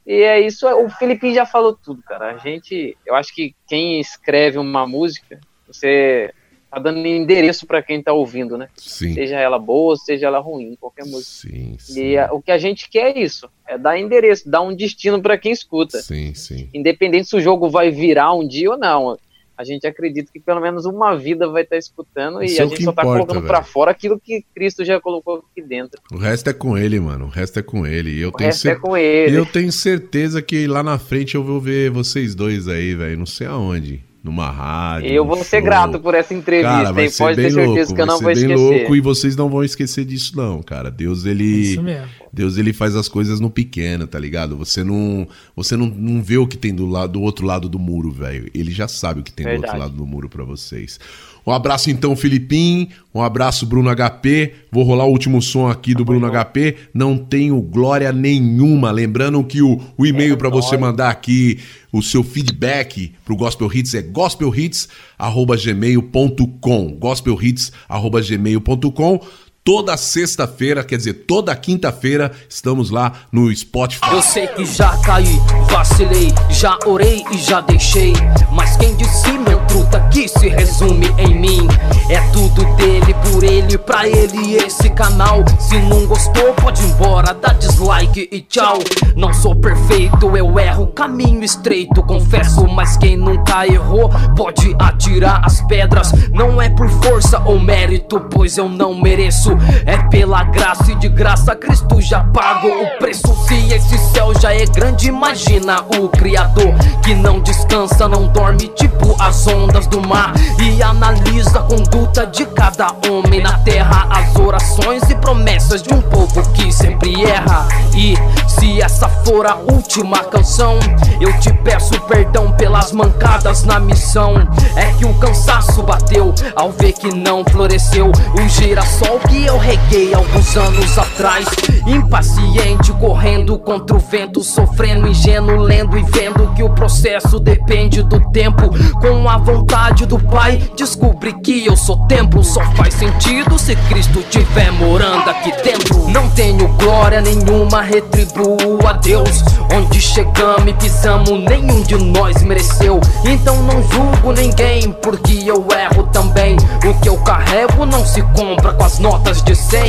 E 0.04 0.14
é 0.14 0.40
isso, 0.40 0.66
o 0.66 0.90
Felipinho 0.90 1.34
já 1.34 1.46
falou 1.46 1.78
tudo, 1.80 2.02
cara. 2.02 2.32
A 2.32 2.38
gente, 2.38 2.98
eu 3.06 3.14
acho 3.14 3.32
que 3.32 3.54
quem 3.68 4.00
escreve 4.00 4.58
uma 4.58 4.84
música, 4.84 5.38
você 5.64 6.34
tá 6.74 6.80
dando 6.80 7.06
endereço 7.06 7.66
para 7.66 7.82
quem 7.82 8.02
tá 8.02 8.12
ouvindo, 8.12 8.58
né? 8.58 8.68
Sim. 8.76 9.14
Seja 9.14 9.38
ela 9.38 9.58
boa, 9.58 9.96
seja 9.96 10.26
ela 10.26 10.38
ruim, 10.38 10.76
qualquer 10.80 11.04
música. 11.06 11.48
Sim, 11.48 11.76
sim. 11.78 12.00
E 12.08 12.18
a- 12.18 12.32
o 12.32 12.42
que 12.42 12.50
a 12.50 12.58
gente 12.58 12.88
quer 12.90 13.16
é 13.16 13.20
isso, 13.20 13.48
é 13.66 13.78
dar 13.78 13.98
endereço, 13.98 14.48
dar 14.48 14.62
um 14.62 14.74
destino 14.74 15.20
para 15.22 15.38
quem 15.38 15.52
escuta. 15.52 16.00
Sim, 16.02 16.34
sim. 16.34 16.68
Independente 16.74 17.28
se 17.28 17.36
o 17.36 17.40
jogo 17.40 17.68
vai 17.70 17.90
virar 17.90 18.32
um 18.34 18.46
dia 18.46 18.70
ou 18.70 18.76
não. 18.78 19.18
A 19.56 19.62
gente 19.62 19.86
acredita 19.86 20.32
que 20.32 20.40
pelo 20.40 20.60
menos 20.60 20.84
uma 20.84 21.16
vida 21.16 21.48
vai 21.48 21.62
estar 21.62 21.76
escutando 21.76 22.42
Isso 22.42 22.56
e 22.56 22.58
é 22.58 22.62
a 22.62 22.66
gente 22.66 22.82
só 22.82 22.90
tá 22.92 23.02
importa, 23.02 23.24
colocando 23.24 23.46
para 23.46 23.62
fora 23.62 23.92
aquilo 23.92 24.18
que 24.18 24.44
Cristo 24.52 24.84
já 24.84 25.00
colocou 25.00 25.44
aqui 25.48 25.62
dentro. 25.62 26.02
O 26.12 26.16
resto 26.18 26.50
é 26.50 26.52
com 26.52 26.76
ele, 26.76 26.98
mano. 26.98 27.26
O 27.26 27.28
resto 27.28 27.60
é 27.60 27.62
com 27.62 27.86
ele. 27.86 28.10
E 28.16 28.20
eu 28.20 28.30
O 28.30 28.32
tenho 28.32 28.48
resto 28.48 28.66
é 28.66 28.72
cer- 28.72 28.80
com 28.80 28.96
ele. 28.96 29.36
Eu 29.38 29.46
tenho 29.46 29.70
certeza 29.70 30.42
que 30.42 30.66
lá 30.66 30.82
na 30.82 30.98
frente 30.98 31.36
eu 31.36 31.44
vou 31.44 31.60
ver 31.60 31.88
vocês 31.88 32.34
dois 32.34 32.66
aí, 32.66 32.96
velho. 32.96 33.16
Não 33.16 33.26
sei 33.26 33.46
aonde. 33.46 34.02
Numa 34.24 34.50
rádio. 34.50 35.10
Eu 35.10 35.26
vou 35.26 35.36
ser 35.44 35.58
show. 35.58 35.64
grato 35.66 36.00
por 36.00 36.14
essa 36.14 36.32
entrevista, 36.32 36.72
Cara, 36.72 36.92
vai 36.92 37.04
hein? 37.04 37.10
ser 37.10 37.22
Pode 37.22 37.36
bem 37.36 37.44
ter 37.44 37.50
certeza 37.52 37.76
louco, 37.76 37.94
que 37.94 38.00
eu 38.00 38.06
não 38.06 38.18
vou 38.18 38.30
esquecer. 38.30 38.56
louco 38.56 38.96
e 38.96 39.00
vocês 39.02 39.36
não 39.36 39.50
vão 39.50 39.62
esquecer 39.62 40.04
disso 40.06 40.34
não, 40.36 40.62
cara. 40.62 40.90
Deus 40.90 41.26
ele 41.26 41.44
Isso 41.44 41.82
mesmo. 41.82 42.08
Deus 42.32 42.56
ele 42.56 42.72
faz 42.72 42.96
as 42.96 43.06
coisas 43.06 43.38
no 43.38 43.50
pequeno, 43.50 44.06
tá 44.06 44.18
ligado? 44.18 44.56
Você 44.56 44.82
não 44.82 45.28
você 45.54 45.76
não, 45.76 45.86
não 45.86 46.22
vê 46.22 46.38
o 46.38 46.46
que 46.48 46.56
tem 46.56 46.74
do 46.74 46.86
lado 46.86 47.12
do 47.12 47.20
outro 47.22 47.46
lado 47.46 47.68
do 47.68 47.78
muro, 47.78 48.10
velho. 48.10 48.50
Ele 48.54 48.72
já 48.72 48.88
sabe 48.88 49.20
o 49.20 49.22
que 49.22 49.30
tem 49.32 49.44
do 49.44 49.50
Verdade. 49.50 49.66
outro 49.72 49.80
lado 49.82 49.94
do 49.96 50.06
muro 50.06 50.28
pra 50.28 50.42
vocês. 50.42 50.98
Um 51.46 51.52
abraço 51.52 51.90
então, 51.90 52.16
Filipim. 52.16 52.88
Um 53.14 53.20
abraço, 53.20 53.66
Bruno 53.66 53.94
HP. 53.94 54.54
Vou 54.72 54.82
rolar 54.82 55.04
o 55.04 55.10
último 55.10 55.42
som 55.42 55.68
aqui 55.68 55.92
do 55.94 56.02
Bruno 56.04 56.30
HP. 56.30 56.76
Não 56.92 57.16
tenho 57.18 57.60
glória 57.60 58.10
nenhuma. 58.12 58.90
Lembrando 58.90 59.44
que 59.44 59.60
o, 59.60 59.78
o 59.96 60.06
e-mail 60.06 60.36
pra 60.36 60.48
você 60.48 60.76
mandar 60.76 61.10
aqui 61.10 61.60
o 61.92 62.02
seu 62.02 62.24
feedback 62.24 63.12
pro 63.24 63.36
Gospel 63.36 63.72
Hits 63.72 63.94
é 63.94 64.02
gospelhits@gmail.com. 64.02 66.96
gospelhits@gmail.com. 66.98 69.20
Toda 69.66 69.96
sexta-feira, 69.96 70.84
quer 70.84 70.98
dizer, 70.98 71.24
toda 71.26 71.56
quinta-feira, 71.56 72.30
estamos 72.50 72.90
lá 72.90 73.12
no 73.32 73.50
Spotify. 73.56 74.12
Eu 74.12 74.20
sei 74.20 74.46
que 74.46 74.62
já 74.66 74.94
caí, 74.98 75.40
vacilei, 75.70 76.34
já 76.50 76.78
orei 76.84 77.24
e 77.32 77.38
já 77.38 77.62
deixei. 77.62 78.12
Mas 78.52 78.76
quem 78.76 78.94
disse 78.94 79.32
meu 79.32 79.58
truta 79.60 80.00
que 80.12 80.28
se 80.28 80.50
resume 80.50 81.06
em 81.16 81.34
mim? 81.40 81.66
É 82.10 82.20
tudo 82.30 82.62
dele, 82.76 83.14
por 83.32 83.42
ele, 83.42 83.78
pra 83.78 84.06
ele 84.06 84.54
esse 84.54 84.90
canal. 84.90 85.42
Se 85.58 85.80
não 85.80 86.06
gostou, 86.06 86.52
pode 86.60 86.82
ir 86.82 86.90
embora, 86.90 87.32
dá 87.32 87.54
dislike 87.54 88.28
e 88.30 88.42
tchau. 88.42 88.80
Não 89.16 89.32
sou 89.32 89.56
perfeito, 89.56 90.36
eu 90.36 90.58
erro, 90.58 90.88
caminho 90.88 91.42
estreito, 91.42 92.02
confesso. 92.02 92.68
Mas 92.68 92.98
quem 92.98 93.16
nunca 93.16 93.66
errou, 93.66 94.10
pode 94.36 94.76
atirar 94.78 95.42
as 95.42 95.62
pedras. 95.62 96.12
Não 96.34 96.60
é 96.60 96.68
por 96.68 96.90
força 97.02 97.40
ou 97.46 97.58
mérito, 97.58 98.20
pois 98.30 98.58
eu 98.58 98.68
não 98.68 98.94
mereço. 98.94 99.53
É 99.86 99.96
pela 100.08 100.44
graça 100.44 100.92
e 100.92 100.94
de 100.96 101.08
graça 101.08 101.54
Cristo 101.54 102.00
já 102.00 102.20
pagou 102.20 102.82
o 102.82 102.98
preço. 102.98 103.34
Se 103.46 103.72
esse 103.72 103.98
céu 104.12 104.32
já 104.40 104.54
é 104.54 104.64
grande, 104.66 105.08
imagina 105.08 105.80
o 105.98 106.08
Criador 106.08 106.74
que 107.02 107.14
não 107.14 107.40
descansa, 107.40 108.08
não 108.08 108.28
dorme, 108.28 108.68
tipo 108.68 109.14
as 109.20 109.46
ondas 109.46 109.86
do 109.86 110.00
mar. 110.00 110.32
E 110.60 110.82
analisa 110.82 111.60
a 111.60 111.62
conduta 111.62 112.26
de 112.26 112.46
cada 112.46 112.88
homem 113.08 113.42
na 113.42 113.58
terra, 113.58 114.06
as 114.10 114.34
orações 114.36 115.02
e 115.10 115.14
promessas 115.16 115.82
de 115.82 115.92
um 115.92 116.00
povo 116.00 116.42
que 116.52 116.72
sempre 116.72 117.24
erra. 117.24 117.66
E 117.94 118.14
se 118.48 118.80
essa 118.80 119.08
for 119.08 119.46
a 119.46 119.56
última 119.56 120.18
canção, 120.24 120.78
eu 121.20 121.32
te 121.40 121.52
peço 121.52 121.98
perdão 122.02 122.52
pelas 122.52 122.92
mancadas 122.92 123.64
na 123.64 123.78
missão. 123.78 124.34
É 124.76 124.92
que 124.94 125.04
o 125.04 125.14
cansaço 125.14 125.82
bateu 125.82 126.34
ao 126.56 126.70
ver 126.72 126.92
que 126.92 127.14
não 127.14 127.44
floresceu 127.44 128.10
o 128.10 128.48
girassol 128.48 129.18
que 129.20 129.43
eu 129.46 129.58
reguei 129.58 130.14
alguns 130.14 130.56
anos 130.56 130.98
atrás. 130.98 131.46
Impaciente, 131.86 132.92
correndo 132.94 133.58
contra 133.58 133.96
o 133.96 133.98
vento, 133.98 134.42
sofrendo, 134.42 135.06
ingênuo, 135.06 135.58
lendo 135.58 135.98
e 135.98 136.02
vendo 136.02 136.52
que 136.54 136.62
o 136.62 136.70
processo 136.70 137.38
depende 137.38 138.02
do 138.02 138.20
tempo. 138.30 138.70
Com 139.00 139.28
a 139.28 139.36
vontade 139.36 140.06
do 140.06 140.18
Pai, 140.18 140.62
descobri 140.76 141.32
que 141.40 141.66
eu 141.66 141.76
sou 141.76 142.06
templo. 142.06 142.42
Só 142.42 142.62
faz 142.72 142.94
sentido 142.94 143.58
se 143.58 143.76
Cristo 143.88 144.22
tiver 144.30 144.72
morando 144.72 145.28
aqui 145.28 145.52
dentro. 145.62 146.08
Não 146.08 146.28
tenho 146.30 146.66
glória 146.78 147.20
nenhuma, 147.20 147.82
retribuo 147.82 148.86
a 148.86 148.92
Deus. 148.92 149.42
Onde 149.72 150.00
chegamos 150.00 150.68
e 150.68 150.72
pisamos, 150.74 151.44
nenhum 151.44 151.82
de 151.82 151.96
nós 151.96 152.42
mereceu. 152.42 153.00
Então 153.24 153.62
não 153.62 153.82
julgo 153.90 154.32
ninguém, 154.32 154.90
porque 155.02 155.42
eu 155.44 155.66
erro 155.70 156.04
também. 156.12 156.56
O 156.84 156.94
que 157.00 157.08
eu 157.08 157.16
carrego 157.18 157.84
não 157.84 158.04
se 158.06 158.22
compra 158.34 158.72
com 158.72 158.84
as 158.84 158.98
notas 158.98 159.33
de 159.42 159.54
100. 159.54 159.82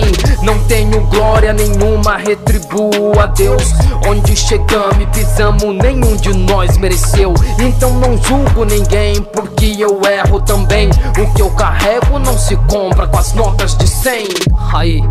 Não 0.43 0.57
tenho 0.65 1.01
glória 1.07 1.53
nenhuma, 1.53 2.17
retribuo 2.17 3.19
a 3.19 3.25
Deus. 3.27 3.73
Onde 4.07 4.35
chegamos 4.35 5.01
e 5.01 5.05
pisamos, 5.07 5.75
nenhum 5.75 6.15
de 6.15 6.33
nós 6.33 6.77
mereceu. 6.77 7.33
Então 7.59 7.91
não 7.99 8.17
julgo 8.17 8.65
ninguém, 8.65 9.21
porque 9.21 9.75
eu 9.77 10.01
erro 10.05 10.39
também. 10.41 10.89
O 10.89 11.33
que 11.33 11.41
eu 11.41 11.49
carrego 11.51 12.19
não 12.19 12.37
se 12.37 12.55
compra 12.67 13.07
com 13.07 13.17
as 13.17 13.33
notas 13.33 13.75
de 13.75 13.87
100. 13.87 14.27
Aí, 14.73 15.01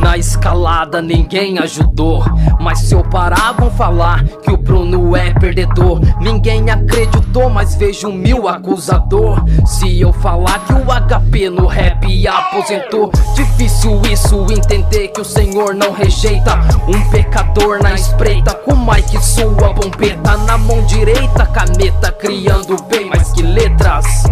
na 0.00 0.16
escalada 0.16 1.00
ninguém 1.02 1.58
ajudou. 1.58 2.24
Mas 2.58 2.80
se 2.80 2.94
eu 2.94 3.02
parar, 3.04 3.52
vão 3.52 3.70
falar 3.70 4.24
que 4.24 4.50
o 4.50 4.56
Bruno 4.56 5.14
é 5.14 5.32
perdedor. 5.32 6.00
Ninguém 6.20 6.70
acreditou, 6.70 7.48
mas 7.50 7.74
vejo 7.74 8.10
mil 8.10 8.48
acusador. 8.48 9.42
Se 9.66 10.00
eu 10.00 10.12
falar 10.12 10.58
que 10.60 10.72
o 10.72 10.84
HP 10.86 11.50
no 11.50 11.66
rap 11.66 12.26
aposentou, 12.26 13.10
difícil 13.34 14.00
isso 14.10 14.46
entender 14.50 15.08
que 15.08 15.20
o 15.20 15.24
Senhor 15.24 15.74
não 15.74 15.92
rejeita. 15.92 16.58
Um 16.88 17.10
pecador 17.10 17.82
na 17.82 17.94
espreita, 17.94 18.54
com 18.54 18.74
Mike 18.76 19.22
sua 19.22 19.72
bombeta 19.72 20.36
na 20.38 20.58
mão 20.58 20.82
direita, 20.84 21.46
caneta 21.46 22.10
criando 22.12 22.76
bem 22.84 23.06
mais 23.06 23.32
que 23.32 23.42
letras. 23.42 24.24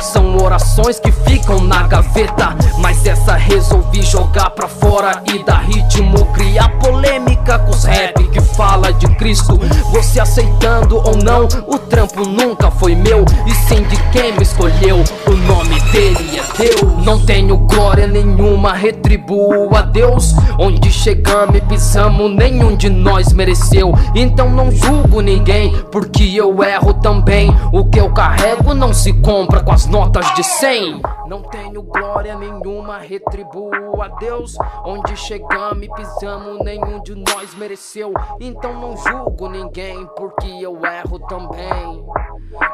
São 0.00 0.36
orações 0.36 1.00
que 1.00 1.10
ficam 1.10 1.60
na 1.60 1.86
gaveta, 1.88 2.54
mas 2.78 3.04
essa 3.06 3.34
resolvi 3.34 4.02
jogar 4.02 4.50
pra 4.50 4.68
fora 4.68 5.13
e 5.32 5.44
dar 5.44 5.64
ritmo, 5.64 6.24
criar 6.32 6.68
polêmica 6.78 7.58
com 7.58 7.70
os 7.70 7.84
rap 7.84 8.26
que 8.28 8.40
fala 8.40 8.92
de 8.92 9.06
Cristo. 9.16 9.58
Você 9.92 10.20
aceitando 10.20 10.96
ou 10.96 11.16
não, 11.16 11.44
o 11.66 11.78
trampo 11.78 12.26
nunca 12.26 12.70
foi 12.70 12.94
meu, 12.94 13.24
e 13.46 13.54
sim 13.54 13.82
de 13.84 13.96
quem 14.10 14.32
me 14.32 14.42
escolheu. 14.42 15.02
O 15.26 15.30
nome 15.30 15.80
dele 15.92 16.38
é 16.38 16.58
Deus. 16.58 17.04
Não 17.04 17.24
tenho 17.24 17.56
glória 17.58 18.06
nenhuma, 18.06 18.72
retribuo 18.72 19.74
a 19.76 19.82
Deus. 19.82 20.34
Onde 20.58 20.90
chegamos 20.90 21.56
e 21.56 21.60
pisamos, 21.60 22.34
nenhum 22.34 22.76
de 22.76 22.88
nós 22.88 23.32
mereceu. 23.32 23.92
Então 24.14 24.50
não 24.50 24.70
julgo 24.70 25.20
ninguém, 25.20 25.72
porque 25.92 26.24
eu 26.34 26.62
erro 26.62 26.94
também. 26.94 27.54
O 27.72 27.84
que 27.84 28.00
eu 28.00 28.12
carrego 28.12 28.74
não 28.74 28.92
se 28.92 29.12
compra 29.12 29.60
com 29.60 29.72
as 29.72 29.86
notas 29.86 30.32
de 30.34 30.42
100. 30.42 31.00
Não 31.28 31.42
tenho 31.42 31.82
glória 31.82 32.36
nenhuma, 32.36 32.98
retribuo 32.98 34.02
a 34.02 34.08
Deus. 34.08 34.56
Onde 34.84 35.03
chegamos 35.16 35.82
e 35.82 35.88
pisamos, 35.88 36.64
nenhum 36.64 37.02
de 37.02 37.14
nós 37.14 37.54
mereceu. 37.54 38.12
Então 38.40 38.72
não 38.80 38.96
julgo 38.96 39.48
ninguém, 39.48 40.06
porque 40.16 40.46
eu 40.46 40.84
erro 40.84 41.18
também. 41.20 42.04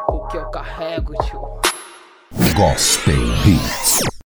O 0.09 0.27
que 0.29 0.37
eu 0.37 0.51
carrego, 0.51 1.13
tio. 1.25 1.41
Gospel 2.55 3.15
Hits. 3.45 4.20